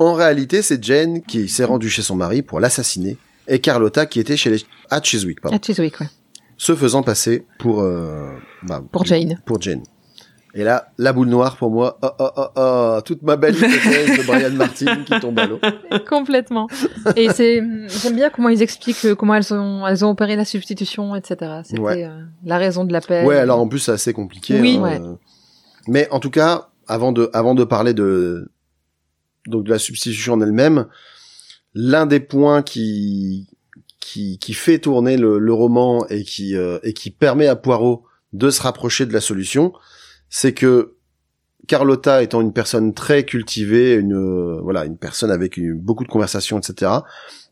[0.00, 4.18] En réalité, c'est Jane qui s'est rendue chez son mari pour l'assassiner, et Carlotta qui
[4.18, 4.58] était chez les...
[4.90, 6.06] à Chiswick, pardon, À Chiswick, ouais.
[6.56, 7.82] se faisant passer pour...
[7.82, 8.30] euh,
[8.62, 9.40] bah, Pour Jane.
[9.44, 9.82] Pour Jane.
[10.54, 14.18] Et là, la boule noire pour moi, oh, oh, oh, oh, toute ma belle hypothèse
[14.18, 15.60] de Brian Martin qui tombe à l'eau.
[16.08, 16.66] Complètement.
[17.14, 17.62] Et c'est,
[18.02, 21.60] j'aime bien comment ils expliquent euh, comment elles ont, elles ont opéré la substitution, etc.
[21.62, 22.04] C'était Ouais.
[22.04, 23.26] euh, la raison de l'appel.
[23.26, 24.60] Ouais, alors en plus c'est assez compliqué.
[24.60, 24.78] Oui.
[24.78, 25.00] hein, Ouais.
[25.86, 28.50] Mais en tout cas, avant de avant de parler de
[29.46, 30.86] donc de la substitution en elle-même,
[31.74, 33.48] l'un des points qui
[34.00, 38.04] qui qui fait tourner le, le roman et qui euh, et qui permet à Poirot
[38.32, 39.72] de se rapprocher de la solution,
[40.28, 40.94] c'est que
[41.68, 46.08] Carlotta étant une personne très cultivée, une euh, voilà, une personne avec une- beaucoup de
[46.08, 46.90] conversations, etc.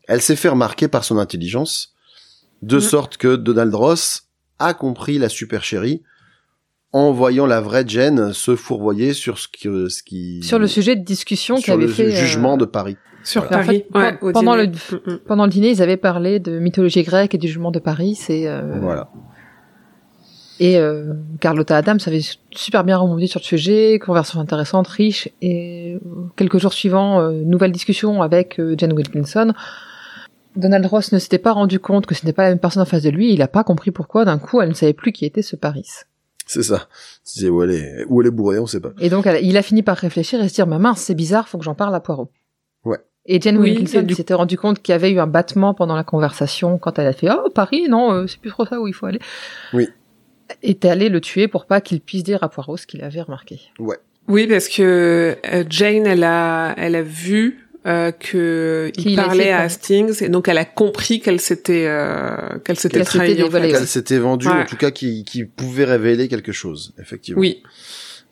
[0.07, 1.93] Elle s'est fait remarquer par son intelligence
[2.61, 2.81] De Mhm.
[2.81, 4.23] sorte que Donald Ross
[4.57, 6.01] a compris la supercherie
[6.91, 10.95] en voyant la vraie Jen se fourvoyer sur ce que ce qui Sur le sujet
[10.95, 12.05] de discussion sur qu'avait le fait.
[12.07, 12.97] euh, jugement de Paris.
[13.23, 13.85] Sur Paris.
[13.93, 14.67] fait, ouais, pendant dîner.
[14.91, 15.19] le- Mm, mm.
[15.27, 18.15] Pendant le dîner, ils avaient parlé de mythologie grecque et du jugement de Paris.
[18.15, 19.09] C'est euh, Voilà.
[20.59, 22.21] et euh, Carlotta Adams avait
[22.51, 25.29] super bien rebondi sur le sujet, conversation intéressante, riche.
[25.41, 25.99] Et euh,
[26.37, 29.53] quelques jours suivants, euh, nouvelle discussion avec euh, Jen Wilkinson.
[30.55, 32.85] Donald Ross ne s'était pas rendu compte que ce n'était pas la même personne en
[32.85, 33.31] face de lui.
[33.31, 34.25] Il n'a pas compris pourquoi.
[34.25, 35.85] D'un coup, elle ne savait plus qui était ce Paris.
[36.51, 36.87] C'est ça.
[37.23, 38.89] C'est où elle est où elle est bourrée, on sait pas.
[38.99, 41.47] Et donc, elle- il a fini par réfléchir et se dire, ma mince, c'est bizarre,
[41.47, 42.31] faut que j'en parle à Poirot.
[42.85, 42.97] Ouais.
[43.27, 45.95] Et Jane Oui, Wilkinson du- s'était rendu compte qu'il y avait eu un battement pendant
[45.95, 48.87] la conversation quand elle a fait, oh, Paris, non, euh, c'est plus trop ça où
[48.87, 49.19] il faut aller.
[49.73, 49.87] Oui.
[50.63, 53.59] Était allé le tuer pour pas qu'il puisse dire à Poirot ce qu'il avait remarqué.
[54.27, 59.51] Oui, parce que euh, Jane, elle a, elle a vu euh, que Qu'il il parlait
[59.51, 59.61] à.
[59.61, 63.33] Hastings et donc elle a compris qu'elle s'était, euh, qu'elle s'était Qu'elle trahie.
[63.33, 63.73] en dévoilée, fait.
[63.75, 63.79] ouais.
[63.81, 64.61] Elle s'était vendue, Ouais.
[64.63, 67.39] en tout cas, qui, qui pouvait révéler quelque chose, effectivement.
[67.39, 67.63] Oui.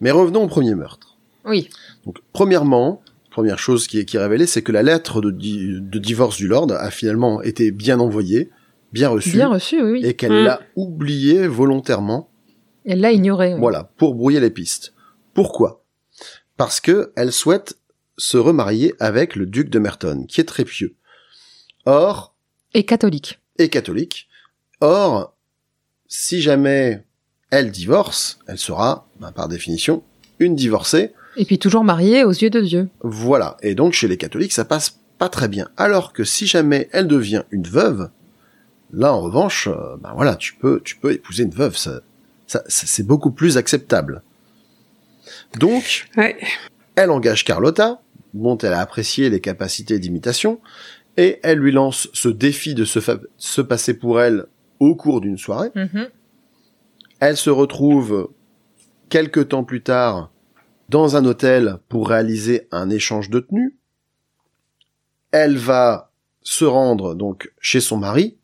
[0.01, 1.17] Mais revenons au premier meurtre.
[1.45, 1.69] Oui.
[2.05, 3.01] Donc, premièrement,
[3.31, 6.35] première chose qui est, qui est révélée, c'est que la lettre de, di- de divorce
[6.37, 8.49] du Lord a finalement été bien envoyée,
[8.91, 10.45] bien reçue, Bien reçu, oui, et qu'elle Mm.
[10.45, 12.29] l'a oubliée volontairement,
[12.85, 13.53] Elle l'a ignoré.
[13.53, 13.59] oui.
[13.59, 14.93] voilà, pour brouiller les pistes.
[15.33, 15.83] Pourquoi?
[16.57, 17.77] Parce que elle souhaite
[18.17, 20.95] se remarier avec le duc de Merton, qui est très pieux.
[21.85, 22.33] Or,
[22.73, 23.39] Et catholique.
[23.59, 24.27] et catholique.
[24.81, 25.33] Or,
[26.07, 27.03] si jamais
[27.51, 30.03] elle divorce, elle sera, bah, par définition,
[30.39, 31.13] une divorcée.
[31.37, 32.89] Et puis toujours mariée aux yeux de Dieu.
[33.01, 33.57] Voilà.
[33.61, 35.69] Et donc, chez les catholiques, ça passe pas très bien.
[35.77, 38.09] Alors que si jamais elle devient une veuve,
[38.91, 41.77] là, en revanche, euh, bah voilà, tu peux, tu peux épouser une veuve.
[41.77, 42.01] Ça,
[42.47, 44.21] ça, ça- c'est beaucoup plus acceptable.
[45.59, 46.37] Donc, Ouais.
[46.95, 48.01] elle engage Carlotta,
[48.41, 50.59] dont elle a apprécié les capacités d'imitation,
[51.17, 54.45] et elle lui lance ce défi de se, passer pour elle
[54.79, 55.71] au cours d'une soirée.
[55.75, 56.09] Mhm.
[57.19, 58.31] Elle se retrouve
[59.09, 60.31] quelque temps plus tard
[60.89, 63.77] dans un hôtel pour réaliser un échange de tenues.
[65.31, 66.11] Elle va
[66.43, 68.37] se rendre donc chez son mari,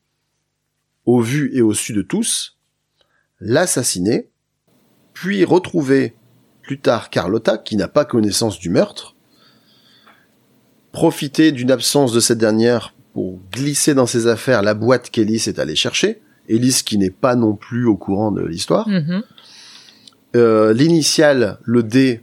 [1.06, 2.58] au vu et au su de tous,
[3.40, 4.30] l'assassiner,
[5.14, 6.16] puis retrouver
[6.62, 9.13] plus tard Carlotta, qui n'a pas connaissance du meurtre,
[10.94, 15.60] profiter d'une absence de cette dernière pour glisser dans ses affaires la boîte qu'Ellis est
[15.60, 18.88] allée chercher, Ellis qui n'est pas non plus au courant de l'histoire.
[18.88, 19.24] Mhm.
[20.36, 22.22] Euh, L'initiale, le D,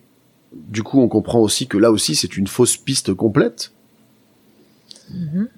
[0.52, 3.72] du coup on comprend aussi que là aussi c'est une fausse piste complète.
[5.12, 5.48] Mhm.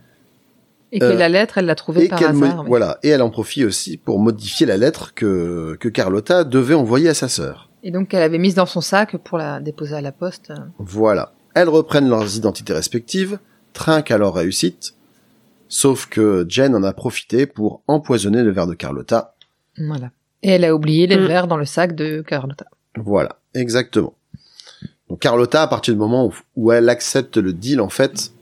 [0.94, 2.60] Et que Euh, la lettre, elle l'a trouvée par hasard.
[2.60, 2.66] oui.
[2.68, 7.08] voilà, et elle en profite aussi pour modifier la lettre que, que Carlotta devait envoyer
[7.08, 7.70] à sa sœur.
[7.82, 10.52] Et donc, qu'elle avait mise dans son sac pour la déposer à la poste.
[10.78, 11.32] Voilà.
[11.54, 13.38] Elles reprennent leurs identités respectives,
[13.72, 14.94] trinquent à leur réussite,
[15.68, 19.34] sauf que Jen en a profité pour empoisonner le verre de Carlotta.
[19.78, 20.10] Voilà.
[20.42, 21.26] Et elle a oublié les Mm.
[21.26, 22.66] verres dans le sac de Carlotta.
[22.96, 24.14] Voilà, exactement.
[25.08, 28.32] Donc Carlotta, à partir du moment où, où elle accepte le deal, en fait,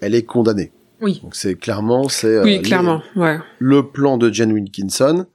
[0.00, 0.72] elle est condamnée.
[1.00, 1.20] Oui.
[1.22, 3.02] Donc c'est clairement, c'est euh, Oui, les- clairement.
[3.16, 3.38] Ouais.
[3.58, 5.26] le plan de Jen Wilkinson,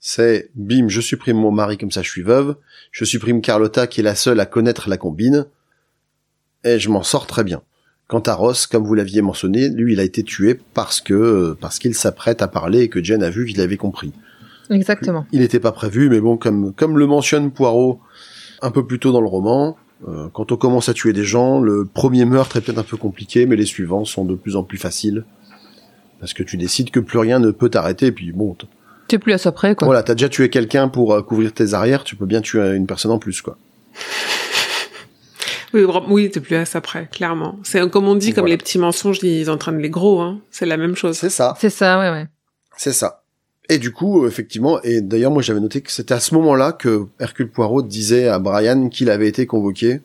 [0.00, 2.56] c'est bim, je supprime mon mari comme ça je suis veuve,
[2.90, 5.46] je supprime Carlotta qui est la seule à connaître la combine,
[6.64, 7.62] et je m'en sors très bien.
[8.08, 11.78] Quant à Ross, comme vous l'aviez mentionné, lui il a été tué parce que parce
[11.78, 14.12] qu'il s'apprête à parler et que Jen a vu qu'il avait compris.
[14.70, 15.26] Exactement.
[15.32, 18.00] Il n'était pas prévu, mais bon, comme comme le mentionne Poirot
[18.60, 19.76] un peu plus tôt dans le roman,
[20.08, 22.96] euh, quand on commence à tuer des gens, le premier meurtre est peut-être un peu
[22.96, 25.24] compliqué, mais les suivants sont de plus en plus faciles.
[26.20, 28.66] Parce que tu décides que plus rien ne peut t'arrêter, et puis bon, t-
[29.08, 29.86] Tu es plus à ça près, quoi.
[29.86, 32.86] voilà, t'as déjà tué quelqu'un pour euh, couvrir tes arrières, tu peux bien tuer une
[32.86, 33.58] personne en plus, quoi.
[35.74, 37.58] Oui, oui, t'es plus à ça près, clairement.
[37.62, 38.54] C'est comme on dit, comme Voilà.
[38.54, 40.40] les petits mensonges, ils entraînent les gros, hein.
[40.50, 41.16] C'est la même chose.
[41.16, 42.26] C'est ça, C'est ça, ouais, ouais.
[42.76, 43.22] c'est ça.
[43.68, 46.72] Et du coup, euh, effectivement, et d'ailleurs, moi j'avais noté que c'était à ce moment-là
[46.72, 50.00] que Hercule Poirot disait à Brian qu'il avait été convoqué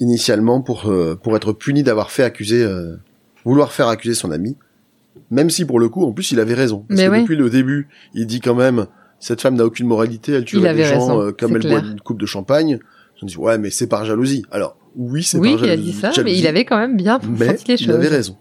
[0.00, 2.96] initialement pour euh, pour être puni d'avoir fait accuser, euh,
[3.44, 4.56] vouloir faire accuser son ami,
[5.30, 6.84] même si pour le coup, en plus, il avait raison.
[6.88, 7.20] Parce Mais que ouais.
[7.22, 8.86] depuis le début, il dit quand même
[9.20, 11.80] cette femme n'a aucune moralité, elle tuerait des gens euh, comme elle clair.
[11.80, 12.78] boit une coupe de champagne.
[13.22, 14.44] On dit ouais, mais c'est par jalousie.
[14.50, 15.92] Alors oui, c'est Oui, par il a jalousie.
[15.92, 17.90] dit ça, mais jalousie, il avait quand même bien mais les il choses.
[17.94, 18.36] avait raison.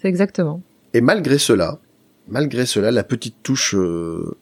[0.00, 0.62] C'est exactement.
[0.94, 1.78] Et malgré cela,
[2.28, 4.36] malgré cela, la petite touche euh,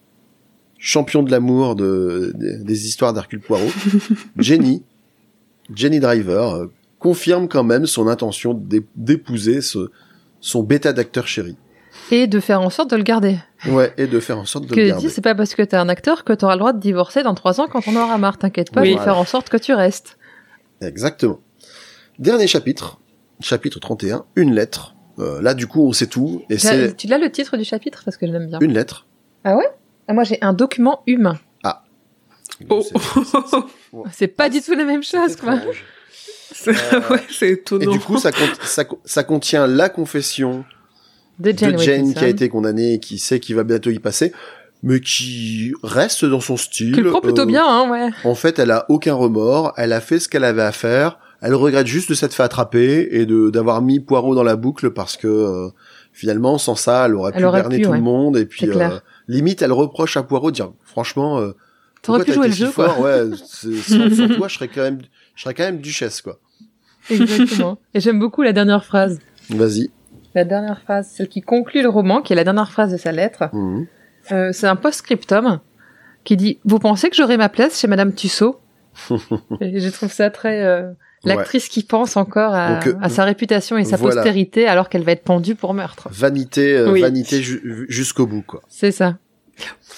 [0.79, 3.69] champion de l'amour de, des- des histoires d'Hercule Poirot,
[4.39, 4.83] Jenny,
[5.75, 6.67] Jenny Driver, euh,
[6.99, 9.91] confirme quand même son intention d'é- d'épouser ce,
[10.41, 11.57] son bêta d'acteur chéri.
[12.11, 13.37] Et de faire en sorte de le garder.
[13.67, 15.09] Ouais, et de faire en sorte de que le garder.
[15.09, 17.61] c'est pas parce que t'es un acteur que t'auras le droit de divorcer dans trois
[17.61, 18.39] ans quand on aura marre.
[18.39, 18.93] T'inquiète pas, Oui.
[18.93, 20.17] je vais faire en sorte que tu restes.
[20.81, 21.41] Exactement.
[22.21, 23.01] Dernier chapitre,
[23.41, 26.43] chapitre 31, une lettre Euh, là, du coup, on sait tout.
[26.49, 28.61] Et c'est Tu l'as le titre du chapitre parce que je l'aime bien.
[28.61, 29.05] une lettre.
[29.43, 29.69] Ah ouais?
[30.07, 31.37] Ah, Moi j'ai un document humain.
[32.71, 32.83] Oh.
[32.83, 32.95] C'est-
[34.13, 35.55] C'est pas du tout la même chose quoi.
[36.53, 37.91] C'est- Euh, ouais, c'est Et étonnant.
[37.93, 40.65] du coup, ça contient la confession
[41.39, 42.19] De Jane, de Jane Wilkinson.
[42.19, 44.33] qui a été condamnée et qui sait qu'il va bientôt y passer,
[44.83, 46.93] mais qui reste dans son style.
[46.93, 48.11] Qui le prend plutôt Euh, bien, hein, ouais.
[48.25, 49.73] En fait, elle a aucun remords.
[49.77, 51.19] Elle a fait ce qu'elle avait à faire.
[51.41, 54.91] Elle regrette juste de s'être fait attraper et de d'avoir mis Poirot dans la boucle
[54.91, 55.69] parce que euh,
[56.13, 57.97] finalement, sans ça, elle aurait Elle pu aurait berner pu, tout ouais.
[57.99, 58.37] le monde.
[58.37, 58.99] Et puis, euh,
[59.29, 61.53] limite, elle reproche à Poirot de dire, franchement, euh,
[62.03, 62.89] T'aurais pu jouer le si jeu, quoi.
[62.89, 64.99] fort Ouais, sans, sans toi, je serais quand même,
[65.37, 66.39] je serais quand même duchesse, quoi.
[67.11, 67.79] Exactement.
[67.95, 69.19] Et j'aime beaucoup la dernière phrase.
[69.51, 69.91] Vas-y.
[70.35, 73.13] La dernière phrase, celle qui conclut le roman, qui est la dernière phrase de sa
[73.13, 73.49] lettre.
[73.53, 73.87] Mhm.
[74.33, 75.61] Euh, c'est un post-scriptum
[76.25, 78.61] qui dit Vous pensez que j'aurai ma place chez Madame Tussaud?
[79.61, 80.63] Et je trouve ça très.
[80.63, 80.91] euh,
[81.25, 81.35] Ouais.
[81.35, 84.15] L'actrice qui pense encore à, Donc, euh, à sa réputation et sa voilà.
[84.15, 86.07] postérité alors qu'elle va être pendue pour meurtre.
[86.13, 87.01] Vanité, euh, Oui.
[87.01, 88.63] vanité ju- jusqu'au bout, quoi.
[88.69, 89.17] C'est ça.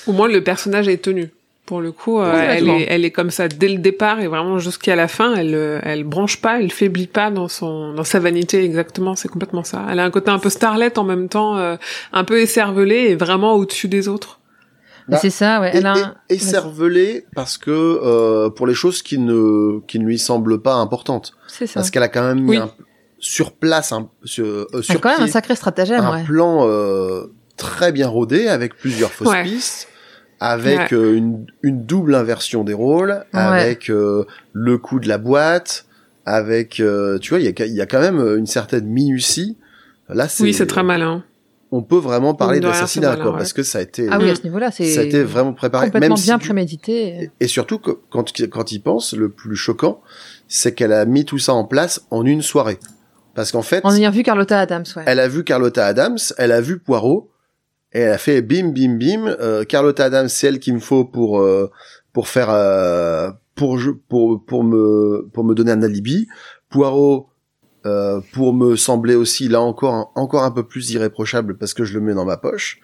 [0.06, 1.28] Au moins, le personnage est tenu.
[1.70, 4.58] Pour le coup, euh, elle, est, elle est comme ça dès le départ et vraiment
[4.58, 5.36] jusqu'à la fin.
[5.36, 8.64] Elle, euh, elle branche pas, elle faiblit pas dans son, dans sa vanité.
[8.64, 9.86] Exactement, c'est complètement ça.
[9.88, 11.76] Elle a un côté un peu starlet en même temps, euh,
[12.12, 14.40] un peu écervelé et vraiment au-dessus des autres.
[15.06, 15.70] Mais c'est ça, ouais.
[15.72, 20.18] Elle a un- cervelé parce que euh, pour les choses qui ne qui ne lui
[20.18, 21.74] semblent pas importantes C'est ça.
[21.74, 22.70] parce qu'elle a quand même mis un,
[23.20, 26.24] sur place un sur, euh, Elle a sur quand même un sacré stratagème, un ouais.
[26.24, 27.26] plan euh,
[27.56, 29.44] très bien rodé avec plusieurs fausses Ouais.
[29.44, 29.86] pistes
[30.40, 30.94] avec Ouais.
[30.94, 35.84] euh, une, une double inversion des rôles avec euh, le coup de la boîte
[36.26, 39.56] avec euh, tu vois il y a il y a quand même une certaine minutie
[40.08, 41.24] là c'est Oui, c'est très malin.
[41.72, 43.38] on peut vraiment parler d'assassinat quoi ouais.
[43.38, 45.52] parce que ça a été Ah oui, à ce niveau-là, c'est ça a été vraiment
[45.52, 47.30] préparé complètement même si bien prémédité.
[47.38, 47.96] et surtout quand
[48.50, 50.00] quand il pense, le plus choquant,
[50.48, 52.78] c'est qu'elle a mis tout ça en place en une soirée.
[53.34, 55.04] Parce qu'en fait, En ayant vu Carlotta Adams, ouais.
[55.06, 57.30] elle a vu Carlotta Adams, elle a vu Poirot,
[57.92, 59.26] et elle a fait bim bim bim.
[59.40, 61.70] Euh, Carlotta Adams, c'est elle qu'il me faut pour euh,
[62.12, 66.26] pour faire euh, pour pour pour me pour me donner un alibi.
[66.68, 67.28] Poirot
[67.86, 71.84] euh, pour me sembler aussi là encore un- encore un peu plus irréprochable parce que
[71.84, 72.78] je le mets dans ma poche.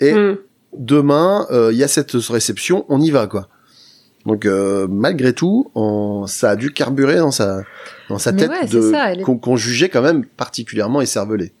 [0.00, 0.36] Et Mm.
[0.76, 3.48] demain, euh, il y a cette réception, on y va quoi.
[4.26, 7.62] Donc euh, malgré tout, on, ça a dû carburer dans sa
[8.08, 11.52] dans sa Mais tête ouais, de qu'on qu'on jugeait quand même particulièrement écervelé.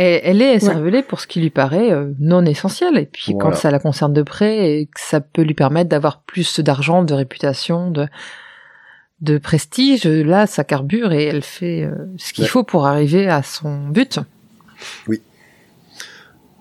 [0.00, 2.96] Et elle est cervelée pour ce qui lui paraît euh, non essentiel.
[2.96, 3.50] Et puis Voilà.
[3.50, 7.02] quand ça la concerne de près et que ça peut lui permettre d'avoir plus d'argent,
[7.02, 8.06] de réputation, de
[9.20, 12.48] de prestige, là ça carbure et elle fait euh, ce qu'il Ouais.
[12.50, 14.20] faut pour arriver à son but.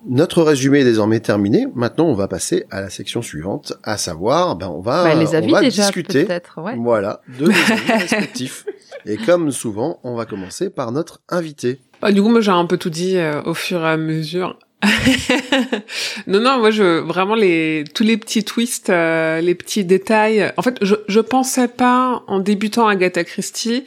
[0.10, 1.68] Notre résumé est désormais terminé.
[1.76, 5.20] Maintenant, on va passer à la section suivante, à savoir, ben on va Bah, elle
[5.20, 6.26] les on avis va déjà discuter,
[6.58, 6.76] ouais.
[6.78, 8.66] voilà, de nos avis respectifs.
[9.06, 11.80] Et comme souvent, on va commencer par notre invité.
[12.02, 14.58] Bah, du coup, moi, j'ai un peu tout dit euh, au fur et à mesure.
[16.28, 20.54] non, non, moi, je vraiment les tous les petits twists, euh, les petits détails.
[20.58, 23.86] En fait, je je pensais pas en débutant Agatha Christie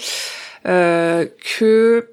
[0.67, 1.27] euh,
[1.59, 2.09] que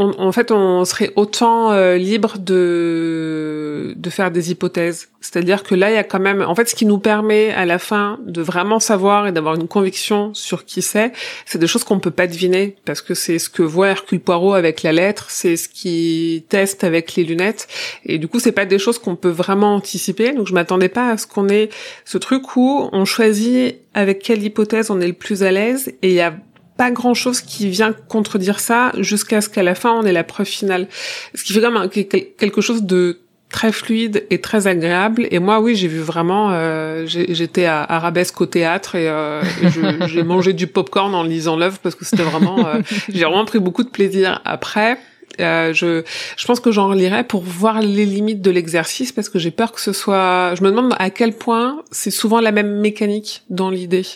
[0.00, 5.08] en fait, on serait autant euh, libre de de faire des hypothèses.
[5.20, 7.66] C'est-à-dire que là, il y a quand même, en fait, ce qui nous permet à
[7.66, 11.12] la fin de vraiment savoir et d'avoir une conviction sur qui c'est,
[11.44, 14.54] c'est des choses qu'on peut pas deviner parce que c'est ce que voit Hercule Poirot
[14.54, 17.68] avec la lettre, c'est ce qu'il teste avec les lunettes,
[18.06, 20.32] et du coup, c'est pas des choses qu'on peut vraiment anticiper.
[20.32, 21.68] Donc, je m'attendais pas à ce qu'on ait
[22.06, 26.08] ce truc où on choisit avec quelle hypothèse on est le plus à l'aise, et
[26.08, 26.34] il y a
[26.80, 30.24] pas grand chose qui vient contredire ça jusqu'à ce qu'à la fin on ait la
[30.24, 30.88] preuve finale.
[31.34, 32.06] Ce qui fait quand même quel-
[32.42, 33.18] quelque chose de
[33.50, 35.26] très fluide et très agréable.
[35.30, 39.68] Et moi, oui, j'ai vu vraiment, euh, j'étais à Arabesque au théâtre et, euh, et
[40.08, 42.78] j'ai mangé du popcorn en lisant l'œuvre parce que c'était vraiment, euh,
[43.12, 44.40] j'ai vraiment pris beaucoup de plaisir.
[44.44, 44.98] Après,
[45.38, 46.02] euh, je,
[46.36, 49.72] je pense que j'en relirai pour voir les limites de l'exercice parce que j'ai peur
[49.72, 50.54] que ce soit.
[50.54, 54.06] Je me demande à quel point c'est souvent la même mécanique dans l'idée,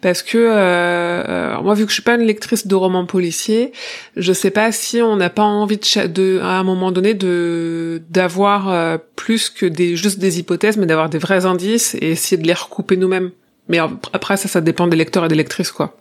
[0.00, 3.72] parce que euh, euh, moi vu que je suis pas une lectrice de romans policiers,
[4.16, 8.02] je sais pas si on n'a pas envie de, de à un moment donné de
[8.10, 12.40] d'avoir euh, plus que des juste des hypothèses, mais d'avoir des vrais indices et essayer
[12.40, 13.30] de les recouper nous-mêmes.
[13.68, 13.78] Mais
[14.12, 15.96] après ça, ça dépend des lecteurs et des lectrices quoi.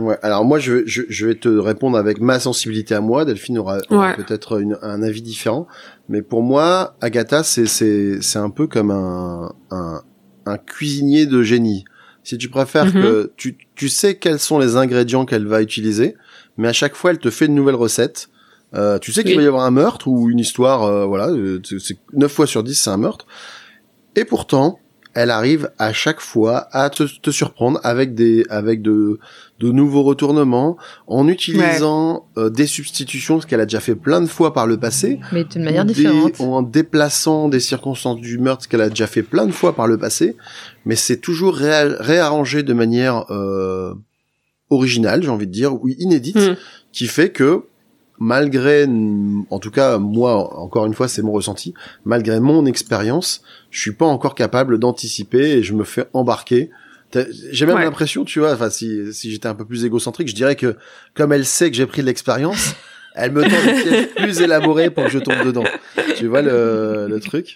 [0.00, 0.18] Ouais.
[0.22, 3.24] Alors moi, je, je, je vais te répondre avec ma sensibilité à moi.
[3.24, 4.16] Delphine aura, aura Ouais.
[4.16, 5.66] peut-être un avis différent,
[6.08, 10.02] mais pour moi, Agatha, c'est un peu comme un un,
[10.46, 11.84] un cuisinier de génie.
[12.24, 12.92] Si tu préfères Mhm.
[13.02, 16.16] que tu tu sais quels sont les ingrédients qu'elle va utiliser,
[16.56, 18.28] mais à chaque fois, elle te fait une nouvelle recette.
[18.74, 19.36] Euh, tu sais qu'il Oui.
[19.38, 22.46] va y avoir un meurtre ou une histoire, euh, voilà, euh, c'est c'est 9 fois
[22.46, 23.26] sur 10, c'est un meurtre.
[24.16, 24.79] Et pourtant,
[25.14, 29.18] elle arrive à chaque fois à te, te surprendre avec des avec de
[29.58, 30.76] de nouveaux retournements
[31.06, 34.78] en utilisant euh, des substitutions ce qu'elle a déjà fait plein de fois par le
[34.78, 36.40] passé Mais d'une manière des- différente.
[36.40, 39.86] en déplaçant des circonstances du meurtre ce qu'elle a déjà fait plein de fois par
[39.86, 40.36] le passé
[40.86, 43.92] mais c'est toujours réa- réarrangé de manière euh,
[44.70, 46.56] originale j'ai envie de dire ou inédite Mm.
[46.92, 47.64] qui fait que
[48.20, 48.86] malgré
[49.50, 51.74] en tout cas moi encore une fois c'est mon ressenti
[52.04, 56.70] malgré mon expérience je suis pas encore capable d'anticiper et je me fais embarquer
[57.50, 57.82] j'ai même Ouais.
[57.84, 60.76] l'impression tu vois enfin si si j'étais un peu plus égocentrique je dirais que
[61.14, 62.74] comme elle sait que j'ai pris de l'expérience
[63.14, 65.64] elle me tend des pièges plus élaborés pour que je tombe dedans
[66.16, 67.54] tu vois le, le truc?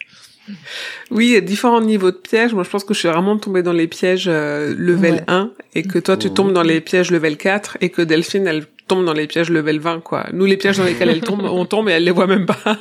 [1.10, 2.52] Oui, il y a différents niveaux de pièges.
[2.52, 5.24] Moi, je pense que je suis vraiment tombée dans les pièges euh, level Ouais.
[5.28, 6.34] 1 et que toi, tu Mhm.
[6.34, 9.78] tombes dans les pièges level 4 et que Delphine, elle tombe dans les pièges level
[9.80, 10.26] 20, quoi.
[10.32, 12.56] Nous, les pièges dans lesquels elle tombe, on tombe et elle les voit même pas.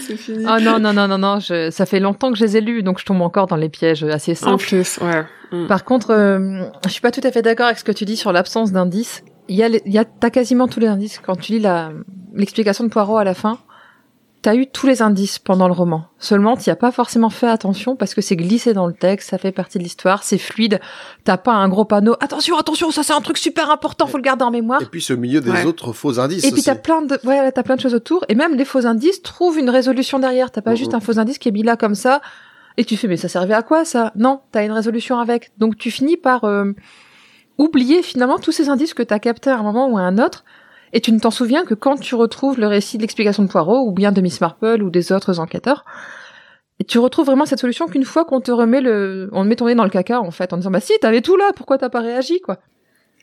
[0.00, 0.44] C'est fini.
[0.46, 1.70] Ah non, non, non, non, non, je...
[1.70, 4.04] ça fait longtemps que je les ai lus, donc je tombe encore dans les pièges
[4.04, 4.64] assez en simples.
[4.64, 5.24] plus, ouais.
[5.52, 5.66] Mm.
[5.66, 8.16] Par contre, euh, je suis pas tout à fait d'accord avec ce que tu dis
[8.16, 9.22] sur l'absence d'indices.
[9.48, 11.18] Il y a, les- il y a, t'as quasiment tous les indices.
[11.24, 11.90] Quand tu lis la,
[12.34, 13.58] l'explication de Poirot à la fin,
[14.42, 16.04] t'as eu tous les indices pendant le roman.
[16.18, 19.38] Seulement, t'y as pas forcément fait attention parce que c'est glissé dans le texte, ça
[19.38, 20.80] fait partie de l'histoire, c'est fluide.
[21.24, 22.16] T'as pas un gros panneau.
[22.20, 24.82] Attention, attention, ça c'est un truc super important, faut le garder en mémoire.
[24.82, 25.64] et puis c'est au milieu des Ouais.
[25.64, 28.24] autres faux indices Et puis t'as plein de, ouais, t'as plein de choses autour.
[28.28, 30.50] Et même les faux indices trouvent une résolution derrière.
[30.50, 32.20] T'as pas juste un faux indice qui est mis là comme ça.
[32.78, 34.12] Et tu fais, mais ça servait à quoi ça?
[34.16, 35.52] Non, t'as une résolution avec.
[35.58, 36.72] Donc tu finis par euh,
[37.58, 40.44] oublier finalement tous ces indices que t'as captés à un moment ou à un autre.
[40.92, 43.86] Et tu ne t'en souviens que quand tu retrouves le récit de l'explication de Poirot
[43.86, 45.84] ou bien de Miss Marple ou des autres enquêteurs.
[46.80, 49.56] Et tu retrouves vraiment cette solution qu'une fois qu'on te remet le, on te met
[49.56, 51.78] ton nez dans le caca en fait, en disant bah si t'avais tout là, pourquoi
[51.78, 52.58] t'as pas réagi quoi?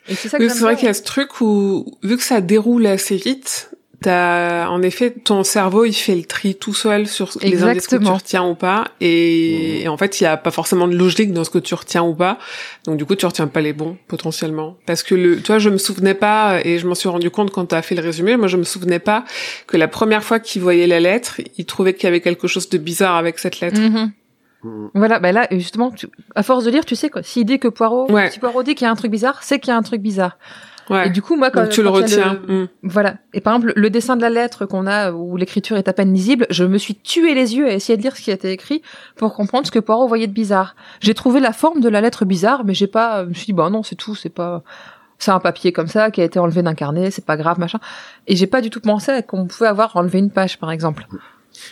[0.07, 2.23] Et c'est ça que Oui, c'est vrai qu'il y a ce truc où, vu que
[2.23, 3.71] ça déroule assez vite,
[4.01, 7.95] t'as, en effet, ton cerveau, il fait le tri tout seul sur les indices que
[7.97, 8.85] tu retiens ou pas.
[9.01, 11.73] Et, et en fait, il y a pas forcément de logique dans ce que tu
[11.75, 12.37] retiens ou pas.
[12.85, 14.77] Donc, du coup, tu retiens pas les bons, potentiellement.
[14.85, 17.65] Parce que le, toi, je me souvenais pas, et je m'en suis rendu compte quand
[17.65, 19.25] t'as fait le résumé, moi, je me souvenais pas
[19.67, 22.69] que la première fois qu'il voyait la lettre, il trouvait qu'il y avait quelque chose
[22.69, 23.79] de bizarre avec cette lettre.
[23.79, 24.11] Mhm.
[24.63, 24.89] Mhm.
[24.93, 27.23] Voilà, bah là, justement, tu- à force de lire, tu sais quoi.
[27.23, 28.29] S'il dit que Poirot, Ouais.
[28.29, 30.01] si Poirot dit qu'il y a un truc bizarre, c'est qu'il y a un truc
[30.01, 30.37] bizarre.
[30.89, 31.07] Ouais.
[31.07, 32.39] Et du coup, moi, quand, Donc, tu le quand retiens.
[32.47, 32.67] le- Mm.
[32.83, 33.15] Voilà.
[33.33, 36.13] Et par exemple, le dessin de la lettre qu'on a, où l'écriture est à peine
[36.13, 38.51] lisible, je me suis tué les yeux à essayer de lire ce qui a été
[38.51, 38.81] écrit
[39.15, 40.75] pour comprendre ce que Poirot voyait de bizarre.
[40.99, 43.53] J'ai trouvé la forme de la lettre bizarre, mais j'ai pas, je me suis dit,
[43.53, 44.63] bah non, c'est tout, c'est pas,
[45.19, 47.79] c'est un papier comme ça qui a été enlevé d'un carnet, c'est pas grave, machin.
[48.27, 51.05] Et j'ai pas du tout pensé qu'on pouvait avoir enlevé une page, par exemple.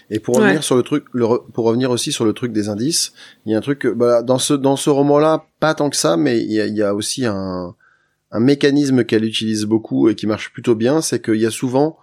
[0.09, 0.41] Et pour Ouais.
[0.43, 3.13] revenir sur le truc, le re- pour revenir aussi sur le truc des indices,
[3.45, 5.95] il y a un truc, que, bah, dans ce dans ce roman-là, pas tant que
[5.95, 7.73] ça, mais il y a, il y a aussi un
[8.31, 11.97] un mécanisme qu'elle utilise beaucoup et qui marche plutôt bien, c'est qu'il y a souvent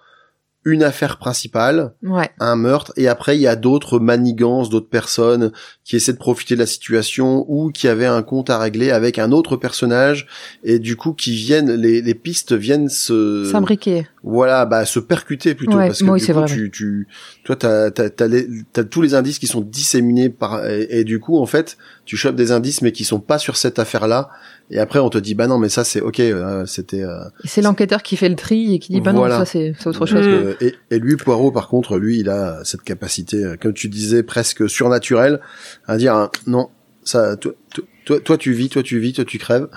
[0.66, 2.30] une affaire principale, Ouais.
[2.40, 5.52] un meurtre, et après il y a d'autres manigances, d'autres personnes
[5.84, 9.18] qui essaient de profiter de la situation ou qui avaient un compte à régler avec
[9.18, 10.26] un autre personnage
[10.62, 14.06] et du coup qui viennent, les, les pistes viennent se S'imbriquer.
[14.22, 17.08] voilà bah se percuter plutôt Ouais, parce que oui, du c'est coup vrai, tu tu
[17.44, 21.36] toi t'as t'as t'as tous les indices qui sont disséminés par et, et du coup
[21.36, 21.76] en fait
[22.06, 24.30] tu chopes des indices mais qui sont pas sur cette affaire là
[24.70, 27.60] et après on te dit bah non mais ça c'est ok euh, c'était euh, c'est
[27.62, 29.38] l'enquêteur qui fait le tri et qui dit, bah Voilà.
[29.38, 30.26] non, ça c'est autre chose.
[30.26, 30.54] Mm.
[30.60, 34.22] et, et lui Poirot par contre lui il a cette capacité euh, comme tu disais
[34.22, 35.40] presque surnaturelle
[35.86, 36.70] à dire hein, non
[37.04, 39.68] ça toi, toi- toi toi tu vis toi tu vis toi tu crèves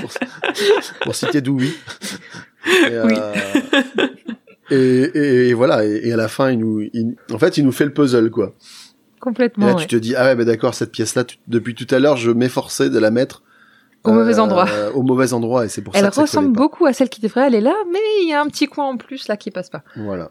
[0.00, 0.10] pour,
[1.02, 1.42] pour citer et,
[2.92, 3.14] euh, Oui.
[4.70, 7.64] et, et- et voilà et, et à la fin il nous il- en fait il
[7.64, 8.54] nous fait le puzzle quoi
[9.22, 9.66] et Complètement.
[9.66, 9.80] là ouais.
[9.80, 12.30] tu te dis ah ouais bah d'accord cette pièce là depuis tout à l'heure je
[12.30, 13.42] m'efforçais de la mettre
[14.04, 14.66] Au mauvais endroit.
[14.94, 17.20] au mauvais endroit et c'est pour Elle ça que ça ressemble beaucoup à celle qui
[17.20, 19.70] devrait aller là, mais il y a un petit coin en plus là qui passe
[19.70, 19.82] pas.
[19.96, 20.30] voilà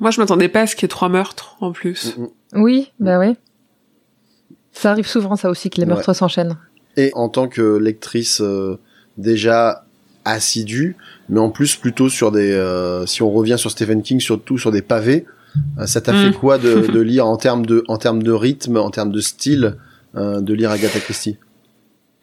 [0.00, 2.16] Moi, je m'attendais pas à ce qu'il y ait trois meurtres, en plus.
[2.16, 2.62] Mm, mm.
[2.62, 3.36] Oui, bah oui.
[4.72, 6.56] Ça arrive souvent ça aussi que les meurtres s'enchaînent.
[6.96, 8.78] et en tant que lectrice euh,
[9.18, 9.84] déjà
[10.24, 10.96] assidue,
[11.28, 14.70] mais en plus plutôt sur des, euh, si on revient sur Stephen King, surtout sur
[14.72, 15.32] des pavés, euh,
[15.86, 16.16] ça t'a Mm.
[16.16, 19.20] fait quoi de, de lire en termes de, en termes de rythme, en termes de
[19.20, 19.74] style,
[20.16, 21.36] euh, de lire Agatha Christie?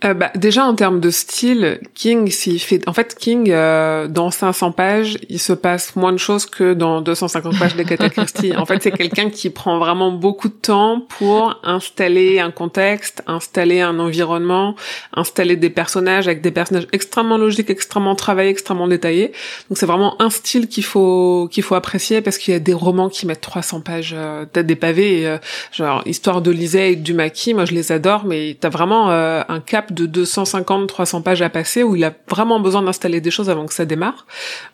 [0.05, 4.31] Euh, bah, déjà en termes de style, King, s'il fait, en fait, King euh, dans
[4.31, 8.55] 500 pages, il se passe moins de choses que dans 250 pages d'Agatha Christie.
[8.57, 13.81] en fait, c'est quelqu'un qui prend vraiment beaucoup de temps pour installer un contexte, installer
[13.81, 14.75] un environnement,
[15.13, 19.31] installer des personnages avec des personnages extrêmement logiques, extrêmement travaillés, extrêmement détaillés.
[19.69, 22.73] Donc c'est vraiment un style qu'il faut qu'il faut apprécier parce qu'il y a des
[22.73, 25.38] romans qui mettent 300 pages, euh, t'as des pavés, et, euh,
[25.71, 29.41] genre Histoire de Lisée et du Maquis, moi je les adore, mais t'as vraiment euh,
[29.47, 33.31] un cap de 250, 300 pages à passer où il a vraiment besoin d'installer des
[33.31, 34.25] choses avant que ça démarre.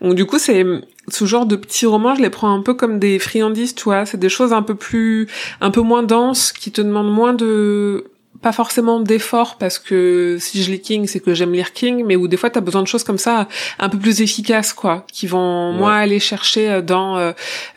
[0.02, 0.66] Donc du coup, c'est
[1.08, 4.06] ce genre de petits romans, je les prends un peu comme des friandises, tu vois.
[4.06, 5.28] C'est des choses un peu plus,
[5.62, 8.06] un peu moins denses, qui te demandent moins de
[8.42, 12.16] pas forcément d'effort parce que si je lis King, c'est que j'aime lire King, mais
[12.16, 13.48] où des fois t'as besoin de choses comme ça
[13.80, 17.32] un peu plus efficaces, quoi, qui vont moins aller chercher euh, dans euh,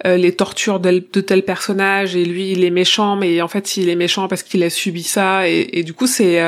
[0.06, 3.76] euh, les tortures de, de, tel personnage et lui il est méchant, mais en fait
[3.76, 6.40] il est méchant parce qu'il a subi ça et, et du coup c'est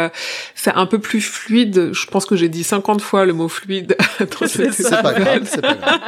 [0.55, 1.91] c'est un peu plus fluide.
[1.93, 3.97] Je pense que j'ai dit 50 fois le mot fluide.
[4.47, 6.01] c'est pas grave, c'est pas grave.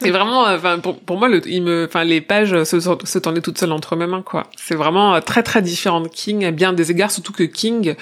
[0.00, 3.40] c'est vraiment, enfin pour, pour moi le, il me, enfin les pages se, se tendaient
[3.40, 4.44] toutes seules entre mes mains, quoi.
[4.56, 7.94] C'est vraiment très très différent de King, bien des égards, surtout que King,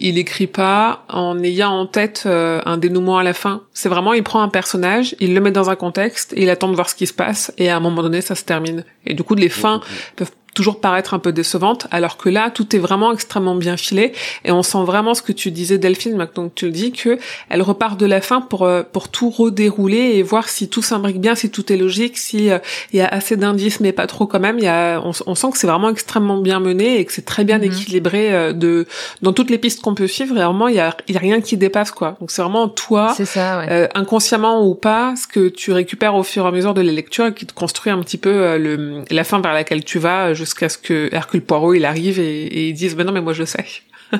[0.00, 3.62] il écrit pas en ayant en tête euh, un dénouement à la fin.
[3.72, 6.68] C'est vraiment, il prend un personnage, il le met dans un contexte, et il attend
[6.68, 8.84] de voir ce qui se passe, et à un moment donné, ça se termine.
[9.06, 9.80] Et du coup, les fins
[10.16, 14.12] peuvent toujours paraître un peu décevante, alors que là, tout est vraiment extrêmement bien filé,
[14.44, 17.16] et on sent vraiment ce que tu disais Delphine, maintenant que tu le dis, que
[17.48, 21.20] elle repart de la fin pour euh, pour tout redérouler et voir si tout s'imbrique
[21.20, 22.58] bien, si tout est logique, si euh,
[22.92, 24.58] il y a assez d'indices mais pas trop quand même.
[24.58, 27.44] Il y a, on, sent que c'est vraiment extrêmement bien mené et que c'est très
[27.44, 27.64] bien mhm.
[27.66, 28.88] équilibré euh, de
[29.22, 30.36] dans toutes les pistes qu'on peut suivre.
[30.36, 32.16] Et vraiment, il y a, y a rien qui dépasse quoi.
[32.18, 33.62] Donc c'est vraiment toi, ça,
[33.94, 37.26] inconsciemment ou pas, ce que tu récupères au fur et à mesure de la lecture
[37.26, 40.70] et qui te construit un petit peu le la fin vers laquelle tu vas jusqu'à
[40.70, 43.44] ce que Hercule Poirot il arrive et, et ils disent ben non mais moi je
[43.44, 43.64] sais.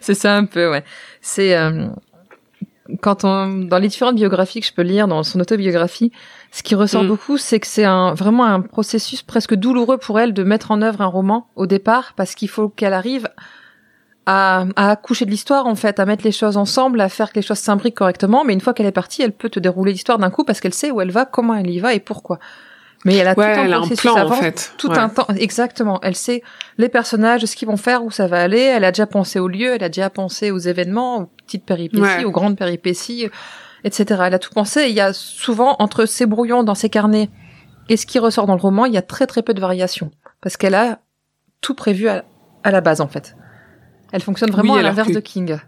[0.00, 0.82] c'est ça un peu ouais.
[1.20, 1.88] C'est euh,
[3.02, 6.10] quand on dans les différentes biographies que je peux lire dans son autobiographie,
[6.50, 7.08] ce qui ressort mm.
[7.08, 10.80] beaucoup, c'est que c'est un vraiment un processus presque douloureux pour elle de mettre en
[10.80, 13.28] œuvre un roman au départ parce qu'il faut qu'elle arrive
[14.24, 17.36] à, à accoucher de l'histoire en fait, à mettre les choses ensemble, à faire que
[17.36, 18.44] les choses s'imbriquent correctement.
[18.44, 20.74] Mais une fois qu'elle est partie, elle peut te dérouler l'histoire d'un coup parce qu'elle
[20.74, 22.38] sait où elle va, comment elle y va et pourquoi.
[23.04, 24.74] Mais elle a tout un, plan en fait.
[24.78, 25.98] Tout un temps, exactement.
[26.02, 26.42] Elle sait
[26.78, 28.60] les personnages, ce qu'ils vont faire, où ça va aller.
[28.60, 32.24] Elle a déjà pensé au lieu, elle a déjà pensé aux événements, aux petites péripéties,
[32.24, 33.28] aux grandes péripéties,
[33.82, 34.22] etc.
[34.26, 34.86] Elle a tout pensé.
[34.88, 37.28] il y a souvent entre ces brouillons dans ses carnets
[37.88, 40.10] et ce qui ressort dans le roman, il y a très très peu de variations
[40.40, 41.00] parce qu'elle a
[41.60, 42.24] tout prévu à,
[42.64, 43.36] la base en fait.
[44.12, 45.58] Elle fonctionne vraiment à l'inverse de King.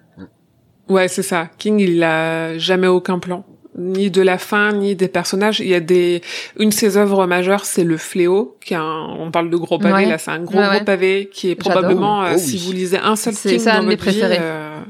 [0.88, 1.48] Ouais, c'est ça.
[1.58, 3.44] King, il a jamais aucun plan
[3.76, 5.60] ni de la fin ni des personnages.
[5.60, 6.22] Il y a des
[6.58, 9.78] une de ses œuvres majeures, c'est le Fléau, qui est un, on parle de gros
[9.78, 12.98] pavé là, c'est un gros gros pavé qui est probablement euh, oh si vous lisez
[12.98, 14.80] un seul film dans votre vie, euh,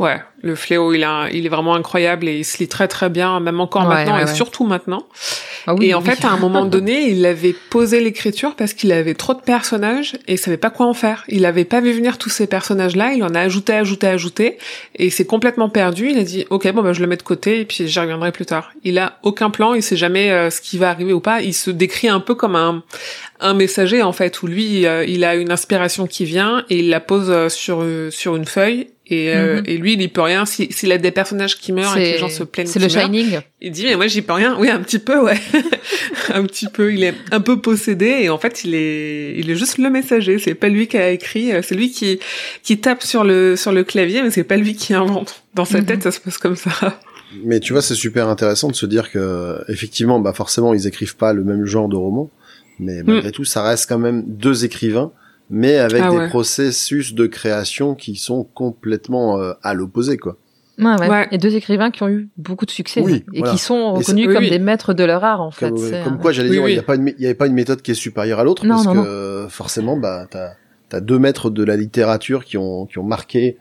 [0.00, 3.10] ouais, le Fléau, il a, il est vraiment incroyable et il se lit très très
[3.10, 5.06] bien, même encore maintenant et surtout maintenant.
[5.66, 9.12] Ah et en fait, à un moment donné, il avait posé l'écriture parce qu'il avait
[9.12, 11.24] trop de personnages et il savait pas quoi en faire.
[11.28, 14.58] Il avait pas vu venir tous ces personnages-là, il en a ajouté, ajouté, ajouté
[14.96, 16.08] et c'est complètement perdu.
[16.10, 18.32] Il a dit, ok, bon, bah, je le mets de côté et puis j'y reviendrai
[18.32, 18.72] plus tard.
[18.82, 21.42] Il a aucun plan, il sait jamais euh, ce qui va arriver ou pas.
[21.42, 22.82] Il se décrit un peu comme un,
[23.40, 26.88] un messager en fait où lui, euh, il a une inspiration qui vient et il
[26.88, 29.64] la pose euh, sur sur une feuille et, euh, mhm.
[29.66, 30.46] et lui, il y peut rien.
[30.46, 33.40] S'il a des personnages qui meurent et que les gens se plaignent, c'est le Shining.
[33.60, 34.56] Il dit mais moi j'y peux rien.
[34.58, 35.38] Oui, un petit peu, ouais,
[36.32, 36.94] un petit peu.
[36.94, 40.38] Il est un peu possédé et en fait il est, il est juste le messager.
[40.38, 41.50] C'est pas lui qui a écrit.
[41.62, 42.20] C'est lui qui
[42.62, 45.42] qui tape sur le sur le clavier, mais c'est pas lui qui invente.
[45.54, 45.86] Dans sa mhm.
[45.86, 46.70] tête, ça se passe comme ça.
[47.44, 51.16] Mais tu vois, c'est super intéressant de se dire que effectivement, bah forcément, ils écrivent
[51.16, 52.30] pas le même genre de roman,
[52.78, 53.32] mais malgré mm.
[53.32, 55.12] tout, ça reste quand même deux écrivains
[55.50, 60.36] mais avec ah des processus de création qui sont complètement euh, à l'opposé, quoi.
[60.78, 61.28] Ouais, ouais.
[61.30, 63.04] Et deux écrivains qui ont eu beaucoup de succès
[63.34, 65.74] et qui sont reconnus comme des maîtres de leur art en fait.
[66.04, 66.82] Comme, quoi, j'allais dire, il
[67.18, 70.52] n'y avait pas une méthode qui est supérieure à l'autre parce que forcément, bah, t'as
[70.92, 73.58] as deux maîtres de la littérature qui ont qui ont marqué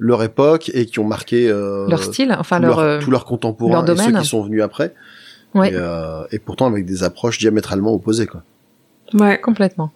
[0.00, 3.84] leur époque et qui ont marqué euh, leur style, enfin leur, euh, tous leurs contemporains
[3.84, 4.94] et ceux qui sont venus après.
[5.54, 5.70] Ouais.
[5.70, 8.42] Et, euh, et pourtant avec des approches diamétralement opposées, quoi.
[9.12, 9.92] Ouais, complètement.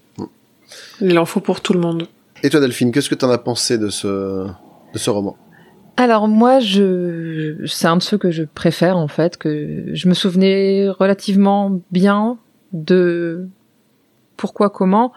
[1.00, 2.08] Il en faut pour tout le monde.
[2.42, 4.46] Et toi, Delphine, qu'est-ce que tu en as pensé de ce,
[4.92, 5.36] de ce roman?
[5.96, 10.14] Alors moi, je, c'est un de ceux que je préfère en fait, que je me
[10.14, 12.38] souvenais relativement bien
[12.72, 13.48] de
[14.36, 15.12] pourquoi, comment.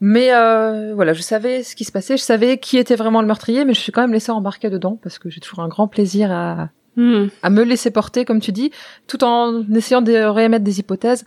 [0.00, 3.26] Mais euh, voilà, je savais ce qui se passait, je savais qui était vraiment le
[3.26, 5.88] meurtrier, mais je suis quand même laissée embarquer dedans parce que j'ai toujours un grand
[5.88, 7.28] plaisir à, hmm.
[7.42, 8.70] à me laisser porter, comme tu dis,
[9.06, 11.24] tout en essayant de réémettre des hypothèses.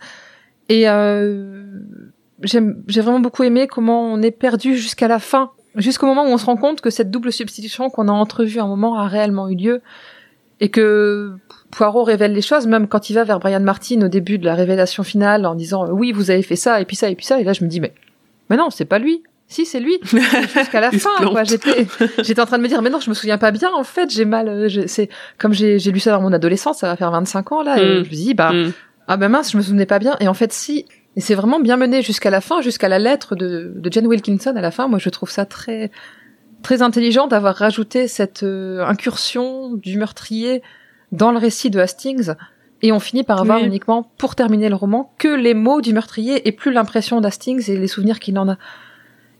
[0.68, 1.80] Et euh,
[2.42, 2.60] j'ai
[3.00, 6.46] vraiment beaucoup aimé comment on est perdu jusqu'à la fin, jusqu'au moment où on se
[6.46, 9.56] rend compte que cette double substitution qu'on a entrevue à un moment a réellement eu
[9.56, 9.82] lieu
[10.60, 11.34] et que
[11.70, 14.54] Poirot révèle les choses, même quand il va vers Brian Martin au début de la
[14.54, 17.40] révélation finale en disant oui vous avez fait ça et puis ça et puis ça
[17.40, 17.92] et là je me dis mais
[18.50, 19.22] mais non c'est pas lui.
[19.50, 19.98] Si c'est lui.
[20.02, 21.42] Jusqu'à la fin quoi.
[21.44, 21.86] j'étais
[22.18, 24.10] j'étais en train de me dire mais non je me souviens pas bien en fait.
[24.10, 25.08] J'ai mal euh, c'est
[25.38, 28.04] comme j'ai lu ça dans mon adolescence ça va faire 25 ans là et mm.
[28.04, 28.72] je me dis bah mm.
[29.06, 30.16] ah ben mince je me souvenais pas bien.
[30.20, 30.86] Et en fait si
[31.18, 34.54] et c'est vraiment bien mené jusqu'à la fin, jusqu'à la lettre de, de Jane Wilkinson
[34.56, 34.86] à la fin.
[34.88, 35.90] Moi, je trouve ça très
[36.62, 40.62] très intelligent d'avoir rajouté cette euh, incursion du meurtrier
[41.12, 42.30] dans le récit de Hastings.
[42.82, 43.66] Et on finit par avoir Oui.
[43.66, 47.76] uniquement, pour terminer le roman, que les mots du meurtrier et plus l'impression d'Hastings et
[47.76, 48.56] les souvenirs qu'il en a.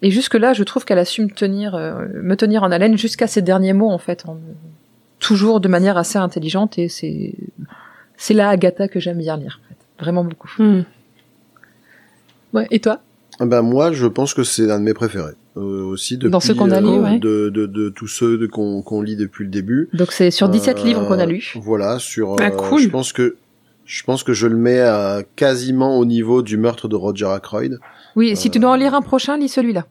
[0.02, 3.26] Et jusque-là, je trouve qu'elle a su me tenir, euh, me tenir en haleine jusqu'à
[3.28, 4.38] ces derniers mots, en fait, en-
[5.20, 6.78] toujours de manière assez intelligente.
[6.78, 7.34] Et c'est,
[8.16, 10.02] c'est la Agatha que j'aime bien lire, en fait.
[10.02, 10.50] vraiment beaucoup.
[10.58, 10.82] Hmm.
[12.52, 12.66] Ouais.
[12.70, 13.00] Et toi?
[13.40, 16.40] Ah Ben moi, je pense que c'est un de mes préférés euh, aussi depuis, Dans
[16.40, 17.18] ceux qu'on a euh, lus, ouais.
[17.18, 19.88] de, de, de tous ceux de- qu'on qu'on lit depuis le début.
[19.92, 21.54] Donc c'est sur 17 Euh, livres qu'on a lus.
[21.60, 22.36] Voilà, sur.
[22.40, 22.80] Ah, euh, cool.
[22.80, 23.36] Je pense que
[23.84, 27.78] je pense que je le mets à quasiment au niveau du meurtre de Roger Ackroyd.
[28.16, 29.86] Oui, si tu dois en lire un prochain, lis celui-là.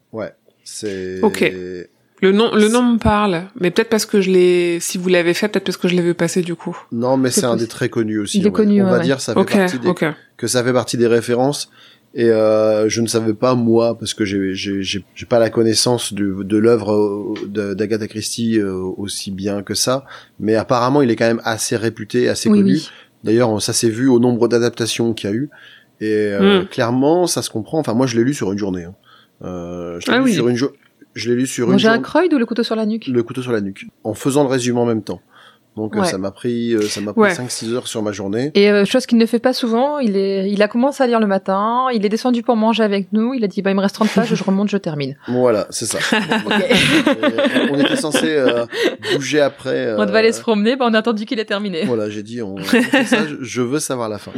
[0.64, 1.20] C'est.
[1.22, 1.50] Ok.
[2.20, 5.34] Le nom, le nom me parle, mais peut-être parce que je l'ai, si vous l'avez
[5.34, 6.76] fait, peut-être parce que je l'ai vu passer du coup.
[6.90, 8.38] Non, mais C'est c'est un des très connus aussi.
[8.38, 8.52] Il est ouais.
[8.52, 9.04] connu, On ouais, va ouais.
[9.04, 10.04] dire ça fait Ok, partie des, ok.
[10.36, 11.70] que ça fait partie des références.
[12.14, 15.50] Et euh, je ne savais pas moi parce que j'ai j'ai j'ai j'ai pas la
[15.50, 20.04] connaissance du, de l'œuvre euh, d'Agatha Christie euh, aussi bien que ça,
[20.40, 22.72] mais apparemment il est quand même assez réputé, assez Oui, connu.
[22.72, 22.88] oui.
[23.24, 25.50] D'ailleurs, ça s'est vu au nombre d'adaptations qu'il y a eu.
[26.00, 26.66] Et euh, Mm.
[26.68, 27.78] clairement, ça se comprend.
[27.80, 28.84] Enfin, moi, je l'ai lu sur une journée.
[28.84, 28.94] hein.
[29.42, 30.34] Euh, je l'ai Ah lu oui.
[30.34, 30.72] sur une jo-
[31.14, 31.96] Je l'ai lu sur une journée.
[31.98, 33.08] Ackroyd ou le couteau sur la nuque?
[33.08, 33.86] Le couteau sur la nuque.
[34.04, 35.20] En faisant le résumé en même temps.
[35.78, 36.06] Donc euh, Ouais.
[36.06, 37.32] ça m'a pris, euh, ça m'a pris Ouais.
[37.32, 38.50] 5-6 heures sur ma journée.
[38.54, 41.20] Et euh, chose qu'il ne fait pas souvent, il est, il a commencé à lire
[41.20, 43.80] le matin, il est descendu pour manger avec nous, il a dit bah il me
[43.80, 45.16] reste 30 pages, je remonte, je termine.
[45.28, 45.98] Voilà, c'est ça.
[47.70, 48.64] On était censé euh,
[49.14, 49.94] bouger après.
[49.96, 51.84] On euh, devait aller se promener, bah on a attendu qu'il ait terminé.
[51.84, 54.32] Voilà, j'ai dit, on, on fait ça, je- veux savoir la fin.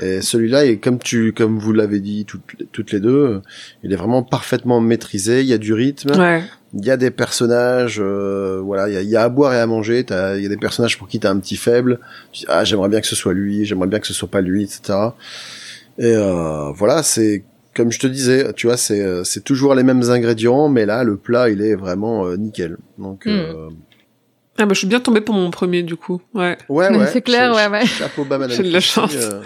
[0.00, 2.40] Et celui-là, et comme tu, comme vous l'avez dit toutes,
[2.72, 3.42] toutes les deux, euh,
[3.82, 5.40] il est vraiment parfaitement maîtrisé.
[5.40, 6.42] Il y a du rythme, Ouais.
[6.72, 9.58] Il y a des personnages, euh, voilà, il y a, y a à boire et
[9.58, 10.04] à manger.
[10.08, 11.98] Il y a des personnages pour qui t'as un petit faible.
[12.32, 14.40] Tu dis, ah, j'aimerais bien que ce soit lui, j'aimerais bien que ce soit pas
[14.40, 14.98] lui, etc.
[15.98, 17.44] Et euh, voilà, c'est
[17.74, 21.04] comme je te disais, tu vois, c'est euh, c'est toujours les mêmes ingrédients, mais là,
[21.04, 22.76] le plat, il est vraiment euh, nickel.
[22.98, 23.70] Donc Hmm.
[24.58, 26.20] Ah bah je suis bien tombée pour mon premier du coup.
[26.34, 26.58] Ouais.
[26.68, 27.06] Ouais, ouais.
[27.06, 27.86] c'est clair, ouais, ouais.
[27.86, 28.38] Chapeau bas.
[28.48, 29.14] J'ai de la chance.
[29.16, 29.40] euh,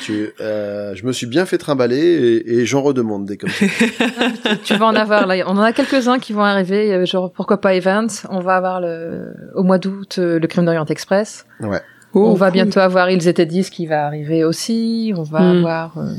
[0.00, 3.66] tu, euh, je me suis bien fait trimballer et, et j'en redemande des comme ça.
[4.64, 7.74] tu vas en avoir là, on en a quelques-uns qui vont arriver, genre pourquoi pas
[7.74, 11.80] Evans, on va avoir le, au mois d'août euh, le Crime d'Orient Express, Ouais.
[12.14, 12.54] Oh, on va cool.
[12.54, 15.56] bientôt avoir Ils étaient 10 qui va arriver aussi, on va Hmm.
[15.58, 16.12] avoir euh,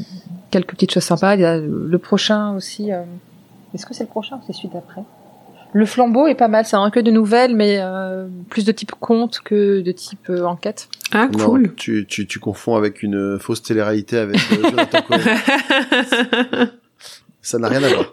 [0.52, 3.02] quelques petites choses sympas, il y a le le prochain aussi, euh,
[3.74, 5.02] est-ce que c'est le prochain ou c'est celui d'après?
[5.78, 8.94] Le flambeau est pas mal, c'est un recueil de nouvelles, mais euh, plus de type
[9.00, 10.90] conte que de type euh, enquête.
[11.12, 11.76] Ah Non, cool.
[11.76, 15.20] tu, tu, tu confonds avec une fausse télé-réalité avec euh, Jonathan Cohen.
[17.44, 18.12] Ça n'a rien à voir.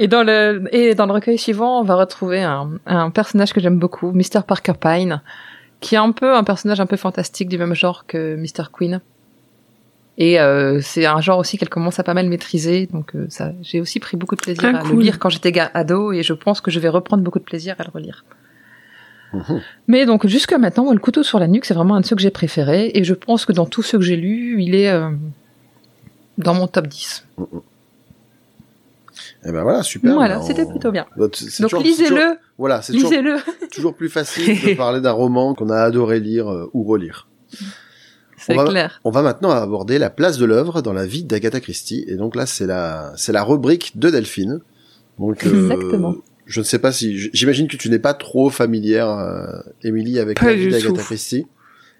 [0.00, 3.60] Et dans le et dans le recueil suivant, on va retrouver un, un personnage que
[3.60, 5.22] j'aime beaucoup, Mr Parker Pine,
[5.78, 9.00] qui est un peu un personnage un peu fantastique du même genre que Mr Queen.
[10.18, 13.52] Et euh, c'est un genre aussi qu'elle commence à pas mal maîtriser, donc euh, ça,
[13.62, 16.34] j'ai aussi pris beaucoup de plaisir Ah, à le lire quand j'étais ado, et je
[16.34, 18.24] pense que je vais reprendre beaucoup de plaisir à le relire.
[19.32, 19.62] Mhm.
[19.88, 22.14] Mais donc jusqu'à maintenant, moi, le couteau sur la nuque, c'est vraiment un de ceux
[22.14, 24.90] que j'ai préférés, et je pense que dans tous ceux que j'ai lus, il est
[24.90, 25.08] euh,
[26.36, 27.26] dans mon top 10.
[29.44, 30.14] Et ben voilà, super.
[30.14, 31.06] voilà, c'était on- plutôt bien.
[31.16, 31.26] Bah,
[31.60, 33.10] Donc lisez-le, Voilà, c'est toujours,
[33.72, 37.26] toujours plus facile de parler d'un roman qu'on a adoré lire euh, ou relire.
[38.46, 39.00] C'est va- clair.
[39.04, 42.04] On va maintenant aborder la place de l'œuvre dans la vie d'Agatha Christie.
[42.08, 44.60] Et donc là, c'est la, c'est la rubrique de Delphine.
[45.18, 46.14] Donc, euh, Exactement.
[46.46, 49.44] je ne sais pas si, j'imagine que tu n'es pas trop familière, euh,
[49.82, 51.02] Émilie, avec Pas la vie d'Agatha.
[51.02, 51.46] Christie.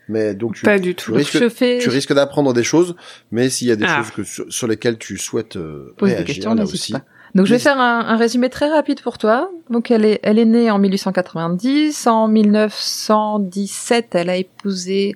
[0.09, 1.15] Mais donc, tu, Pas du tu tout.
[1.15, 2.97] risques, je fais tu risques d'apprendre des choses,
[3.31, 3.99] mais s'il y a des Ah.
[4.03, 6.93] choses que, sur, sur lesquelles tu souhaites euh, Pose des réagir, questions, là aussi.
[6.93, 7.03] pas.
[7.37, 9.51] Donc je vais faire un, un résumé très rapide pour toi.
[9.71, 12.07] Donc elle est, elle est née en 1890.
[12.07, 15.15] En 1917, elle a épousé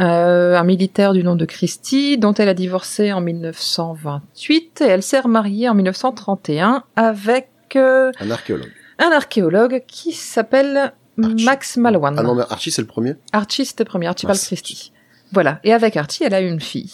[0.00, 4.80] euh, un militaire du nom de Christie, dont elle a divorcé en 1928.
[4.82, 8.72] Et elle s'est remariée en 1931 avec euh, Un archéologue.
[8.98, 10.92] un archéologue qui s'appelle.
[11.16, 12.14] Max Malwan.
[12.16, 13.16] Ah non, mais Archie, c'est le premier.
[13.32, 14.92] Archie, c'était le premier, Archibald Ah, Christie.
[15.32, 15.58] Voilà.
[15.64, 16.92] Et avec Archie, elle a une fille.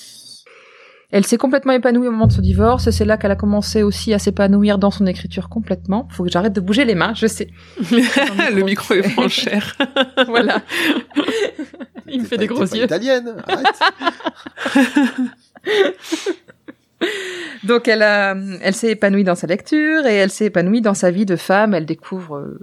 [1.16, 3.84] Elle s'est complètement épanouie au moment de son divorce, et c'est là qu'elle a commencé
[3.84, 6.08] aussi à s'épanouir dans son écriture complètement.
[6.10, 7.50] Faut que j'arrête de bouger les mains, je sais.
[7.92, 9.76] le micro est franc cher.
[10.26, 10.60] voilà.
[12.08, 12.82] Il me fait pas- des gros yeux.
[12.82, 13.80] italienne, arrête.
[17.62, 21.12] Donc elle a, elle s'est épanouie dans sa lecture et elle s'est épanouie dans sa
[21.12, 21.74] vie de femme.
[21.74, 22.58] Elle découvre euh,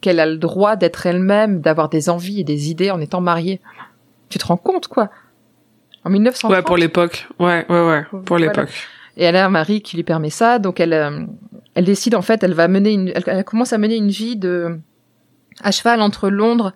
[0.00, 3.60] qu'elle a le droit d'être elle-même, d'avoir des envies et des idées en étant mariée.
[4.28, 5.10] Tu te rends compte, quoi?
[6.06, 6.50] En 1930.
[6.56, 7.26] Ouais, pour l'époque.
[7.40, 8.46] Ouais, ouais, ouais, pour Voilà.
[8.46, 8.70] l'époque.
[9.16, 11.20] Et elle a un mari qui lui permet ça, donc elle, euh,
[11.74, 14.36] elle décide en fait, elle va mener une, elle, elle commence à mener une vie
[14.36, 14.78] de
[15.62, 16.74] à cheval entre Londres,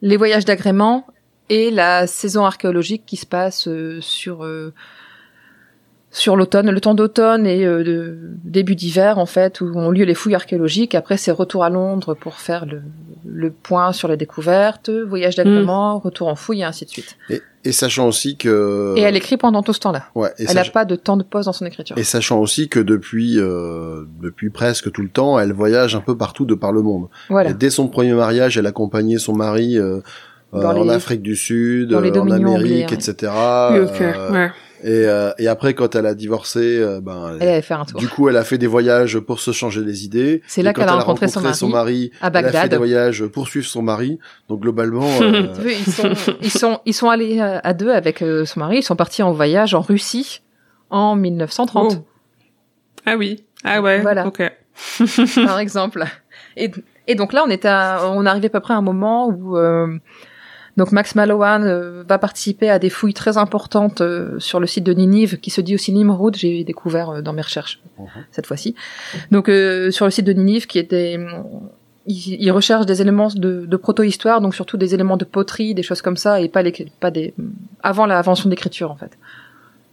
[0.00, 1.06] les voyages d'agrément
[1.50, 4.72] et la saison archéologique qui se passe euh, sur euh,
[6.14, 10.04] sur l'automne, le temps d'automne et euh, de début d'hiver en fait, où ont lieu
[10.04, 10.94] les fouilles archéologiques.
[10.94, 12.82] Après, c'est retour à Londres pour faire le,
[13.26, 17.16] le point sur les découvertes, voyage d'agrément, retour en fouille et ainsi de suite.
[17.30, 20.04] Et, et sachant aussi que Et elle écrit pendant tout ce temps-là.
[20.14, 21.96] ouais, et, Elle n'a sach- pas de temps de pause dans son écriture.
[21.96, 26.14] et sachant aussi que depuis euh, depuis presque tout le temps, elle voyage un peu
[26.16, 27.06] partout de par le monde.
[27.30, 27.50] Voilà.
[27.50, 30.00] Et dès son premier mariage, elle accompagnait son mari euh,
[30.54, 33.32] euh, Dans en les- Afrique du Sud, dans les euh, en Amérique, anglais, etc.
[33.72, 34.50] Oui, ok, Euh, ouais.
[34.82, 37.98] Et, euh, et après, quand elle a divorcé, euh, ben, Elle allait faire un tour.
[38.00, 40.42] du coup, elle a fait des voyages pour se changer les idées.
[40.46, 42.70] C'est là qu'elle a rencontré son rencontré mari à Elle a fait Bagdad.
[42.70, 44.18] des voyages pour suivre son mari.
[44.48, 48.60] Donc globalement, euh, ils sont, ils sont, ils sont allés euh, à deux avec son
[48.60, 48.78] mari.
[48.78, 50.42] Ils sont partis en voyage en Russie
[50.90, 52.04] en 1930, Oh.
[53.06, 53.44] Ah oui.
[53.64, 54.00] Ah ouais.
[54.00, 54.26] Voilà.
[54.26, 54.42] Ok.
[55.46, 56.04] par exemple.
[56.56, 56.70] Et,
[57.06, 59.56] et donc là, on est à, on arrivait à peu près à un moment où
[59.56, 59.96] euh,
[60.76, 64.84] donc Max Mallowan euh, va participer à des fouilles très importantes euh, sur le site
[64.84, 66.34] de Ninive, qui se dit aussi Nimrud.
[66.36, 68.06] J'ai découvert euh, dans mes recherches Mhm.
[68.30, 68.74] cette fois-ci.
[69.30, 71.18] Donc euh, sur le site de Ninive, qui était
[72.06, 75.82] il, il recherche des éléments de, de proto-histoire, donc surtout des éléments de poterie, des
[75.84, 77.34] choses comme ça, et pas les, pas des
[77.82, 79.12] avant l'invention de l'écriture en fait,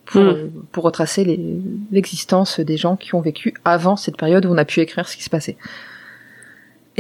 [0.06, 0.28] pour Mm.
[0.28, 1.62] euh, pour retracer les-
[1.92, 5.16] l'existence des gens qui ont vécu avant cette période où on a pu écrire ce
[5.18, 5.58] qui se passait.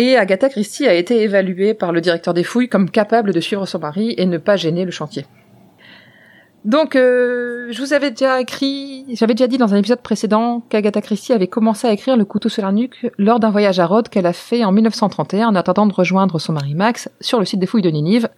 [0.01, 3.65] Et Agatha Christie a été évaluée par le directeur des fouilles comme capable de suivre
[3.65, 5.25] son mari et ne pas gêner le chantier.
[6.63, 11.01] Donc, euh, je vous avais déjà écrit, j'avais déjà dit dans un épisode précédent qu'Agatha
[11.01, 14.07] Christie avait commencé à écrire Le couteau sur la nuque lors d'un voyage à Rhodes
[14.07, 17.59] qu'elle a fait en 1931 en attendant de rejoindre son mari Max sur le site
[17.59, 18.29] des fouilles de Ninive,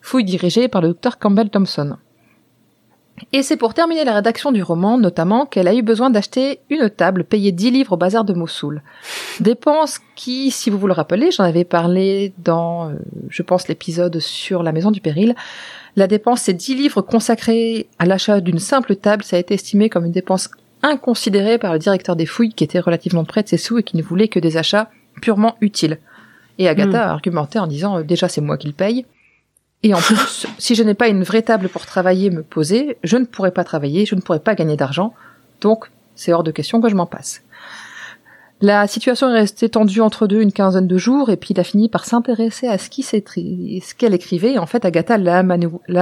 [0.00, 1.98] fouilles dirigées par le docteur Campbell Thompson.
[3.32, 6.90] Et c'est pour terminer la rédaction du roman, notamment, qu'elle a eu besoin d'acheter une
[6.90, 8.82] table payée 10 livres au bazar de Mossoul.
[9.40, 12.94] Dépense qui, si vous vous le rappelez, j'en avais parlé dans, euh,
[13.30, 15.34] je pense, l'épisode sur la maison du péril.
[15.96, 19.24] La dépense, c'est 10 livres consacrés à l'achat d'une simple table.
[19.24, 20.50] Ça a été estimé comme une dépense
[20.82, 23.96] inconsidérée par le directeur des fouilles qui était relativement près de ses sous et qui
[23.96, 24.90] ne voulait que des achats
[25.22, 25.98] purement utiles.
[26.58, 29.06] Et Agatha a argumenté en disant, euh, déjà c'est moi qui le paye.
[29.82, 33.16] Et en plus, si je n'ai pas une vraie table pour travailler, me poser, je
[33.16, 35.14] ne pourrai pas travailler, je ne pourrai pas gagner d'argent.
[35.60, 37.42] Donc, c'est hors de question que je m'en passe.
[38.62, 41.64] La situation est restée tendue entre deux une quinzaine de jours, et puis il a
[41.64, 45.44] fini par s'intéresser à ce qu'elle écrivait, et en fait Agatha l'a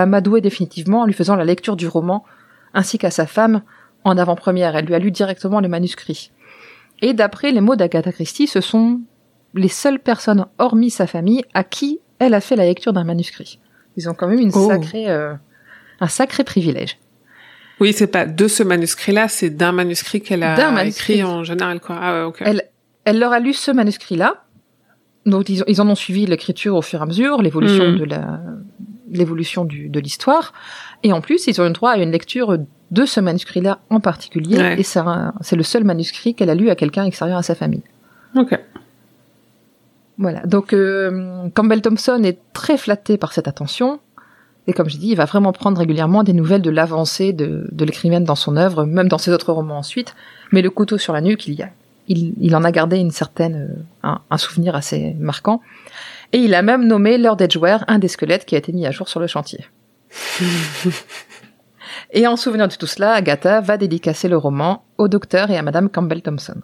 [0.02, 2.24] amadoué définitivement en lui faisant la lecture du roman,
[2.72, 3.62] ainsi qu'à sa femme,
[4.04, 4.76] en avant-première.
[4.76, 6.30] Elle lui a lu directement le manuscrit.
[7.02, 9.00] Et d'après les mots d'Agatha Christie, ce sont
[9.54, 13.58] les seules personnes, hormis sa famille, à qui elle a fait la lecture d'un manuscrit.
[13.96, 14.68] Ils ont quand même une Oh.
[14.68, 15.34] sacrée, euh,
[16.00, 16.98] un sacré privilège.
[17.80, 21.14] Oui, c'est pas de ce manuscrit-là, c'est d'un manuscrit qu'elle a D'un manuscrit.
[21.14, 21.98] écrit en général, quoi.
[22.00, 22.38] Ah ouais, ok.
[22.44, 22.62] Elle,
[23.04, 24.44] elle leur a lu ce manuscrit-là.
[25.26, 27.98] Donc ils, ont- ils en ont suivi l'écriture au fur et à mesure, l'évolution Mhm.
[27.98, 28.40] de la,
[29.10, 30.52] l'évolution du, de l'histoire.
[31.02, 32.58] Et en plus, ils ont eu droit à une lecture
[32.90, 34.58] de ce manuscrit-là en particulier.
[34.58, 34.78] Ouais.
[34.78, 37.54] Et c'est un- c'est le seul manuscrit qu'elle a lu à quelqu'un extérieur à sa
[37.54, 37.82] famille.
[38.36, 38.58] Ok.
[40.18, 40.40] Voilà.
[40.40, 44.00] Donc euh, Campbell Thompson est très flatté par cette attention.
[44.66, 47.84] Et comme je dis, il va vraiment prendre régulièrement des nouvelles de l'avancée de, de
[47.84, 50.14] l'écrivaine dans son œuvre, même dans ses autres romans ensuite.
[50.52, 51.68] Mais le couteau sur la nuque, il y a,
[52.08, 55.60] il, il en a gardé une certaine, euh, un, un souvenir assez marquant.
[56.32, 58.90] Et il a même nommé Lord Edgware un des squelettes qui a été mis à
[58.90, 59.66] jour sur le chantier.
[62.12, 65.62] et en souvenir de tout cela, Agatha va dédicacer le roman au docteur et à
[65.62, 66.62] Madame Campbell Thompson.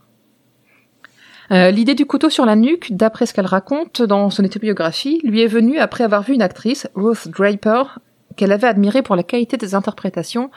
[1.53, 5.43] Euh, L'idée du couteau sur la nuque, d'après ce qu'elle raconte dans son autobiographie, lui
[5.43, 7.99] est venue après avoir vu une actrice, Ruth Draper,
[8.37, 10.51] qu'elle avait admirée pour la qualité des interprétations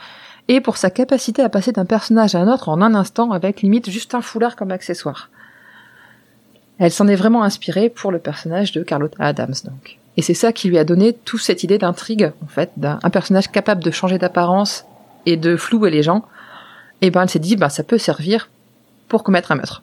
[0.48, 3.62] et pour sa capacité à passer d'un personnage à un autre en un instant avec
[3.62, 5.30] limite juste un foulard comme accessoire.
[6.78, 9.98] Elle s'en est vraiment inspirée pour le personnage de Carlotta Adams, donc.
[10.16, 13.10] Et c'est ça qui lui a donné toute cette idée d'intrigue, en fait, d'un un
[13.10, 14.86] personnage capable de changer d'apparence
[15.26, 16.24] et de flouer les gens.
[17.02, 18.50] Et ben, elle s'est dit, ben, ça peut servir
[19.08, 19.82] pour commettre un meurtre.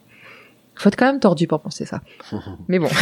[0.81, 2.01] Faut être quand même tordu pour penser ça.
[2.69, 2.89] Mais bon.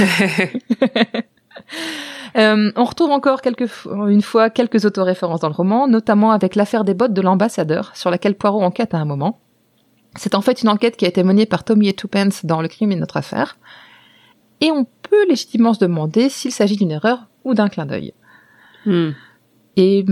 [2.36, 6.84] Euh, on retrouve encore quelques, une fois quelques autoréférences dans le roman, notamment avec l'affaire
[6.84, 9.40] des bottes de l'ambassadeur, sur laquelle Poirot enquête à un moment.
[10.14, 12.68] C'est en fait une enquête qui a été menée par Tommy et Twopence dans Le
[12.68, 13.56] crime et notre affaire.
[14.60, 18.12] Et on peut légitimement se demander s'il s'agit d'une erreur ou d'un clin d'œil.
[18.84, 19.12] Hmm.
[19.76, 20.04] Et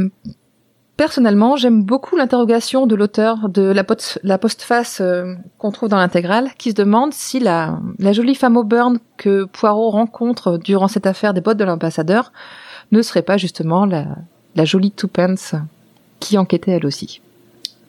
[0.96, 5.96] personnellement, j'aime beaucoup l'interrogation de l'auteur de la, post- la postface euh, qu'on trouve dans
[5.98, 11.06] l'intégrale, qui se demande si la, la jolie femme Auburn que Poirot rencontre durant cette
[11.06, 12.32] affaire des bottes de l'ambassadeur
[12.92, 14.04] ne serait pas justement la,
[14.54, 15.54] la jolie Twopence
[16.20, 17.20] qui enquêtait elle aussi.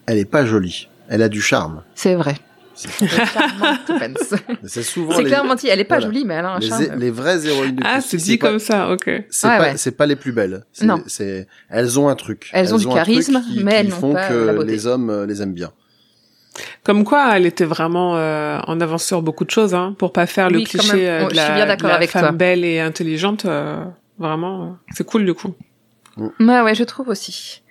[0.05, 0.88] Elle est pas jolie.
[1.09, 1.84] Elle a du charme.
[1.95, 2.35] C'est vrai.
[4.65, 5.67] C'est souvent C'est clairement dit.
[5.67, 6.07] Elle est pas voilà.
[6.07, 6.85] jolie, mais elle a un les, charme.
[6.97, 9.03] les vraies héroïnes de Ah, c'est dit pas- comme ça, ok.
[9.29, 9.77] C'est Ouais, pas, ouais.
[9.77, 10.65] c'est pas les plus belles.
[10.81, 11.01] Non.
[11.07, 12.49] C'est, elles ont un truc.
[12.53, 14.71] Elles ont du charisme, qui, mais qui elles n'ont font pas que la beauté.
[14.71, 15.71] les hommes euh, les aiment bien.
[16.83, 20.25] Comme quoi, elle était vraiment euh, en avance sur beaucoup de choses, hein, pour pas
[20.25, 22.09] faire le Oui, cliché euh, Oh, de je suis la, bien de d'accord la avec
[22.09, 22.31] femme toi.
[22.31, 23.45] belle et intelligente.
[23.45, 23.83] euh,
[24.17, 25.53] vraiment, euh, c'est cool du coup.
[26.39, 27.61] Ouais, ouais, je trouve aussi.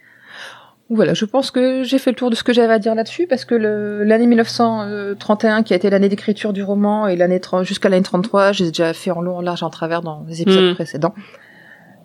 [0.88, 3.26] Voilà, je pense que j'ai fait le tour de ce que j'avais à dire là-dessus,
[3.26, 7.64] parce que le- l'année 1931, qui a été l'année d'écriture du roman, et l'année 30
[7.64, 10.70] jusqu'à l'année 33, j'ai déjà fait en long, en large, en travers dans les épisodes
[10.70, 10.74] Mm.
[10.74, 11.14] précédents.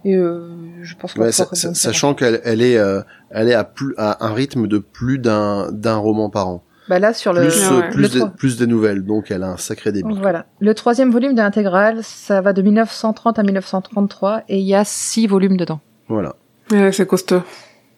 [0.04, 0.50] Et euh,
[0.82, 4.66] je pense Ouais, sachant qu'elle elle est euh, elle est à plus à un rythme
[4.68, 6.64] de plus d'un d'un roman par an.
[6.90, 7.90] Bah là, sur le, Plus euh, ouais.
[7.92, 10.12] plus le des, trois- plus des nouvelles, donc elle a un sacré débit.
[10.20, 10.48] Voilà.
[10.60, 14.84] Le troisième volume de l'intégrale, ça va de 1930 à 1933, et il y a
[14.84, 15.80] six volumes dedans.
[16.10, 16.36] Voilà.
[16.72, 17.44] Ouais, c'est costaud.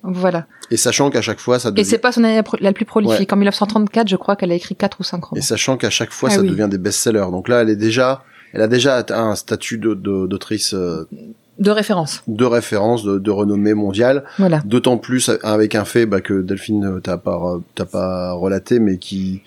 [0.03, 0.45] Voilà.
[0.69, 3.31] Et sachant qu'à chaque fois ça Et devient c'est pas son année la plus prolifique.
[3.31, 5.39] En 1934, je crois qu'elle a écrit quatre ou cinq romans.
[5.39, 6.49] et sachant qu'à chaque fois Ah ça oui.
[6.49, 7.27] devient des best-sellers.
[7.31, 11.07] Donc là elle est déjà elle a déjà atteint un statut de- de- d'autrice euh,
[11.57, 12.21] De référence.
[12.27, 14.25] de référence de, de renommée mondiale.
[14.37, 14.61] Voilà.
[14.65, 18.97] D'autant plus avec un fait bah, que Delphine euh, t'as pas t'as pas relaté, mais
[18.97, 19.41] qui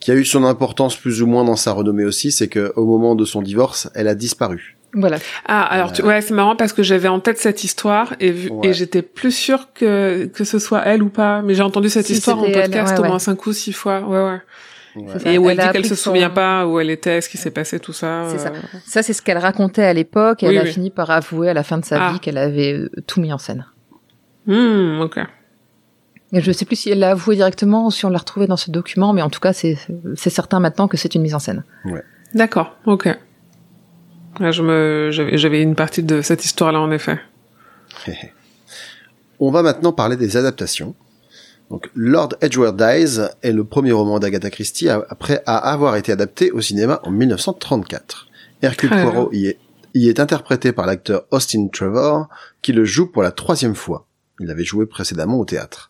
[0.00, 2.86] qui a eu son importance plus ou moins dans sa renommée aussi, c'est que au
[2.86, 4.78] moment de son divorce, elle a disparu.
[4.92, 5.18] Voilà.
[5.46, 8.50] Ah, alors tu- ouais, c'est marrant parce que j'avais en tête cette histoire et, vu,
[8.50, 8.68] Ouais.
[8.68, 11.42] et j'étais plus sûre que que ce soit elle ou pas.
[11.42, 13.18] Mais j'ai entendu cette Si, histoire en elle, podcast ouais, au moins ouais.
[13.20, 14.00] cinq ou six fois.
[14.00, 14.40] Ouais, ouais.
[15.24, 17.52] Et où elle, dit qu'elle se son- souvient pas où elle était, ce qui s'est
[17.52, 18.24] passé, tout ça.
[18.28, 18.48] C'est ça.
[18.48, 20.72] euh, Ça, c'est ce qu'elle racontait à l'époque, et Oui, elle a oui.
[20.72, 22.12] fini par avouer à la fin de sa Ah.
[22.12, 23.66] vie qu'elle avait euh, tout mis en scène.
[24.46, 25.20] Hmm, ok.
[26.32, 28.56] Et je sais plus si elle l'a avoué directement ou si on l'a retrouvé dans
[28.56, 29.76] ce document, mais en tout cas, c'est
[30.16, 31.62] c'est certain maintenant que c'est une mise en scène.
[32.34, 33.08] D'accord, ok.
[34.40, 37.18] Ouais, je me, j'avais, j'avais une partie de cette histoire-là en effet.
[39.38, 40.94] On va maintenant parler des adaptations.
[41.70, 46.10] Donc, Lord Edgeworth Dies est le premier roman d'Agatha Christie à- après à avoir été
[46.12, 48.26] adapté au cinéma en 1934.
[48.62, 49.02] Hercule Ah.
[49.02, 49.58] Poirot y est,
[49.94, 52.28] y est interprété par l'acteur Austin Trevor,
[52.60, 54.06] qui le joue pour la troisième fois.
[54.40, 55.89] Il l'avait joué précédemment au théâtre.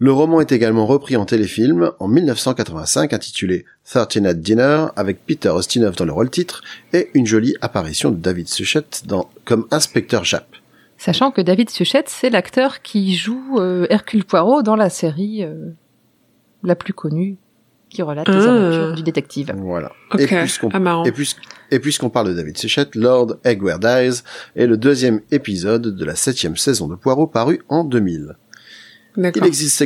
[0.00, 5.52] Le roman est également repris en téléfilm en 1985 intitulé 13 at Dinner avec Peter
[5.58, 6.62] Ustinov dans le rôle titre
[6.92, 10.46] et une jolie apparition de David Suchet dans, comme inspecteur Japp.
[10.98, 15.70] Sachant que David Suchet, c'est l'acteur qui joue euh, Hercule Poirot dans la série euh,
[16.62, 17.36] la plus connue
[17.88, 18.52] qui relate les Ah.
[18.54, 19.52] aventures du détective.
[19.56, 19.90] Voilà.
[20.12, 20.20] Ok.
[20.20, 21.02] Et puisqu'on Ah.
[21.06, 21.34] Et, puis,
[21.72, 24.22] et puisqu'on parle de David Suchet, Lord Egware Dies
[24.54, 28.36] est le deuxième épisode de la septième saison de Poirot paru en 2000.
[29.18, 29.84] Il existe,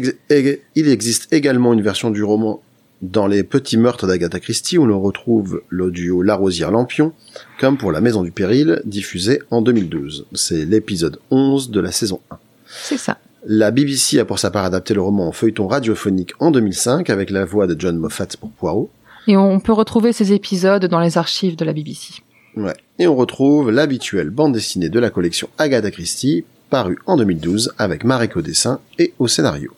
[0.77, 0.99] il
[1.31, 2.61] également une version du roman
[3.01, 7.13] dans les petits meurtres d'Agatha Christie où l'on retrouve l'audio La Rosière Lampion,
[7.59, 10.27] comme pour La Maison du Péril, diffusé en 2012.
[10.35, 12.39] C'est l'épisode 11 de la saison 1.
[12.67, 13.19] C'est ça.
[13.45, 17.31] La BBC a pour sa part adapté le roman en feuilleton radiophonique en 2005 avec
[17.31, 18.91] la voix de John Moffat pour Poirot.
[19.27, 22.23] Et on peut retrouver ces épisodes dans les archives de la BBC.
[22.57, 22.75] Ouais.
[22.99, 28.03] Et on retrouve l'habituelle bande dessinée de la collection Agatha Christie, parue en 2012 avec
[28.05, 29.70] Marek au dessin et au scénario.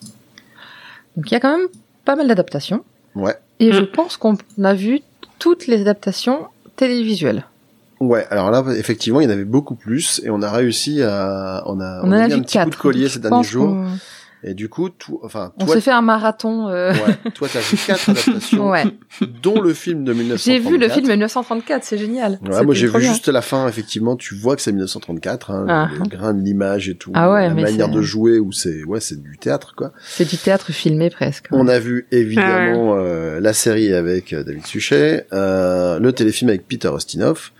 [1.16, 1.66] Donc il y a quand même
[2.04, 2.84] pas mal d'adaptations.
[3.16, 3.34] Ouais.
[3.60, 3.86] Et je Mm.
[3.88, 5.00] pense qu'on a vu
[5.40, 6.46] toutes les adaptations
[6.76, 7.44] télévisuelles.
[8.00, 11.62] Ouais, alors là, effectivement, il y en avait beaucoup plus, et on a réussi à,
[11.66, 12.78] on a, On, en a mis vu un petit coup de quatre.
[12.78, 13.86] collier Je ces derniers jours, qu'on-
[14.46, 16.68] et du coup, tout, enfin, On s'est fait un marathon.
[16.68, 18.84] euh, ouais, toi, t'as vu quatre adaptations, ouais.
[19.42, 20.44] dont le film de 1934.
[20.44, 22.38] J'ai vu le film 1934, c'est génial.
[22.46, 23.08] Ouais, moi j'ai vu bien.
[23.12, 25.88] juste la fin, effectivement, tu vois que c'est 1934, hein, Ah.
[25.98, 29.00] le grain de l'image et tout, Ah ouais, la manière de jouer, où c'est, ouais,
[29.00, 29.92] c'est du théâtre, quoi.
[30.06, 31.46] C'est du théâtre filmé presque.
[31.50, 36.50] On a vu Ah évidemment euh, la série avec euh, David Suchet, euh, le téléfilm
[36.50, 37.50] avec Peter Ustinov.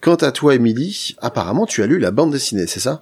[0.00, 3.00] Quant à toi, Emily, apparemment tu as lu la bande dessinée, c'est ça?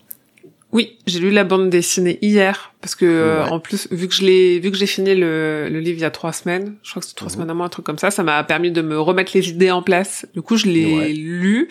[0.73, 3.51] Oui, j'ai lu la bande dessinée hier parce que euh, Ouais.
[3.51, 6.05] en plus vu que je l'ai vu que j'ai fini le, le livre il y
[6.05, 7.35] a trois semaines, je crois que c'est trois Mhm.
[7.35, 9.71] semaines à moi un truc comme ça, ça m'a permis de me remettre les idées
[9.73, 10.27] en place.
[10.35, 11.13] Du coup, je l'ai Ouais.
[11.13, 11.69] lu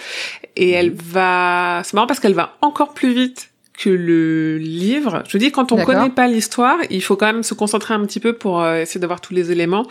[0.57, 5.23] et elle va c'est marrant parce qu'elle va encore plus vite que le livre.
[5.29, 8.19] Je dis quand on connaît pas l'histoire, il faut quand même se concentrer un petit
[8.19, 9.87] peu pour euh, essayer d'avoir tous les éléments,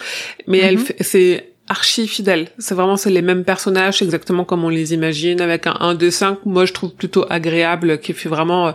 [0.46, 0.84] mais elle Mhm.
[1.00, 2.48] c'est archi fidèle.
[2.58, 6.34] C'est vraiment c'est les mêmes personnages exactement comme on les imagine avec un 1 dessin
[6.42, 8.72] que moi je trouve plutôt agréable qui fait vraiment euh,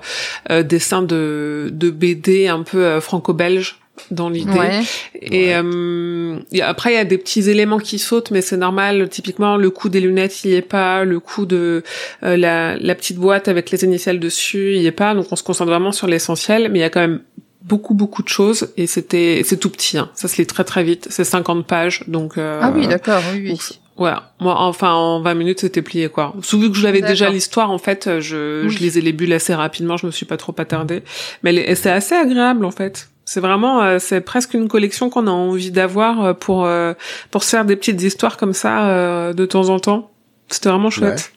[0.52, 3.80] euh, dessin de de BD un peu euh, franco-belge
[4.10, 4.58] dans l'idée.
[4.58, 4.82] Ouais.
[5.22, 5.62] Et Ouais.
[5.64, 9.08] euh, y a- après, il y a des petits éléments qui sautent, mais c'est normal.
[9.08, 11.04] Typiquement, le coup des lunettes, il y est pas.
[11.06, 11.84] Le coup de
[12.24, 15.14] euh, la, la petite boîte avec les initiales dessus, il y est pas.
[15.14, 16.70] Donc, on se concentre vraiment sur l'essentiel.
[16.72, 17.22] Mais il y a quand même
[17.64, 18.70] beaucoup, beaucoup de choses.
[18.78, 19.98] Et c'était, c'est tout petit.
[19.98, 20.10] Hein.
[20.14, 21.08] Ça se lit très, très vite.
[21.10, 22.04] C'est 50 pages.
[22.08, 23.50] Donc, euh, Ah oui, d'accord, oui, oui.
[23.52, 23.62] donc,
[23.96, 26.34] Ouais, moi, enfin, en 20 minutes, c'était plié, quoi.
[26.42, 28.72] Sous vu que je l'avais déjà l'histoire, en fait, je, Oui.
[28.72, 31.04] je lisais les bulles assez rapidement, je me suis pas trop attardée.
[31.44, 33.10] Mais c'est assez agréable, en fait.
[33.26, 36.94] C'est vraiment, euh, c'est presque une collection qu'on a envie d'avoir euh, pour, euh,
[37.30, 40.10] pour se faire des petites histoires comme ça, euh, de temps en temps.
[40.50, 41.32] C'était vraiment chouette.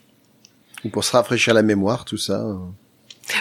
[0.85, 2.40] Ou pour se rafraîchir la mémoire, tout ça.
[2.40, 2.55] euh.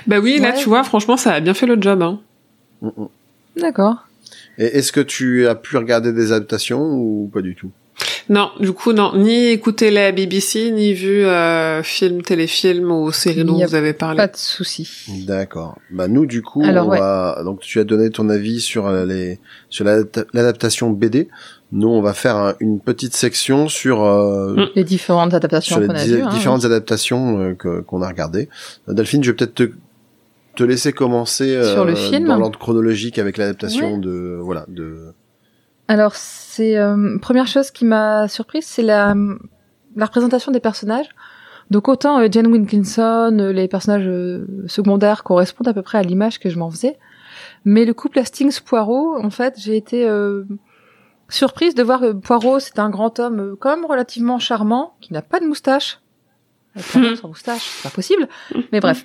[0.08, 0.56] Bah oui, là, Ouais.
[0.62, 2.20] tu vois, franchement, ça a bien fait le job, hein.
[2.82, 3.08] Mm, mm.
[3.62, 4.08] D'accord.
[4.58, 7.72] Et est-ce que tu as pu regarder des adaptations ou pas du tout?
[8.28, 13.44] Non, du coup non, ni écouter la BBC, ni vu euh, film, téléfilm ou série
[13.46, 14.18] dont vous avez parlé.
[14.18, 14.90] Pas de souci.
[15.28, 15.78] D'accord.
[15.92, 17.00] Bah nous du coup, Alors, on ouais.
[17.00, 19.40] va donc tu as donné ton avis sur euh, les
[19.70, 21.28] sur l'adapta- l'adaptation BD.
[21.72, 24.66] Nous on va faire un- une petite section sur euh, Mm.
[24.76, 26.24] Les différentes adaptations sur les qu'on a di- vues.
[26.24, 26.30] hein.
[26.30, 28.50] différentes adaptations euh, qu'on a regardées.
[28.88, 29.70] Delphine, je vais peut-être te
[30.56, 34.00] te laisser commencer euh, Sur le film dans l'ordre chronologique avec l'adaptation Ouais.
[34.00, 35.14] de voilà de
[35.88, 39.16] Alors, c'est euh, première chose qui m'a surprise, c'est la,
[39.96, 41.10] la représentation des personnages.
[41.72, 46.04] Donc autant euh, Jane Wilkinson, euh, les personnages euh, secondaires correspondent à peu près à
[46.04, 46.98] l'image que je m'en faisais,
[47.66, 50.44] mais le couple Hastings-Poirot, en fait, j'ai été euh,
[51.28, 55.24] surprise de voir que Poirot, c'est un grand homme quand même relativement charmant, qui n'a
[55.24, 56.00] pas de moustache.
[56.82, 58.28] Poirot sans moustache, c'est pas possible.
[58.72, 59.04] Mais bref.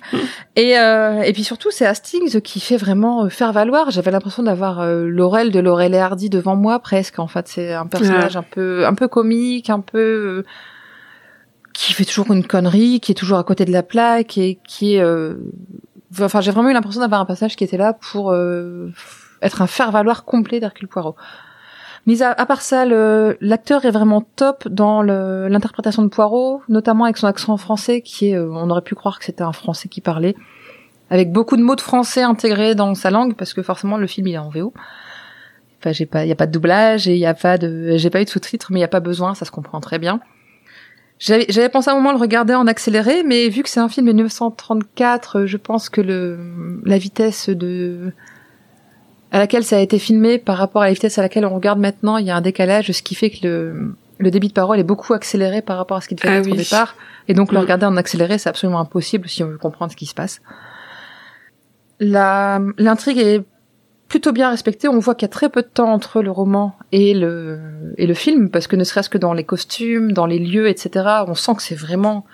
[0.55, 3.91] Et, euh, et puis surtout, c'est Hastings qui fait vraiment euh, faire valoir.
[3.91, 7.19] J'avais l'impression d'avoir euh, Laurel de Laurel et Hardy devant moi presque.
[7.19, 10.45] En fait, c'est un personnage un peu, un peu comique, un peu euh,
[11.73, 14.95] qui fait toujours une connerie, qui est toujours à côté de la plaque et qui
[14.95, 15.01] est.
[15.01, 15.35] euh,
[16.19, 18.91] Enfin, j'ai vraiment eu l'impression d'avoir un personnage qui était là pour euh,
[19.41, 21.15] être un faire valoir complet d'Hercule Poirot.
[22.07, 27.27] Mis à, part ça, l'acteur est vraiment top dans l'interprétation de Poirot, notamment avec son
[27.27, 30.35] accent français qui est, euh, on aurait pu croire que c'était un français qui parlait,
[31.11, 34.27] avec beaucoup de mots de français intégrés dans sa langue parce que forcément le film
[34.27, 34.73] il est en VO.
[35.79, 38.21] Enfin, j'ai pas, y a pas de doublage et y a pas de, j'ai pas
[38.21, 40.21] eu de sous-titres, mais y a pas besoin, ça se comprend très bien.
[41.19, 44.07] J'avais pensé à un moment le regarder en accéléré, mais vu que c'est un film
[44.07, 48.11] de 1934, euh, je pense que le la vitesse de
[49.31, 51.79] à laquelle ça a été filmé par rapport à la vitesse à laquelle on regarde
[51.79, 54.79] maintenant, il y a un décalage, ce qui fait que le, le débit de parole
[54.79, 56.95] est beaucoup accéléré par rapport à ce qu'il devait Ah être au départ.
[57.27, 57.61] Et donc le Mm.
[57.61, 60.41] regarder en accéléré, c'est absolument impossible si on veut comprendre ce qui se passe.
[61.99, 63.43] La, l'intrigue est
[64.07, 64.87] plutôt bien respectée.
[64.87, 68.07] On voit qu'il y a très peu de temps entre le roman et le, et
[68.07, 71.35] le film, parce que ne serait-ce que dans les costumes, dans les lieux, etc., on
[71.35, 72.25] sent que c'est vraiment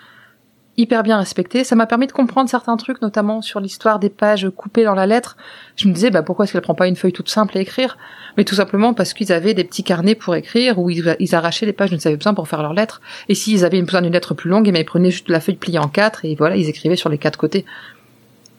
[0.78, 1.64] hyper bien respecté.
[1.64, 5.06] Ça m'a permis de comprendre certains trucs, notamment sur l'histoire des pages coupées dans la
[5.06, 5.36] lettre.
[5.76, 7.98] Je me disais, bah, pourquoi est-ce qu'elle prend pas une feuille toute simple à écrire?
[8.36, 11.66] Mais tout simplement parce qu'ils avaient des petits carnets pour écrire, où ils, ils arrachaient
[11.66, 13.00] les pages dont ils avaient besoin pour faire leurs lettres.
[13.28, 15.56] Et s'ils avaient besoin d'une lettre plus longue, eh bien, ils prenaient juste la feuille
[15.56, 17.66] pliée en quatre, et voilà, ils écrivaient sur les quatre côtés.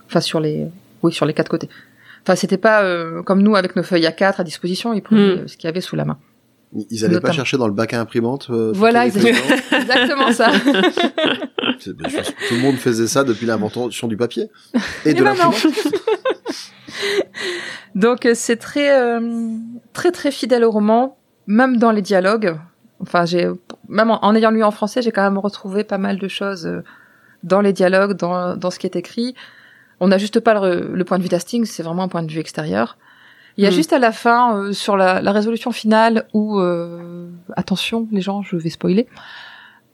[0.08, 0.66] Enfin, sur les,
[1.04, 1.70] oui, sur les quatre côtés.
[2.24, 5.36] Enfin, c'était pas euh, comme nous avec nos feuilles à quatre à disposition, ils prenaient
[5.44, 5.48] Hmm.
[5.48, 6.18] ce qu'il y avait sous la main.
[6.91, 8.48] ils allaient pas chercher dans le bac à imprimante.
[8.50, 9.06] euh, Voilà,
[9.72, 10.52] Exactement ça.
[11.80, 14.49] Tout le monde faisait ça depuis l'invention du papier
[15.06, 15.35] et de Eh ben.
[17.95, 19.49] Donc euh, c'est très euh,
[19.93, 22.57] très très fidèle au roman, même dans les dialogues.
[23.01, 23.47] Enfin, j'ai
[23.88, 26.65] même en, en ayant lu en français, j'ai quand même retrouvé pas mal de choses
[26.68, 26.84] euh,
[27.43, 29.35] dans les dialogues, dans dans ce qui est écrit.
[30.01, 32.31] On n'a juste pas le, le point de vue d'Hastings, c'est vraiment un point de
[32.31, 32.97] vue extérieur.
[33.57, 33.73] Il y a Mm.
[33.73, 37.27] juste à la fin, euh, sur la, la résolution finale, où euh,
[37.57, 39.07] attention les gens, je vais spoiler.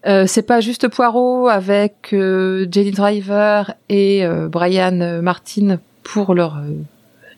[0.07, 6.57] Euh, c'est pas juste Poirot avec euh, Jenny Driver et euh, Brian Martin pour leur
[6.57, 6.69] euh,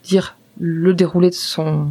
[0.02, 1.90] dire le déroulé de son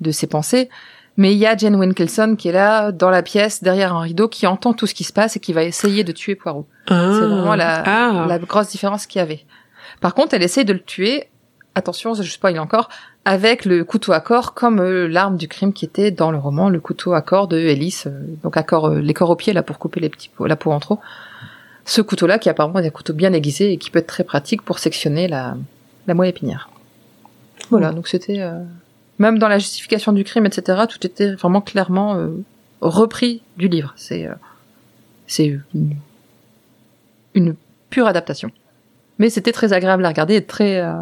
[0.00, 0.70] de ses pensées,
[1.18, 4.28] mais il y a Jane Wilkinson qui est là dans la pièce derrière un rideau
[4.28, 6.66] qui entend tout ce qui se passe et qui va essayer de tuer Poirot.
[6.88, 7.10] Ah.
[7.12, 8.26] C'est vraiment la, Ah.
[8.26, 9.44] la grosse différence qu'il y avait.
[10.00, 11.28] Par contre, elle essaye de le tuer.
[11.80, 12.90] Attention, je spoil encore
[13.24, 16.68] avec le couteau à corps comme euh, l'arme du crime qui était dans le roman,
[16.68, 19.54] le couteau à corps de Ellis, euh, donc à corps, euh, les corps au pied
[19.54, 20.98] là pour couper les petits la peau en trop.
[21.86, 24.60] Ce couteau-là qui apparemment est un couteau bien aiguisé et qui peut être très pratique
[24.62, 25.56] pour sectionner la,
[26.06, 26.68] la moelle épinière.
[27.70, 28.60] Voilà, donc c'était euh,
[29.18, 30.82] même dans la justification du crime, etc.
[30.88, 32.28] Tout était vraiment clairement euh,
[32.80, 33.92] repris du livre.
[33.96, 34.34] C'est euh,
[35.26, 35.96] c'est une,
[37.34, 37.54] une
[37.88, 38.50] pure adaptation.
[39.20, 40.94] Mais c'était très agréable à regarder et très euh,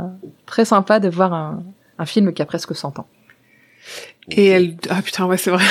[0.45, 1.63] très sympa de voir un,
[1.99, 3.07] un film qui a presque 100 ans.
[4.31, 5.65] Et elle, ah putain, ouais, c'est vrai.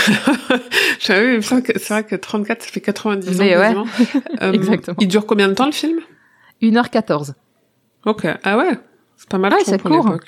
[0.99, 3.43] J'avais vu, c'est vrai que, c'est vrai que 34, ça fait 90 ans.
[3.43, 3.61] Mais ouais.
[3.61, 3.85] quasiment.
[4.41, 4.97] Euh, Exactement.
[4.99, 5.99] Il dure combien de temps, le film?
[6.63, 7.33] 1h14.
[8.05, 8.25] Ok.
[8.43, 8.71] Ah ouais.
[9.17, 10.05] C'est pas mal, Ouais, je trouve, c'est pour court.
[10.05, 10.27] l'époque.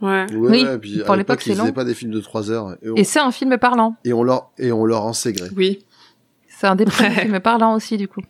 [0.00, 0.26] Ouais.
[0.32, 1.72] Ouais, Oui, ouais, puis pour à l'époque, ils c'est faisaient long.
[1.74, 3.94] pas des films de 3 heures et on, Et c'est un film parlant.
[4.04, 5.48] et on leur et on leur enségré.
[5.56, 5.84] Oui.
[6.48, 7.20] C'est un des premiers Ouais.
[7.22, 8.22] films parlants aussi, du coup.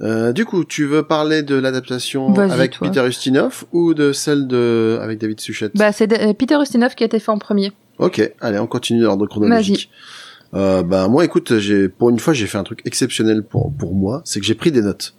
[0.00, 2.88] Euh, du coup, tu veux parler de l'adaptation avec toi.
[2.88, 5.70] Peter Ustinov ou de celle de avec David Suchet?
[5.74, 7.72] Bah, c'est de- euh, Peter Ustinov qui a été fait en premier.
[7.98, 9.90] Ok, allez, on continue l'ordre chronologique.
[10.54, 13.94] Euh, bah moi, écoute, j'ai pour une fois, j'ai fait un truc exceptionnel pour pour
[13.94, 15.14] moi, c'est que j'ai pris des notes.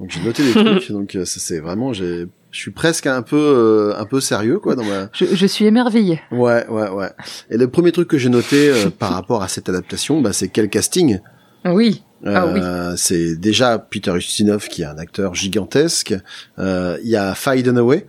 [0.00, 3.22] Donc j'ai noté des trucs, donc euh, ça, c'est vraiment, j'ai, je suis presque un
[3.22, 5.08] peu euh, un peu sérieux quoi dans ma.
[5.12, 6.20] Je, je suis émerveillée.
[6.32, 7.10] Ouais, ouais, ouais.
[7.50, 10.48] Et le premier truc que j'ai noté euh, par rapport à cette adaptation, bah c'est
[10.48, 11.18] quel casting?
[11.64, 12.02] Oui.
[12.24, 12.60] Ah oui.
[12.62, 16.14] Euh, C'est déjà Peter Ustinov qui est un acteur gigantesque.
[16.58, 18.06] Euh, Il y a Faye Dunaway.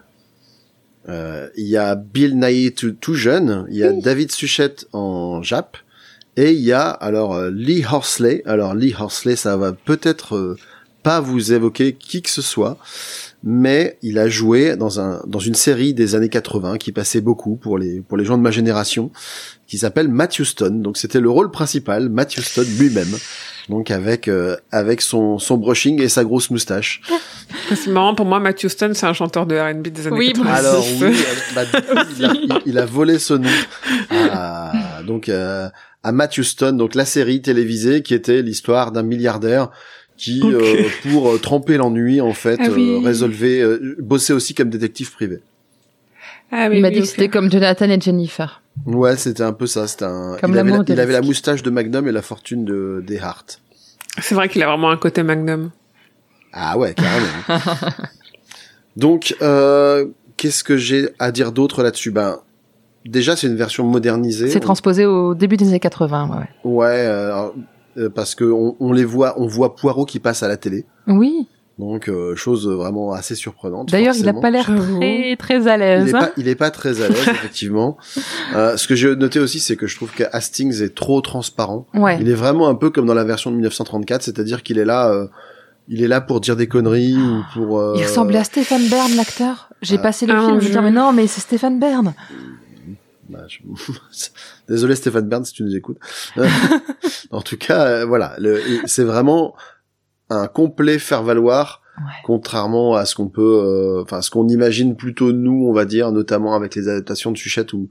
[1.10, 5.42] Euh, il y a Bill Nighy tout, tout jeune, il y a David Suchet en
[5.42, 5.78] Jap,
[6.36, 8.44] et il y a alors euh, Lee Horsley.
[8.46, 10.58] Alors Lee Horsley, ça va peut-être euh,
[11.04, 12.78] pas vous évoquer qui que ce soit,
[13.42, 17.56] mais il a joué dans un dans une série des années 80 qui passait beaucoup
[17.56, 19.10] pour les pour les gens de ma génération,
[19.68, 20.82] qui s'appelle Matthew Stone.
[20.82, 23.16] Donc c'était le rôle principal, Matthew Stone lui-même.
[23.70, 27.02] Donc avec euh, avec son son brushing et sa grosse moustache.
[27.70, 30.50] C'est marrant pour moi, Matthew Stone, c'est un chanteur de R&B des années Oui, 90.
[30.68, 31.16] Alors oui,
[31.56, 31.64] bah,
[32.18, 33.50] il, a, il- il a volé ce nom
[34.10, 35.68] à, donc euh,
[36.04, 39.70] à Matthew Stone, donc la série télévisée qui était l'histoire d'un milliardaire
[40.18, 42.90] qui, euh, pour euh, tremper l'ennui, en fait, Ah oui.
[42.90, 45.40] euh, résolvait, euh, bossait aussi comme détective privé.
[46.52, 48.62] Ah Il m'a oui, dit que c'était comme Jonathan et Jennifer.
[48.86, 49.88] Ouais, c'était un peu ça.
[49.88, 50.38] C'était un.
[50.40, 53.20] Comme il, avait la, il avait la moustache de Magnum et la fortune de des
[53.20, 53.62] Hart.
[54.22, 55.72] C'est vrai qu'il a vraiment un côté Magnum.
[56.54, 57.62] Ah ouais, carrément.
[58.96, 60.08] Donc, euh,
[60.38, 62.12] qu'est-ce que j'ai à dire d'autre là-dessus?
[62.12, 62.40] Ben,
[63.06, 64.50] déjà, c'est une version modernisée.
[64.50, 66.30] C'est transposé au début des années 80,
[66.64, 66.86] ouais, ouais.
[66.88, 67.50] Euh,
[67.98, 70.86] euh, parce que on, on les voit, on voit Poirot qui passe à la télé,
[71.08, 71.48] Oui.
[71.80, 73.90] Donc euh, chose vraiment assez surprenante.
[73.92, 74.42] D'ailleurs, il a forcément.
[74.42, 76.10] pas l'air très très à Il l'aise.
[76.10, 76.20] est hein.
[76.20, 77.98] pas, il est pas très à l'aise effectivement.
[78.56, 81.86] Euh, ce que j'ai noté aussi, c'est que je trouve que Hastings est trop transparent.
[81.94, 82.18] Ouais.
[82.20, 85.10] Il est vraiment un peu comme dans la version de 1934, c'est-à-dire qu'il est là,
[85.12, 85.28] euh,
[85.88, 87.80] il est là pour dire des conneries ou pour.
[87.80, 89.70] euh, Il ressemblait à Stéphane Bern, l'acteur.
[89.84, 90.02] J'ai Ah.
[90.02, 90.82] passé le Ah, film, je me disais, Dieu.
[90.82, 92.14] mais non, mais c'est Stéphane Bern.
[93.30, 93.60] bah, je-
[94.68, 95.98] Désolé Stéphane Bern si tu nous écoutes.
[97.32, 99.54] en tout cas, euh, voilà, le- c'est vraiment
[100.30, 101.82] un complet faire valoir.
[101.98, 102.04] Ouais.
[102.26, 106.12] Contrairement à ce qu'on peut, euh, enfin ce qu'on imagine plutôt nous, on va dire,
[106.12, 107.90] notamment avec les adaptations de Suchette où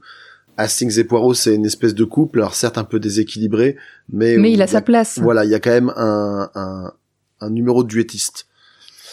[0.55, 3.75] Hastings et Poirot c'est une espèce de couple, alors certes un peu déséquilibré,
[4.09, 5.19] mais Mais il a sa place.
[5.19, 6.93] Voilà, il y a quand même un, un,
[7.41, 8.47] un numéro de duettiste.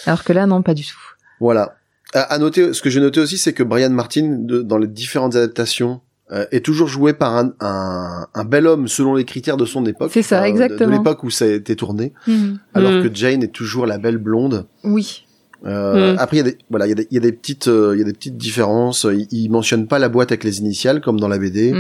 [0.07, 0.97] Alors que là, non, pas du tout.
[1.41, 1.75] Voilà.
[2.15, 4.87] À, à noter, ce que j'ai noté aussi, c'est que Brian Martin, de- dans les
[4.87, 6.01] différentes adaptations,
[6.33, 9.85] euh, est toujours joué par un, un, un bel homme selon les critères de son
[9.87, 10.11] époque.
[10.13, 10.91] C'est ça, Enfin, de- exactement.
[10.91, 12.59] De, l'époque où ça a été tourné, Mhm.
[12.75, 13.03] alors Mhm.
[13.09, 14.67] que Jane est toujours la belle blonde.
[14.85, 15.27] Oui.
[15.67, 16.19] Euh, Mm.
[16.19, 17.69] Après, il y a des, voilà, il y a des, il y a des petites,
[17.69, 19.07] euh, il y a des petites différences.
[19.11, 21.73] Il, il mentionne pas la boîte avec les initiales comme dans la BD.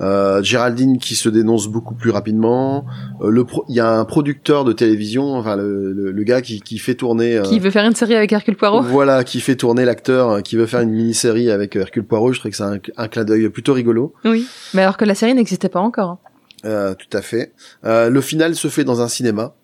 [0.00, 2.86] Euh, Géraldine qui se dénonce beaucoup plus rapidement.
[3.20, 6.40] Euh, le pro- il y a un producteur de télévision, enfin le, le, le gars
[6.40, 7.36] qui, qui fait tourner.
[7.36, 10.40] euh, Qui veut faire une série avec Hercule Poirot Voilà, qui fait tourner l'acteur, euh,
[10.40, 12.32] qui veut faire une mini-série avec euh, Hercule Poirot.
[12.32, 14.14] Je trouve que c'est un, un clin d'œil plutôt rigolo.
[14.24, 14.46] Oui.
[14.72, 16.08] Mais alors que la série n'existait pas encore.
[16.10, 16.18] hein.
[16.64, 17.52] Euh, tout à fait.
[17.84, 19.54] Euh, le final se fait dans un cinéma.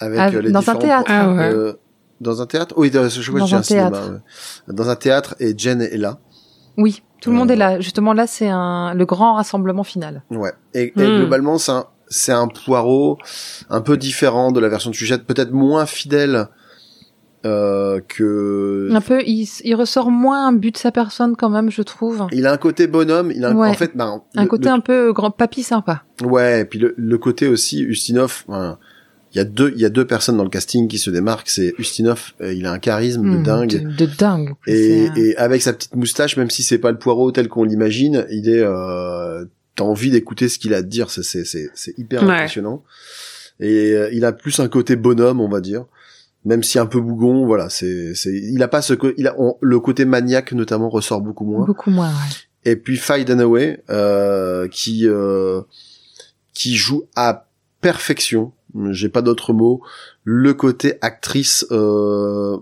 [0.00, 1.10] Avec Ah, les dans un théâtre.
[1.12, 1.52] Ah ouais.
[1.52, 1.72] Euh,
[2.20, 2.74] dans un théâtre?
[2.76, 3.90] Oui, dans- je crois que Dans un un cinéma.
[3.90, 4.10] théâtre.
[4.68, 4.74] ouais.
[4.74, 6.18] Dans un théâtre et Jen est là.
[6.76, 7.02] Oui.
[7.20, 7.38] Tout le Euh.
[7.38, 7.80] monde est là.
[7.80, 10.22] Justement, là, c'est un le grand rassemblement final.
[10.30, 10.52] Ouais.
[10.74, 11.18] Et, et Hmm.
[11.18, 13.18] globalement, c'est un, c'est un Poirot
[13.70, 16.46] un peu différent de la version de Sujette, peut-être moins fidèle
[17.46, 18.88] euh, que.
[18.92, 22.26] Un peu, il, il ressort moins un but de sa personne quand même, je trouve.
[22.32, 23.30] Il a un côté bonhomme.
[23.30, 23.68] Il a un- Ouais.
[23.68, 26.02] en fait, ben, Un le- côté le- un peu grand papy sympa.
[26.24, 28.44] Ouais, et puis le, le côté aussi Ustinov.
[29.32, 31.50] Il y a deux, il y a deux personnes dans le casting qui se démarquent.
[31.50, 33.42] C'est Ustinov, euh, il a un charisme de Mhm.
[33.42, 33.82] dingue.
[33.96, 34.54] De, de dingue.
[34.66, 38.26] Et, et avec sa petite moustache, même si c'est pas le poireau tel qu'on l'imagine,
[38.30, 39.44] il est, euh,
[39.76, 41.10] t'as envie d'écouter ce qu'il a à te dire.
[41.10, 42.30] C'est, c'est, c'est, c'est hyper Ouais.
[42.32, 42.82] impressionnant.
[43.60, 45.84] Et euh, il a plus un côté bonhomme, on va dire.
[46.44, 49.56] Même si un peu bougon, voilà, c'est, c'est, il a pas ce, il a, on-
[49.60, 51.66] le côté maniaque notamment ressort beaucoup moins.
[51.66, 52.70] Beaucoup moins, ouais.
[52.72, 55.60] Et puis Faye Dunaway, euh, qui euh,
[56.54, 57.48] qui joue à
[57.80, 58.52] perfection,
[58.90, 59.80] j'ai pas d'autre mot,
[60.24, 62.56] le côté actrice euh,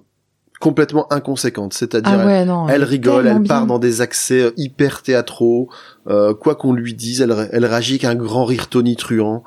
[0.60, 3.66] complètement inconséquente, c'est-à-dire Ah elle, ouais, rigole, elle part bien.
[3.66, 5.68] dans des accès euh, hyper théâtraux,
[6.08, 9.44] euh, quoi qu'on lui dise, elle, elle réagit avec un grand rire tonitruant.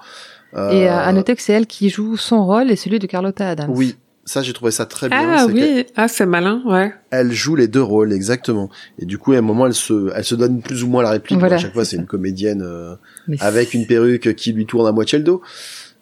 [0.55, 3.07] Euh, Et euh, à noter que c'est elle qui joue son rôle et celui de
[3.07, 3.71] Carlotta Adams.
[3.73, 3.95] oui,
[4.25, 5.17] ça j'ai trouvé ça très bien.
[5.21, 6.93] Ah oui, ah c'est malin, ouais.
[7.09, 8.69] elle joue les deux rôles exactement.
[8.99, 11.11] Et du coup, à un moment, elle se, elle se donne plus ou moins la
[11.11, 11.39] réplique.
[11.39, 12.95] Voilà, à chaque fois, c'est une comédienne euh,
[13.39, 15.41] avec une perruque qui lui tourne à moitié le dos.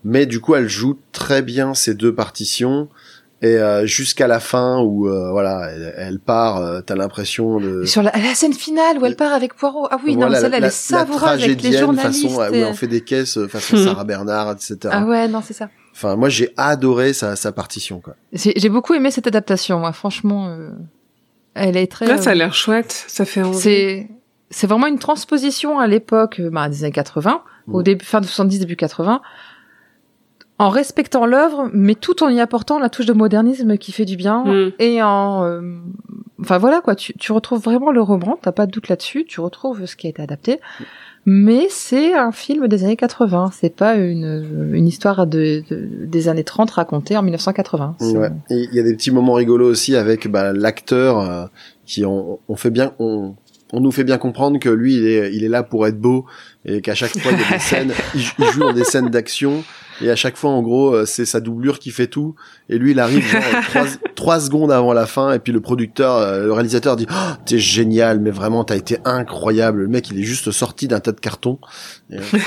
[0.04, 2.88] Mais du coup, elle joue très bien ces deux partitions.
[3.44, 7.86] Et euh, jusqu'à la fin où euh, voilà, elle, elle part, euh, t'as l'impression de
[7.86, 9.88] Sur la, la scène finale où elle part avec Poirot.
[9.92, 12.24] Ah oui, non, Voilà, mais celle-là, elle la, est savoureuse avec les journalistes.
[12.30, 13.84] façon oui, et- on fait des caisses euh, façon Hmm.
[13.84, 14.78] Sarah Bernard, etc.
[14.90, 15.70] Ah ouais, non, c'est ça.
[15.94, 18.16] Enfin, moi, j'ai adoré sa, sa partition quoi.
[18.34, 19.92] J'ai beaucoup aimé cette adaptation, moi.
[19.94, 20.70] Franchement, euh,
[21.54, 22.08] elle est très.
[22.08, 23.58] Là, ça a euh, l'air chouette, ça fait envie.
[23.60, 24.08] C'est
[24.50, 27.84] c'est vraiment une transposition à l'époque bah, des années 80, au Mm.
[27.84, 29.22] début fin de 70 début 80,
[30.60, 34.16] en respectant l'œuvre, mais tout en y apportant la touche de modernisme qui fait du
[34.16, 34.72] bien Mm.
[34.80, 35.62] et en euh,
[36.42, 39.40] enfin voilà quoi, tu, tu retrouves vraiment le Rembrandt, t'as pas de doute là-dessus, tu
[39.40, 40.60] retrouves ce qui a été adapté,
[41.30, 43.50] Mais c'est un film des années 80.
[43.54, 47.96] C'est pas une, une histoire de, de- des années 30 racontée en 1980.
[48.00, 48.30] C'est- Ouais.
[48.50, 51.46] Et il y a des petits moments rigolos aussi avec bah, l'acteur euh,
[51.86, 53.36] qui on, on fait bien on
[53.74, 56.26] on nous fait bien comprendre que lui il est il est là pour être beau
[56.64, 59.62] et qu'à chaque fois il y a des scènes il joue dans des scènes d'action
[60.02, 62.36] et à chaque fois en gros euh, c'est sa doublure qui fait tout
[62.70, 66.16] et lui il arrive genre trois, trois secondes avant la fin et puis le producteur
[66.18, 70.20] euh, le réalisateur dit oh, t'es génial mais vraiment t'as été incroyable le mec il
[70.20, 71.60] est juste sorti d'un tas de cartons
[72.12, 72.38] et, oh,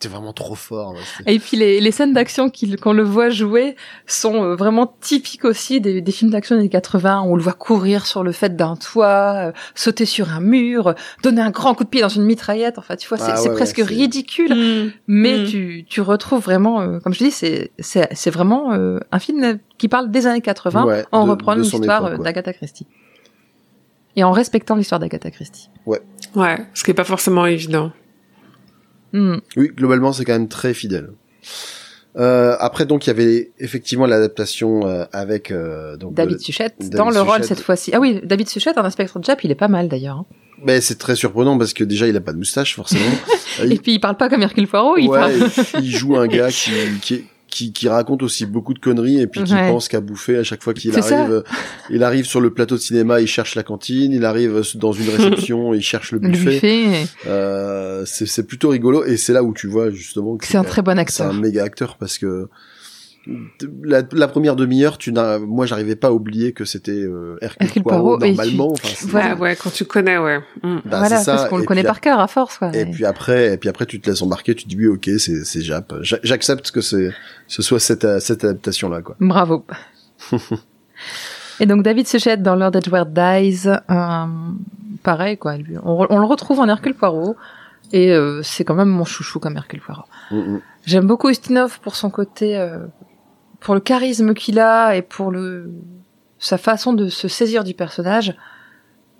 [0.00, 3.30] t'es- vraiment trop fort ouais, Et puis les, les scènes d'action qu'il- qu'on le voit
[3.30, 3.74] jouer
[4.06, 7.22] sont euh, vraiment typiques aussi des, des films d'action des années 80.
[7.22, 10.88] où On le voit courir sur le fait d'un toit, euh, sauter sur un mur,
[10.88, 12.78] euh, donner un grand coup de pied dans une mitraillette.
[12.78, 14.54] Enfin, tu vois, c'est Ah ouais, presque ridicule.
[14.54, 14.92] Mm.
[15.06, 15.44] Mais Mm.
[15.46, 19.58] tu, tu retrouves vraiment, euh, comme je dis, c'est c'est c'est vraiment euh, un film
[19.76, 22.18] qui parle des années 80 Ouais, en de- reprenant l'histoire ouais.
[22.18, 22.86] d'Agatha Christie
[24.16, 25.68] et en respectant l'histoire d'Agatha Christie.
[25.86, 26.00] Ouais,
[26.74, 27.92] ce qui est pas forcément évident.
[29.12, 29.36] Hmm.
[29.56, 31.10] Oui, globalement, c'est quand même très fidèle.
[32.16, 36.70] Euh, après, donc, il y avait effectivement l'adaptation euh, avec euh, donc David le- Suchet
[36.78, 37.92] David dans le rôle cette fois-ci.
[37.94, 40.16] Ah oui, David Suchet en inspecteur Jap, il est pas mal d'ailleurs.
[40.16, 40.26] hein.
[40.64, 43.04] Mais c'est très surprenant parce que déjà, il a pas de moustache forcément.
[43.62, 45.32] Et il, puis il parle pas comme Hercule Poirot, il ouais, parle.
[45.82, 46.70] il- joue un gars qui,
[47.00, 49.70] qui qui qui raconte aussi beaucoup de conneries et puis qui Ouais.
[49.70, 50.98] pense qu'à bouffer à chaque fois qu'il ça.
[51.22, 51.42] arrive.
[51.90, 54.12] Il arrive sur le plateau de cinéma, il cherche la cantine.
[54.12, 56.50] Il arrive dans une réception, il cherche le le buffet.
[56.50, 57.06] buffet.
[57.26, 60.62] Euh, c'est c'est plutôt rigolo et c'est là où tu vois justement que C'est un
[60.64, 61.34] très bon c'est un acteur.
[61.34, 62.48] méga acteur parce que
[63.82, 67.66] la, la première demi-heure, tu n'as, moi, j'arrivais pas à oublier que c'était euh, Hercule,
[67.66, 68.72] Hercule Poirot, Poirot, normalement.
[68.72, 69.34] Enfin, c'est- Voilà.
[69.34, 70.38] Ouais, ouais, quand tu connais, ouais.
[70.62, 70.76] Mm.
[70.84, 71.32] bah, voilà, ça.
[71.36, 72.74] parce qu'on le connaît par cœur à force, quoi.
[72.74, 75.10] Et puis après, et puis après, tu te laisses embarquer, tu te dis oui, ok,
[75.18, 75.92] c'est c'est Jap.
[76.00, 77.10] J'a- J'accepte que c'est
[77.46, 79.16] ce soit cette cette adaptation là, quoi.
[79.20, 79.64] Bravo.
[81.60, 84.26] Et donc David Suchet dans Lord Edward Dies, euh,
[85.02, 85.56] pareil quoi.
[85.56, 87.36] lui, On, re- on le retrouve en Hercule Poirot
[87.92, 90.04] et euh, c'est quand même mon chouchou comme Hercule Poirot.
[90.30, 90.60] Mm, mm.
[90.86, 92.78] J'aime beaucoup Ustinov pour son côté, euh,
[93.60, 95.70] pour le charisme qu'il a et pour le
[96.38, 98.36] sa façon de se saisir du personnage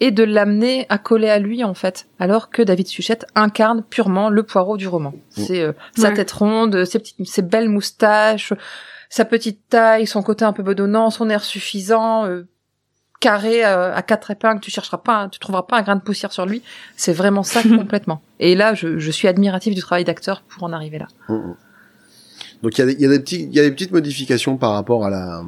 [0.01, 4.31] et de l'amener à coller à lui en fait, alors que David Suchet incarne purement
[4.31, 5.11] le Poirot du roman.
[5.11, 5.15] Mm.
[5.43, 6.15] C'est euh, sa Ouais.
[6.15, 8.53] tête ronde, ses petites, ses belles moustaches,
[9.11, 12.47] sa petite taille, son côté un peu bedonnant, son air suffisant, euh,
[13.19, 16.03] carré euh, à quatre épingles, tu chercheras pas, un- tu trouveras pas un grain de
[16.03, 16.63] poussière sur lui.
[16.97, 18.23] C'est vraiment ça complètement.
[18.39, 21.09] Et là, je, je suis admiratif du travail d'acteur pour en arriver là.
[22.63, 24.73] Donc il y a y a des petits, il y a des petites modifications par
[24.73, 25.43] rapport à la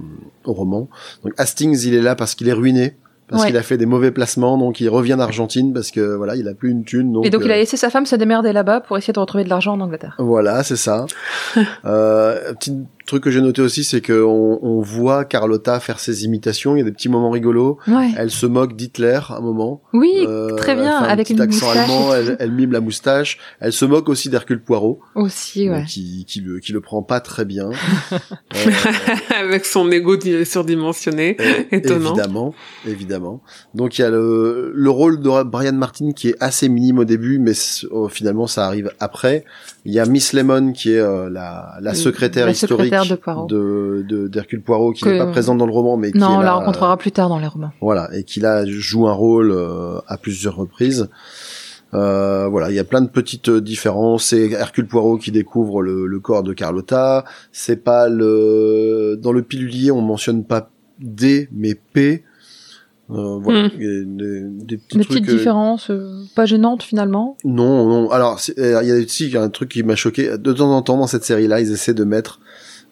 [0.45, 0.89] au roman.
[1.25, 2.97] Donc Hastings, il est là parce qu'il est ruiné,
[3.29, 3.49] parce Ouais.
[3.49, 6.55] qu'il a fait des mauvais placements, donc il revient d'Argentine parce que voilà, il a
[6.55, 7.13] plus une thune.
[7.13, 9.21] Donc, et donc il a euh, laissé sa femme se démerder là-bas pour essayer de
[9.21, 10.15] retrouver de l'argent en Angleterre.
[10.19, 11.07] Voilà, c'est ça.
[11.85, 12.77] euh, un petit
[13.11, 16.75] truc que j'ai noté aussi, c'est que on, voit Carlotta faire ses imitations.
[16.75, 17.79] Il y a des petits moments rigolos.
[17.87, 18.11] Ouais.
[18.17, 19.83] Elle se moque d'Hitler à un moment.
[19.93, 21.91] Oui, Euh, très bien, elle fait un avec petit une accent moustache.
[21.91, 22.15] allemand.
[22.15, 23.39] Elle, elle mime la moustache.
[23.61, 25.85] Elle se moque aussi d'Hercule Poirot, aussi, ouais.
[25.87, 27.71] qui, qui le qui le prend pas très bien.
[28.53, 28.71] Euh,
[29.41, 31.37] Avec son ego di- surdimensionné.
[31.41, 32.15] Euh, Étonnant.
[32.15, 32.55] Évidemment,
[32.87, 33.43] évidemment.
[33.75, 37.05] Donc il y a le, le rôle de Brian Martin qui est assez minime au
[37.05, 37.53] début, mais
[37.91, 39.45] oh, finalement ça arrive après.
[39.87, 43.15] Il y a Miss Lemon qui est euh, la, la secrétaire la historique secrétaire de
[43.15, 43.47] Poirot.
[43.47, 46.35] de de- d'Hercule Poirot qui Que- n'est pas présente dans le roman, mais qui Non,
[46.35, 47.71] est on la euh, rencontrera plus tard dans les romans.
[47.81, 51.09] voilà, et qui là joue un rôle euh, à plusieurs reprises.
[51.93, 54.27] Euh, voilà, il y a plein de petites euh, différences.
[54.27, 57.25] C'est Hercule Poirot qui découvre le, le corps de Carlotta.
[57.51, 60.71] C'est pas le dans le pilulier, on mentionne pas
[61.01, 62.23] D mais P.
[63.13, 65.19] Euh, voilà, a des, des petits Des trucs.
[65.19, 67.37] petites euh, différences, euh, pas gênantes finalement.
[67.45, 68.11] non, non.
[68.11, 70.39] Alors, euh, il y a aussi un truc qui m'a choqué.
[70.39, 72.41] De temps en temps, dans cette série-là, ils essaient de mettre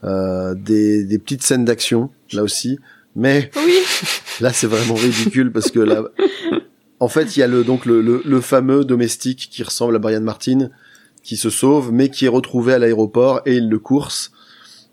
[0.05, 2.79] euh, des, des petites scènes d'action, là aussi.
[3.17, 3.75] Mais Oui.
[4.41, 6.03] Là, c'est vraiment ridicule parce que là,
[7.01, 9.99] en fait, il y a le donc le, le, le fameux domestique qui ressemble à
[9.99, 10.69] Brian Martin
[11.25, 14.31] qui se sauve, mais qui est retrouvé à l'aéroport et il le course.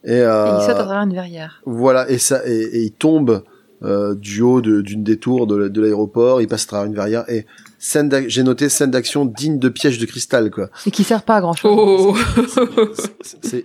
[0.04, 1.62] Et, Et il saute à travers une verrière.
[1.66, 3.44] voilà, et ça, et, et il tombe
[3.84, 6.42] euh, du haut de- d'une des tours de, de l'aéroport.
[6.42, 7.46] Il passe à travers une verrière et
[7.80, 10.70] scène j'ai noté scène d'action digne de piège de cristal, quoi.
[10.86, 11.76] Et qui sert pas à grand chose.
[11.78, 12.16] Oh.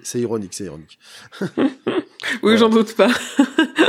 [0.02, 0.98] C'est- ironique, c'est ironique.
[2.42, 3.10] oui, j'en doute pas.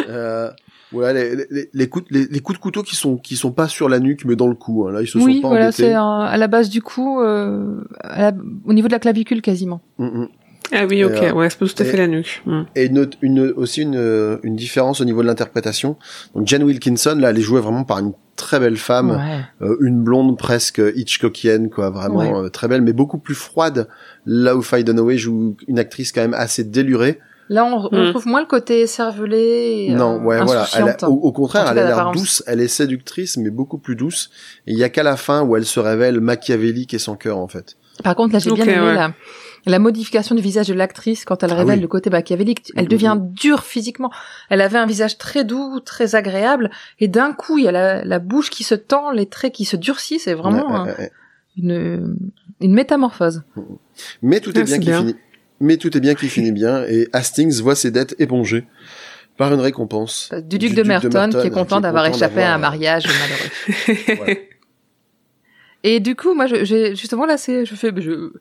[0.10, 0.50] Euh,
[0.92, 3.70] ouais, les, les, les coups, les, les coups de couteau qui sont qui sont pas
[3.70, 4.86] sur la nuque mais dans le cou.
[4.88, 4.92] Hein.
[4.92, 5.84] Là, ils se oui, sont pas voilà, embêtés.
[5.84, 9.42] c'est un- à la base du cou, euh, à la- au niveau de la clavicule
[9.42, 9.80] quasiment.
[10.00, 10.28] Mm, mm.
[10.74, 12.42] Ah oui, ok, euh, ouais, c'est pas tout à et- fait la nuque.
[12.46, 12.62] Mm.
[12.76, 15.98] Et une, autre- une, aussi une, euh, une différence au niveau de l'interprétation.
[16.34, 19.68] Donc Jen Wilkinson, là, elle est jouée vraiment par une très belle femme, Ouais.
[19.68, 22.46] euh, une blonde presque Hitchcockienne, quoi, vraiment Ouais.
[22.46, 23.88] euh, très belle, mais beaucoup plus froide.
[24.26, 27.20] Là où Faye Dunaway joue une actrice quand même assez délurée.
[27.50, 28.10] Là, on, on Mm.
[28.12, 29.88] trouve moins le côté cervelé.
[29.90, 30.66] et, non, euh, ouais, voilà.
[30.74, 31.04] Elle a- insouciante.
[31.04, 34.30] au, au contraire, elle a l'air douce, elle est séductrice, mais beaucoup plus douce.
[34.68, 37.38] Et il y a qu'à la fin où elle se révèle machiavélique et sans cœur,
[37.40, 37.76] en fait.
[38.06, 38.94] Par contre, là, j'ai bien aimé ouais.
[38.94, 39.14] la,
[39.66, 41.82] la modification du visage de l'actrice quand elle Ah révèle oui.
[41.82, 42.72] le côté machiavélique.
[42.76, 44.12] Elle devient dure physiquement.
[44.50, 48.04] Elle avait un visage très doux, très agréable, et d'un coup, il y a la,
[48.04, 50.24] la bouche qui se tend, les traits qui se durcissent.
[50.24, 50.88] C'est vraiment
[51.58, 52.18] une,
[52.60, 53.44] une métamorphose.
[54.22, 55.00] Mais tout est Ah, bien qui bien.
[55.00, 55.16] finit.
[55.60, 56.84] Mais tout est bien qui finit bien.
[56.88, 58.66] Et Hastings voit ses dettes épongées
[59.38, 60.32] par une récompense.
[60.44, 63.06] Du duc de Merton, qui est content d'avoir échappé à un mariage.
[63.08, 64.02] malheureux.
[64.18, 64.34] Voilà.
[65.84, 68.34] Et du coup, moi, je- j'ai justement là, c'est, je fais, je-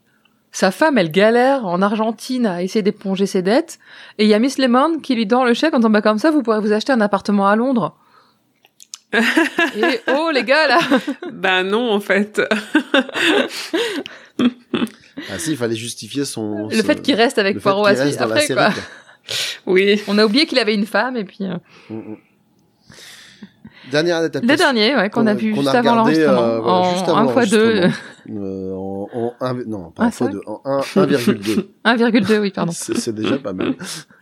[0.53, 3.79] sa femme, elle galère en Argentine à essayer d'éponger ses dettes,
[4.19, 6.19] et il y a Miss Lemon qui lui donne le chèque en disant bah comme
[6.19, 7.97] ça, vous pourrez vous acheter un appartement à Londres.
[9.13, 10.79] et oh les gars là,
[11.33, 12.41] bah non, en fait.
[15.31, 16.69] Ah si, il fallait justifier son...
[16.69, 18.71] le fait qu'il reste avec Poirot à après série, quoi.
[18.71, 18.83] quoi.
[19.67, 20.01] Oui.
[20.09, 21.57] On a oublié qu'il avait une femme et puis euh,
[21.91, 22.17] Mm, mm.
[23.91, 24.49] Dernière adaptation.
[24.49, 27.17] le dernier ouais, qu'on a vu juste a avant l'enregistrement euh, voilà, en juste avant
[27.19, 28.41] un fois deux, l'enregistrement.
[28.43, 31.67] Euh, en, en un, non, pas Ah, en fois c'est deux, en un- 1,2.
[31.85, 32.73] 1,2 oui pardon.
[32.75, 33.75] c'est déjà pas mal.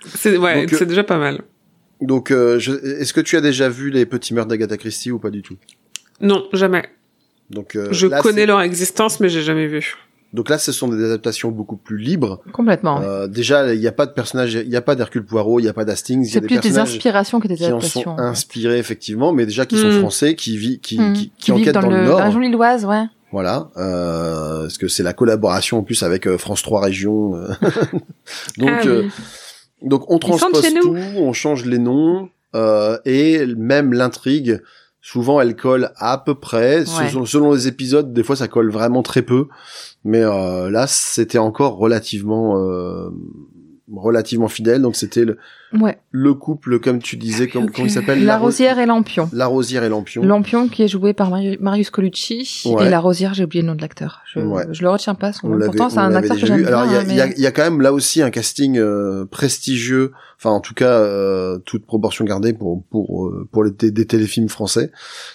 [0.06, 1.42] C'est ouais, Donc, euh, c'est déjà pas mal.
[2.00, 2.58] Donc, euh,
[3.00, 5.56] est-ce que tu as déjà vu les petits meurtres d'Agatha Christie ou pas du tout?
[6.20, 6.84] Non, jamais.
[7.50, 9.96] Donc, euh, Je là, connais leur existence, mais j'ai jamais vu.
[10.34, 12.42] Donc là, ce sont des adaptations beaucoup plus libres.
[12.52, 13.00] Complètement.
[13.00, 15.62] Euh, déjà, il n'y a pas de personnage, il n'y a pas d'Hercule Poirot, il
[15.62, 18.02] n'y a pas d'Hastings, C'est des plus des personnages inspirations que des qui en adaptations.
[18.02, 19.98] sont inspirés effectivement, mais déjà qui sont Mm.
[20.00, 21.12] français, qui vit, qui, Hmm.
[21.14, 22.18] qui, qui Qui vivent enquêtent dans, le, dans Nord.
[22.18, 23.04] la région lilloise, ouais.
[23.32, 27.34] Voilà, euh, parce que c'est la collaboration en plus avec euh, France 3 Régions.
[27.36, 27.48] euh.
[28.58, 29.08] donc, Ah euh,
[29.82, 34.60] donc on transpose tout, on change les noms euh, et même l'intrigue.
[35.00, 36.80] Souvent, elle colle à peu près.
[36.80, 37.08] Ouais.
[37.10, 39.46] Selon, selon les épisodes, des fois, ça colle vraiment très peu.
[40.04, 43.10] Mais euh, là, c'était encore relativement euh,
[43.94, 44.82] relativement fidèle.
[44.82, 45.38] Donc, c'était le,
[45.72, 45.98] Ouais.
[46.10, 49.28] le couple, comme tu disais, comme, comment il s'appelle La Ro- Rosière et Lampion.
[49.32, 50.22] La Rosière et Lampion.
[50.22, 52.86] Lampion qui est joué par Mari- Marius Colucci Ouais.
[52.86, 54.22] et la Rosière, j'ai oublié le nom de l'acteur.
[54.32, 54.64] Je, Ouais.
[54.70, 55.66] je le retiens pas son On nom.
[55.66, 56.66] Pourtant, c'est un acteur que j'aime vu.
[56.66, 57.00] Alors, il y bien.
[57.00, 60.12] a, il y a- mais- y a quand même là aussi un casting euh, prestigieux.
[60.40, 64.48] Enfin, en tout cas, euh, toute proportion gardée pour pour euh, pour les des téléfilms
[64.48, 64.92] français.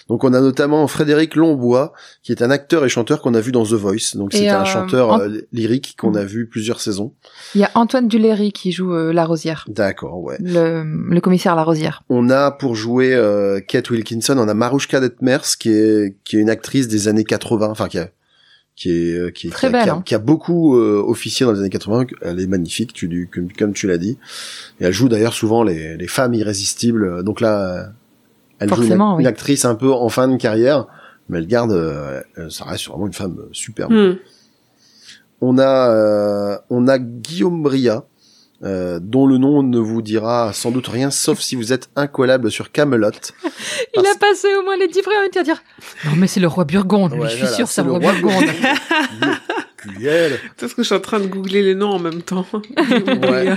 [0.08, 1.92] Donc, on a notamment Frédéric Lombois,
[2.22, 4.14] qui est un acteur et chanteur qu'on a vu dans The Voice.
[4.16, 7.12] Donc, c'est un euh, chanteur Ant- euh, lyrique qu'on a vu plusieurs saisons.
[7.54, 10.36] Il y a Antoine Duléry qui joue euh, la Rosière, D'accord, ouais.
[10.40, 12.02] le, le commissaire La Rosière.
[12.08, 16.40] On a pour jouer euh, Kate Wilkinson, on a Marouchka Detmers, qui est qui est
[16.40, 18.08] une actrice des années 80, enfin qui a
[18.76, 20.02] qui est euh, qui, est- Très qui a, belle, qui a- hein.
[20.04, 22.06] qui a beaucoup euh, officié dans les années 80.
[22.22, 24.18] Elle est magnifique, tu comme, comme tu l'as dit.
[24.80, 27.22] Et elle joue d'ailleurs souvent les, les femmes irrésistibles.
[27.22, 27.84] Donc là, euh,
[28.58, 29.22] elle joue une, Forcément, oui.
[29.22, 30.86] une actrice un peu en fin de carrière,
[31.28, 32.20] mais elle garde, euh,
[32.50, 33.92] ça reste vraiment une femme superbe.
[33.92, 34.14] Hmm.
[35.40, 38.04] On a euh, on a Guillaume Bria.
[38.64, 42.50] Euh, dont le nom ne vous dira sans doute rien, sauf si vous êtes incollable
[42.50, 43.10] sur Camelot.
[43.44, 45.62] Il Parce- a passé au moins les dix premières minutes à dire
[46.06, 48.00] Non, mais c'est le roi Burgonde, lui, je suis voilà, sûr, c'est c'est le roi
[48.00, 48.44] Burgonde.
[50.58, 52.46] Parce que je suis en train de googler les noms en même temps.
[53.24, 53.54] Ouais.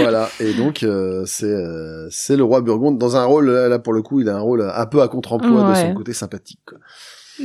[0.00, 0.30] voilà.
[0.40, 3.92] Et donc euh, c'est euh, c'est le roi Burgonde dans un rôle là, là, pour
[3.92, 6.60] le coup il a un rôle un peu à contre-emploi de son côté sympathique.
[6.66, 6.78] Quoi.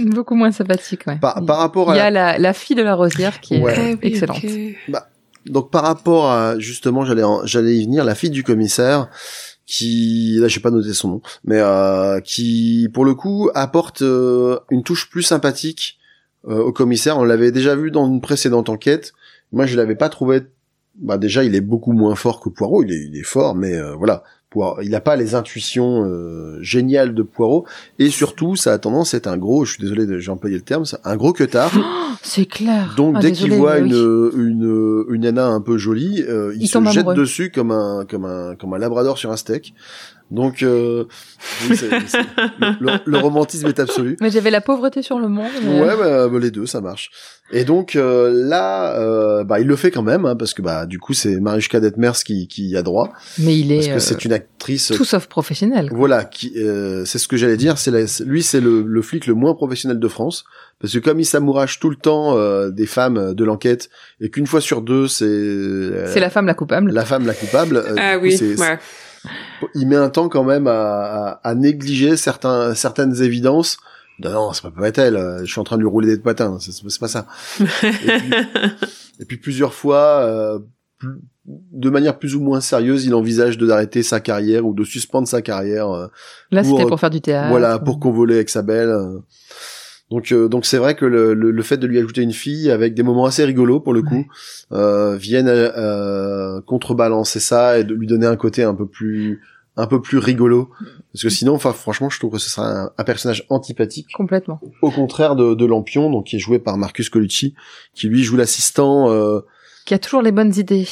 [0.06, 1.18] Beaucoup moins sympathique, ouais.
[1.20, 3.60] Par, par rapport Il y à a la, la fille de la Rosière qui est
[3.62, 3.98] Ouais.
[4.02, 4.38] excellente.
[4.44, 4.98] ok.
[5.46, 9.10] Donc par rapport à justement j'allais j'allais y venir la fille du commissaire
[9.66, 14.60] qui là j'ai pas noté son nom mais euh, qui pour le coup apporte euh,
[14.70, 16.00] une touche plus sympathique
[16.48, 17.18] euh, au commissaire.
[17.18, 19.14] On l'avait déjà vu dans une précédente enquête.
[19.54, 20.42] Moi je l'avais pas trouvé.
[20.96, 22.84] Bah déjà il est beaucoup moins fort que Poirot.
[22.84, 26.58] Il est, il est fort mais euh, voilà Poirot, il n'a pas les intuitions euh,
[26.62, 27.66] géniales de Poirot
[27.98, 30.56] et surtout ça a tendance à être un gros je suis désolé de- j'ai employé
[30.56, 32.94] le terme un gros queutard Oh, c'est clair.
[32.96, 33.90] donc Ah, dès qu'il voit oui.
[33.90, 37.16] une, une une nana un peu jolie, euh, il, Il se jette amoureux.
[37.16, 39.74] dessus comme un comme un comme un labrador sur un steak.
[40.32, 41.06] Donc euh,
[41.70, 42.18] oui, c'est- c'est-
[42.60, 44.18] le, le- le romantisme est absolu.
[44.22, 45.52] Mais j'avais la pauvreté sur le monde.
[45.64, 47.12] mais- Ouais, bah, bah, les deux, ça marche.
[47.52, 50.86] Et donc euh, là, euh, bah, il le fait quand même, hein, parce que bah
[50.88, 53.96] du coup c'est Mariuszka Detmers qui qui y a droit, Mais il parce est que
[53.96, 54.92] euh, c'est une actrice.
[54.96, 55.90] tout sauf professionnel.
[55.90, 55.98] quoi.
[55.98, 57.78] Voilà, qui, euh, c'est ce que j'allais dire.
[57.78, 57.92] C'est
[58.26, 60.46] lui, c'est le, le flic le moins professionnel de France,
[60.80, 63.90] parce que comme il s'amourache tout le temps euh, des femmes de l'enquête,
[64.20, 66.92] et qu'une fois sur deux, c'est euh, C'est la femme la coupable.
[66.92, 67.76] la femme la coupable.
[67.78, 68.80] euh, Ah oui, c'est- ouais.
[69.76, 73.78] Il met un temps quand même à, à, à négliger certains, certaines évidences.
[74.20, 75.16] Non, non, ça peut pas être elle.
[75.16, 76.58] euh, Je suis en train de lui rouler des patins.
[76.60, 77.26] C'est c'est pas ça.
[77.62, 78.32] et, puis,
[79.20, 80.60] et puis plusieurs fois, euh,
[81.00, 84.84] plus- de manière plus ou moins sérieuse, il envisage de d'arrêter sa carrière ou de
[84.86, 85.90] suspendre sa carrière.
[85.90, 86.08] euh,
[86.52, 87.50] Là, c'était euh, pour faire du théâtre.
[87.50, 88.90] voilà, pour convoler avec sa belle.
[88.90, 89.20] euh.
[90.14, 92.70] Donc euh, donc c'est vrai que le, le, le fait de lui ajouter une fille
[92.70, 94.26] avec des moments assez rigolos pour le coup
[94.72, 99.42] euh, viennent euh, contrebalancer ça et de lui donner un côté un peu plus
[99.76, 100.70] un peu plus rigolo
[101.14, 104.60] parce que sinon enfin franchement je trouve que ce sera un, un personnage antipathique Complètement.
[104.84, 107.56] au contraire de, de Lampion donc qui est joué par Marcus Colucci
[107.96, 109.40] qui lui joue l'assistant euh,
[109.86, 110.88] Qui a toujours les bonnes idées.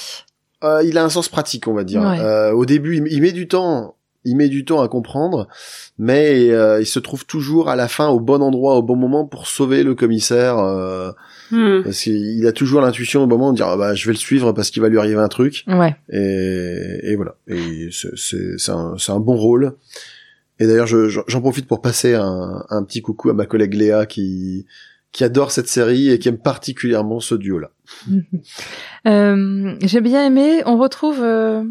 [0.64, 2.02] euh, il a un sens pratique, on va dire.
[2.02, 2.20] Ouais.
[2.20, 5.48] Euh, au début, il, il met du temps, il met du temps à comprendre,
[5.98, 9.26] mais euh, il se trouve toujours à la fin au bon endroit, au bon moment
[9.26, 10.58] pour sauver le commissaire.
[10.60, 11.12] euh,
[11.54, 11.84] Hmm.
[11.84, 14.54] parce qu'il a toujours l'intuition au moment de dire ah bah je vais le suivre
[14.54, 15.66] parce qu'il va lui arriver un truc.
[15.68, 15.98] Ouais.
[16.10, 17.36] Et, et voilà.
[17.50, 19.74] Et c'est- un, un bon rôle.
[20.60, 23.74] Et d'ailleurs, je- je- j'en profite pour passer un, un petit coucou à ma collègue
[23.74, 24.66] Léa qui
[25.12, 27.72] qui adore cette série et qui aime particulièrement ce duo-là.
[29.08, 30.62] Euh, J'ai bien aimé.
[30.66, 31.64] On retrouve euh,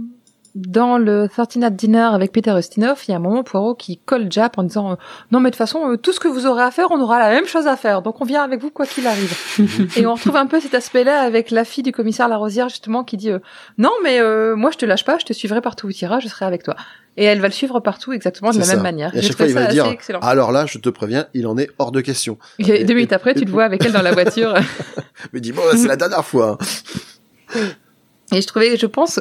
[0.54, 3.98] dans le 13 at Dinner avec Peter Ustinov, il y a un moment Poirot qui
[3.98, 4.94] colle Jap en disant euh,
[5.30, 7.18] non mais de toute façon euh, tout ce que vous aurez à faire, on aura
[7.18, 8.02] la même chose à faire.
[8.02, 9.32] Donc on vient avec vous quoi qu'il arrive.
[9.96, 13.16] Et on retrouve un peu cet aspect-là avec la fille du commissaire Larosière justement qui
[13.16, 13.38] dit euh,
[13.78, 14.20] non mais
[14.56, 16.62] moi je te lâche pas, je te suivrai partout où tu iras, je serai avec
[16.62, 16.74] toi.
[17.16, 19.14] Et elle va le suivre partout exactement de la même manière.
[19.14, 20.20] Et à chaque fois, il va dire, excellent.
[20.20, 22.38] Alors là, je te préviens, il en est hors de question.
[22.58, 24.54] Et deux minutes après, tu te vois avec elle dans la voiture.
[25.32, 26.56] Mais dis bon, c'est la dernière fois.
[27.54, 27.58] hein.
[28.32, 29.20] Et je trouvais, je pense,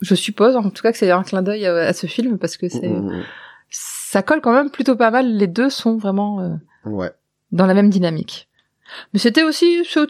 [0.00, 2.56] je suppose en tout cas que c'est un clin d'œil à, à ce film parce
[2.56, 3.22] que c'est, Mm,
[3.70, 5.36] ça colle quand même plutôt pas mal.
[5.36, 6.48] Les deux sont vraiment euh,
[6.84, 7.10] mm, Ouais.
[7.52, 8.48] dans la même dynamique.
[9.12, 10.00] Mais c'était aussi, c'est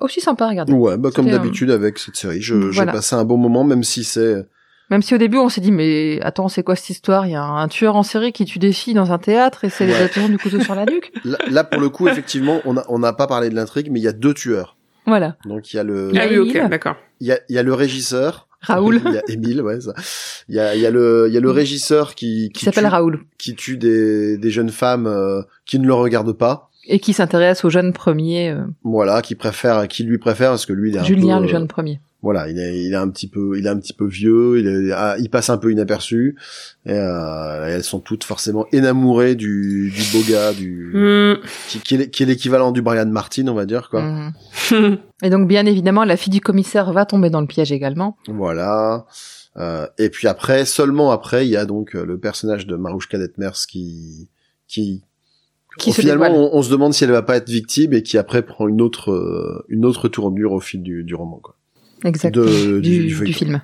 [0.00, 0.72] aussi, sympa à regarder.
[0.72, 2.92] Ouais, bah comme d'habitude avec cette série, je j'ai voilà.
[2.92, 4.46] passé un bon moment, même si c'est
[4.88, 7.26] Même si au début on s'est dit mais attends c'est quoi cette histoire?
[7.26, 9.70] Il y a un tueur en série qui tue des filles dans un théâtre et
[9.70, 9.98] c'est les Ouais.
[9.98, 11.12] adaptations du couteau sur la nuque.
[11.24, 14.00] là, là, pour le coup effectivement, on a on n'a pas parlé de l'intrigue, mais
[14.00, 14.76] il y a deux tueurs.
[15.06, 15.36] Voilà.
[15.44, 16.68] Donc il y a le Ah oui, ok, Émile.
[16.70, 16.96] d'accord.
[17.20, 18.48] il y a il y a le régisseur.
[18.62, 19.80] Raoul Il y a Émile, ouais.
[19.80, 19.92] ça.
[20.48, 22.84] Il y a il y a le il y a le régisseur qui qui s'appelle
[22.84, 26.70] tue, Raoul qui tue des des jeunes femmes euh, qui ne le regardent pas.
[26.86, 30.72] et qui s'intéresse au jeune premier euh, Voilà, qui préfère qui lui préfère parce que
[30.72, 32.00] lui il est un Julien peu, le euh, jeune premier.
[32.22, 34.66] Voilà, il est, il est un petit peu, il est un petit peu vieux, il,
[34.68, 36.36] est- ah, il passe un peu inaperçu.
[36.86, 41.34] Et, euh, elles sont toutes forcément énamourées du, du beau gars, du, Hmm.
[41.68, 44.02] qui, qui est l'é- qui est l'équivalent du Brian Martin, on va dire quoi.
[44.02, 44.98] Mhm.
[45.24, 48.16] Et donc bien évidemment la fille du commissaire va tomber dans le piège également.
[48.28, 49.04] Voilà.
[49.58, 53.18] Euh, et puis après, seulement après, il y a donc euh, le personnage de Marouchka
[53.18, 54.28] Detmers qui,
[54.66, 55.02] qui,
[55.78, 58.16] Qui se finalement, on, on se demande si elle va pas être victime et qui
[58.16, 61.54] après prend une autre, euh, une autre tournure au fil du, du roman, quoi.
[62.04, 62.34] Exact.
[62.34, 63.38] De- du, du du feuilleton.
[63.38, 63.62] film.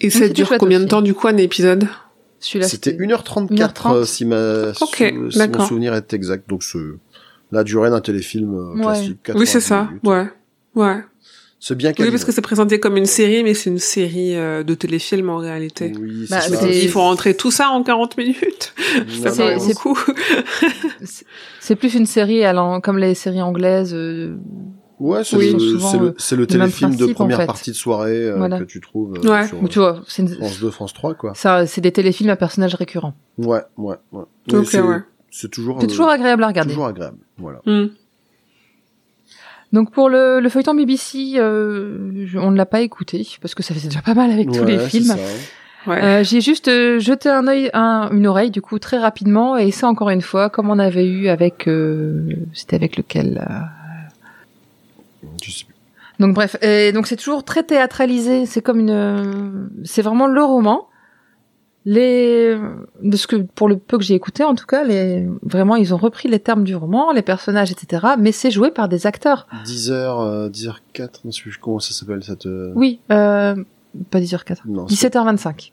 [0.00, 1.86] Et ça dure combien de temps du coup un épisode?
[2.38, 3.94] Celui-là C'était 1h34 1h30.
[3.94, 4.96] euh, si, ma, Ok,
[5.30, 6.48] si mon souvenir est exact.
[6.48, 6.78] Donc c'est
[7.52, 8.82] la durée d'un téléfilm euh, Ouais.
[8.84, 9.18] classique.
[9.34, 9.84] Oui, c'est 90 ça.
[9.84, 10.06] minutes.
[10.06, 10.26] Ouais.
[10.74, 11.04] Ouais.
[11.62, 14.62] C'est bien Oui, parce que c'est présenté comme une série, mais c'est une série euh,
[14.62, 15.92] de téléfilm en réalité.
[16.00, 16.66] Oui, Bah, c'est ça.
[16.66, 18.72] Il faut rentrer tout ça en 40 minutes.
[19.06, 19.98] C'est- beaucoup.
[21.60, 23.92] C'est plus une série allant comme les séries anglaises.
[23.94, 24.36] euh,
[25.00, 27.46] Ouais, c'est Oui, le, euh, le, c'est le le même téléfilm de en première fait.
[27.46, 28.58] partie de soirée euh, Voilà.
[28.58, 29.46] que tu trouves euh, Ouais.
[29.46, 31.32] sur tu vois, c'est une- France 2, France 3, quoi.
[31.34, 33.14] ça, c'est des téléfilms à personnages récurrents.
[33.38, 34.22] Ouais, ouais, ouais.
[34.22, 34.98] Ok, Oui, c'est, ouais.
[35.30, 36.70] c'est toujours, C'est euh, toujours agréable à regarder.
[36.70, 37.16] toujours agréable.
[37.38, 37.60] Voilà.
[37.64, 37.86] Hmm.
[39.72, 43.62] Donc pour le, le feuilleton BBC, euh, je- on ne l'a pas écouté parce que
[43.62, 45.04] ça faisait déjà pas mal avec tous Ouais, les c'est films.
[45.04, 45.16] ça.
[45.86, 46.02] Ouais.
[46.04, 49.70] Euh, J'ai juste euh, jeté un œil, un, une oreille du coup très rapidement et
[49.70, 53.38] ça encore une fois comme on avait eu avec, euh, c'était avec lequel
[55.42, 55.74] Je sais plus.
[56.18, 58.44] Donc bref, et donc c'est toujours très théâtralisé.
[58.46, 60.86] C'est comme une, c'est vraiment le roman.
[61.86, 62.58] Les,
[63.02, 65.94] de ce que pour le peu que j'ai écouté en tout cas, les vraiment ils
[65.94, 68.06] ont repris les termes du roman, les personnages, etc.
[68.18, 69.46] Mais c'est joué par des acteurs.
[69.64, 73.54] 10h, euh, 10h04, je sais plus comment ça s'appelle cette, euh, Oui, euh,
[74.10, 74.58] pas 10h04.
[74.66, 75.72] non, c'est, 17h25.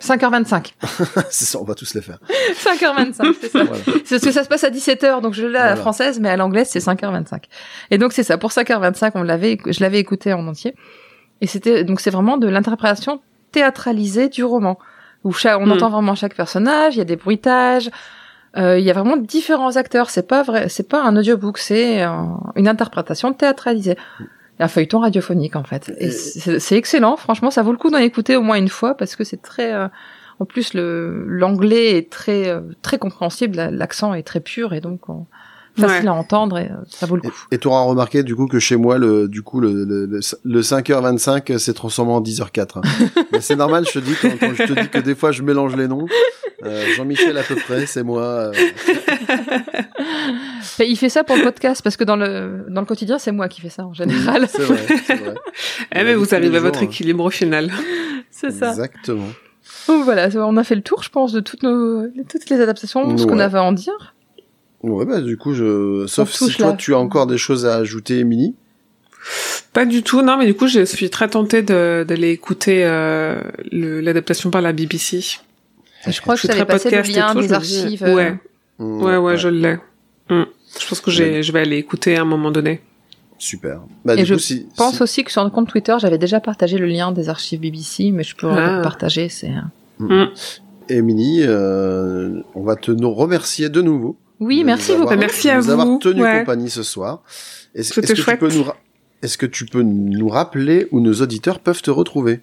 [0.00, 0.72] 5h25.
[1.30, 2.18] c'est ça, on va tous les faire.
[2.64, 3.64] 5h25, c'est ça.
[3.64, 3.82] Voilà.
[4.04, 5.76] C'est parce que ça se passe à 17h, donc je l'ai à la Voilà.
[5.76, 7.44] française, mais à l'anglaise, c'est 5h25.
[7.90, 8.38] Et donc, c'est ça.
[8.38, 10.74] Pour 5h25, on l'avait, je l'avais écouté en entier.
[11.40, 13.20] Et c'était, donc c'est vraiment de l'interprétation
[13.52, 14.78] théâtralisée du roman.
[15.24, 15.72] Où on Hmm.
[15.72, 17.90] entend vraiment chaque personnage, il y a des bruitages,
[18.56, 20.10] euh, il y a vraiment différents acteurs.
[20.10, 23.96] C'est pas vrai, c'est pas un audiobook, c'est un- une interprétation théâtralisée.
[24.62, 25.92] Un feuilleton radiophonique, en fait.
[25.98, 27.16] Et Et- c'est c'est excellent.
[27.16, 29.72] Franchement, ça vaut le coup d'en écouter au moins une fois parce que c'est très,
[29.74, 29.88] euh,
[30.38, 34.80] en plus, le l'anglais est très euh, très compréhensible, la- l'accent est très pur et
[34.80, 35.26] donc on-
[35.74, 36.08] facile Ouais.
[36.08, 37.32] à entendre et euh, ça vaut le coup.
[37.50, 40.60] et t'auras remarqué du coup que chez moi le du coup le le, le, le
[40.60, 42.78] 5h25 s'est transformé en 10h04.
[42.78, 42.82] hein.
[43.40, 45.74] C'est normal, je te dis quand, quand je te dis que des fois je mélange
[45.76, 46.06] les noms.
[46.64, 48.22] Euh, Jean-Michel à peu près, c'est moi.
[48.22, 48.52] euh,
[50.80, 53.48] il fait ça pour le podcast parce que dans le dans le quotidien c'est moi
[53.48, 54.46] qui fais ça en général.
[54.48, 55.34] c'est vrai, c'est vrai.
[55.94, 56.84] Eh, mais Tous vous les arrivez à votre hein.
[56.86, 57.70] équilibre au final.
[58.30, 58.70] c'est ça.
[58.70, 59.28] Exactement.
[59.88, 63.16] Donc voilà, on a fait le tour, je pense, de toutes nos toutes les adaptations,
[63.16, 63.42] ce qu'on Ouais.
[63.44, 64.14] avait à en dire.
[64.82, 66.04] Ouais, bah du coup, je...
[66.08, 66.72] sauf si toi là.
[66.74, 68.56] tu as encore des choses à ajouter, Mini.
[69.72, 74.50] Pas du tout, non, mais du coup, je suis très tentée d'aller écouter euh, l'adaptation
[74.50, 75.20] par la BBC.
[76.08, 78.02] Je crois que suis je très passé le podcast et lien tout, des archives.
[78.02, 78.34] Ouais, euh,
[78.78, 79.76] Mmh, ouais, ouais, je l'ai.
[80.40, 80.46] Mm.
[80.80, 82.80] Je pense que j'ai, je vais aller écouter à un moment donné.
[83.38, 83.80] Super.
[84.04, 85.94] Bah, Et du je coup, si, Je pense si- aussi que sur le compte Twitter,
[86.00, 88.76] j'avais déjà partagé le lien des archives BBC, mais je peux Ah.
[88.76, 89.28] le partager.
[89.28, 89.50] C'est
[90.88, 94.16] Et Mini, euh, on va te nous remercier de nouveau.
[94.40, 95.12] oui, de merci nous beaucoup.
[95.12, 96.40] avoir- Merci de à nous avoir vous, tenu ouais.
[96.40, 97.22] compagnie ce soir.
[97.74, 98.40] Est-ce C'était est-ce que tu chouette.
[98.40, 98.76] peux nous ra-
[99.22, 102.40] est-ce que tu peux nous rappeler où nos auditeurs peuvent te retrouver?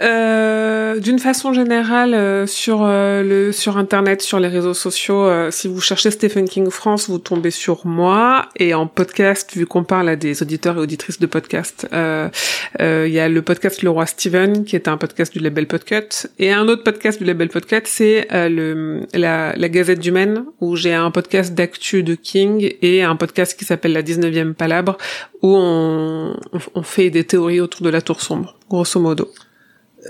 [0.00, 5.68] Euh, D'une façon générale, euh, sur euh, le sur internet, sur les réseaux sociaux, si
[5.68, 8.48] vous cherchez Stephen King France, vous tombez sur moi.
[8.56, 13.18] Et en podcast, vu qu'on parle à des auditeurs et auditrices de podcast, il y
[13.18, 16.66] a le podcast Le Roi Steven, qui est un podcast du label Podcut, et un
[16.68, 22.02] autre podcast du label Podcut, c'est la, Gazette du Maine, où j'ai un podcast d'actu
[22.02, 24.96] de King et un podcast qui s'appelle La 19e Palabre,
[25.42, 26.36] où on,
[26.74, 29.30] on fait des théories autour de la tour sombre, grosso modo.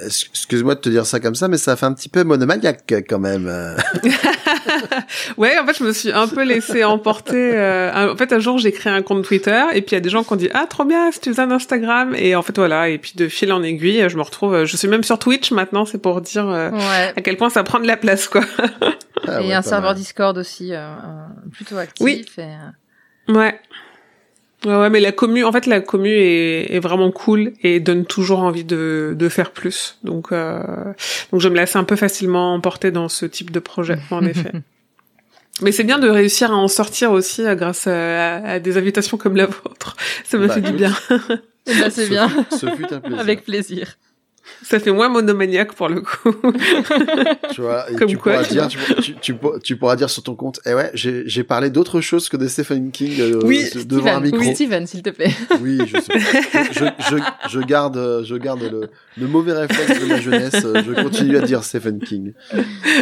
[0.05, 3.19] Excuse-moi de te dire ça comme ça, mais ça fait un petit peu monomaniaque quand
[3.19, 3.47] même.
[3.49, 3.77] euh.
[5.37, 7.53] Ouais, en fait, je me suis un peu laissée emporter.
[7.55, 9.97] euh, un- en fait, un jour, j'ai créé un compte Twitter et puis il y
[9.97, 12.35] a des gens qui ont dit ah trop bien, si tu faisais un Instagram et
[12.35, 14.65] en fait voilà et puis de fil en aiguille, je me retrouve.
[14.65, 17.13] Je suis même sur Twitch maintenant, c'est pour dire euh, Ouais.
[17.17, 18.43] à quel point ça prend de la place quoi.
[19.27, 19.97] Ah et ouais, un serveur mal.
[19.97, 22.05] Discord aussi, euh, euh, plutôt actif.
[22.05, 22.25] Oui.
[22.39, 23.59] et, euh, Ouais.
[24.65, 28.05] Ouais, ouais, mais la commu, en fait, la commu est, est vraiment cool et donne
[28.07, 29.99] toujours envie de, de faire plus.
[30.03, 30.63] Donc, euh,
[31.31, 34.53] donc je me laisse un peu facilement emporter dans ce type de projet, en effet.
[35.63, 39.17] Mais c'est bien de réussir à en sortir aussi euh, grâce à, à des invitations
[39.19, 39.95] comme la vôtre.
[40.25, 40.93] Ça me Bah, fait du bien.
[41.11, 42.29] ben, c'est Ce bien.
[42.29, 43.21] fut- Ce fut un plaisir.
[43.21, 43.97] Avec plaisir.
[44.63, 46.35] Ça fait moins monomaniaque pour le coup.
[47.53, 49.97] Tu vois, et Comme tu quoi, pourras tu dire, tu, tu, tu pour- tu pourras
[49.97, 53.41] dire sur ton compte, eh ouais, j'ai parlé d'autre chose que de Stephen King euh,
[53.45, 54.39] Oui, devant un micro.
[54.41, 55.31] oui, Steven, s'il te plaît.
[55.61, 56.19] Oui, je sais.
[56.73, 57.17] Je, je,
[57.51, 60.55] je garde, je garde le, le mauvais réflexe de ma jeunesse.
[60.63, 62.33] Je continue à dire Stephen King.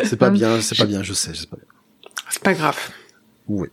[0.05, 1.67] C'est pas bien, c'est pas bien, je sais, c'est pas bien.
[2.31, 2.79] C'est pas grave.
[3.49, 3.69] Oui.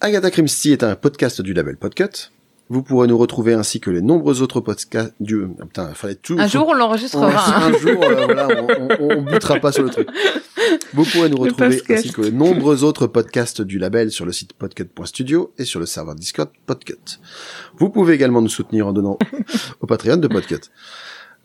[0.00, 2.30] Agatha Christie est un podcast du label Podcut.
[2.70, 6.36] Vous pourrez nous retrouver ainsi que les nombreux autres podcasts du, ah, putain, fallait tout.
[6.38, 7.26] Un jour, on l'enregistrera.
[7.28, 7.72] hein.
[7.74, 10.08] un jour, euh, voilà, on, on, on butera pas sur le truc.
[10.94, 14.54] Vous pourrez nous retrouver ainsi que les nombreux autres podcasts du label sur le site
[14.54, 17.18] podcut.studio et sur le serveur Discord Podcut.
[17.76, 19.18] Vous pouvez également nous soutenir en donnant
[19.80, 20.70] au Patreon de Podcut.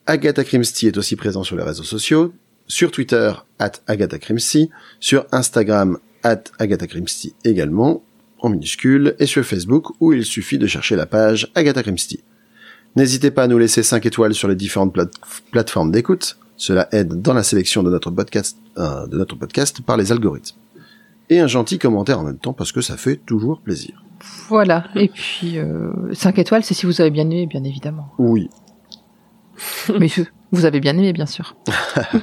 [0.05, 2.33] Agatha Christie est aussi présent sur les réseaux sociaux,
[2.67, 4.69] sur Twitter, at Agatha Christie,
[4.99, 8.03] sur Instagram, at Agatha Christie également,
[8.39, 12.23] en minuscule, et sur Facebook, où il suffit de chercher la page Agatha Christie.
[12.95, 15.13] N'hésitez pas à nous laisser 5 étoiles sur les différentes plate-
[15.51, 16.37] plateformes d'écoute.
[16.57, 20.57] Cela aide dans la sélection de notre podcast, euh, de notre podcast par les algorithmes.
[21.29, 24.03] Et un gentil commentaire en même temps parce que ça fait toujours plaisir.
[24.49, 24.85] Voilà.
[24.95, 28.11] Et puis, euh, 5 étoiles, c'est si vous avez bien aimé, bien évidemment.
[28.17, 28.49] Oui.
[29.99, 31.55] Mais je- vous avez bien aimé, bien sûr.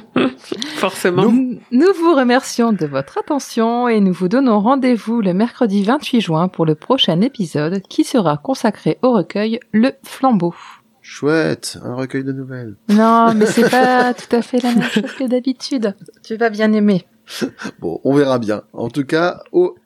[0.76, 1.22] Forcément.
[1.24, 6.20] Nous, nous vous remercions de votre attention et nous vous donnons rendez-vous le mercredi 28
[6.20, 10.54] juin pour le prochain épisode qui sera consacré au recueil Le Flambeau.
[11.02, 12.74] Chouette, un recueil de nouvelles.
[12.88, 15.94] Non, mais c'est pas tout à fait la même chose que d'habitude.
[16.24, 17.06] Tu vas bien aimer.
[17.80, 18.62] Bon, on verra bien.
[18.72, 19.76] En tout cas, au,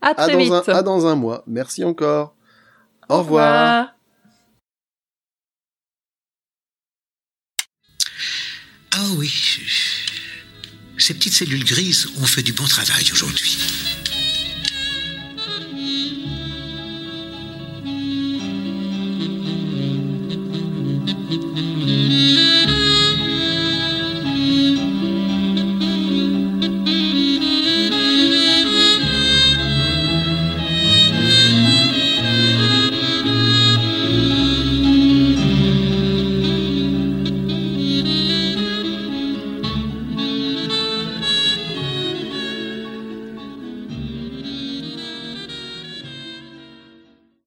[0.00, 0.52] À à, très dans vite.
[0.68, 1.42] un, à dans un mois.
[1.46, 2.34] Merci encore.
[3.08, 3.97] Au revoir.
[9.00, 9.32] Ah oui,
[10.96, 13.56] ces petites cellules grises ont fait du bon travail aujourd'hui.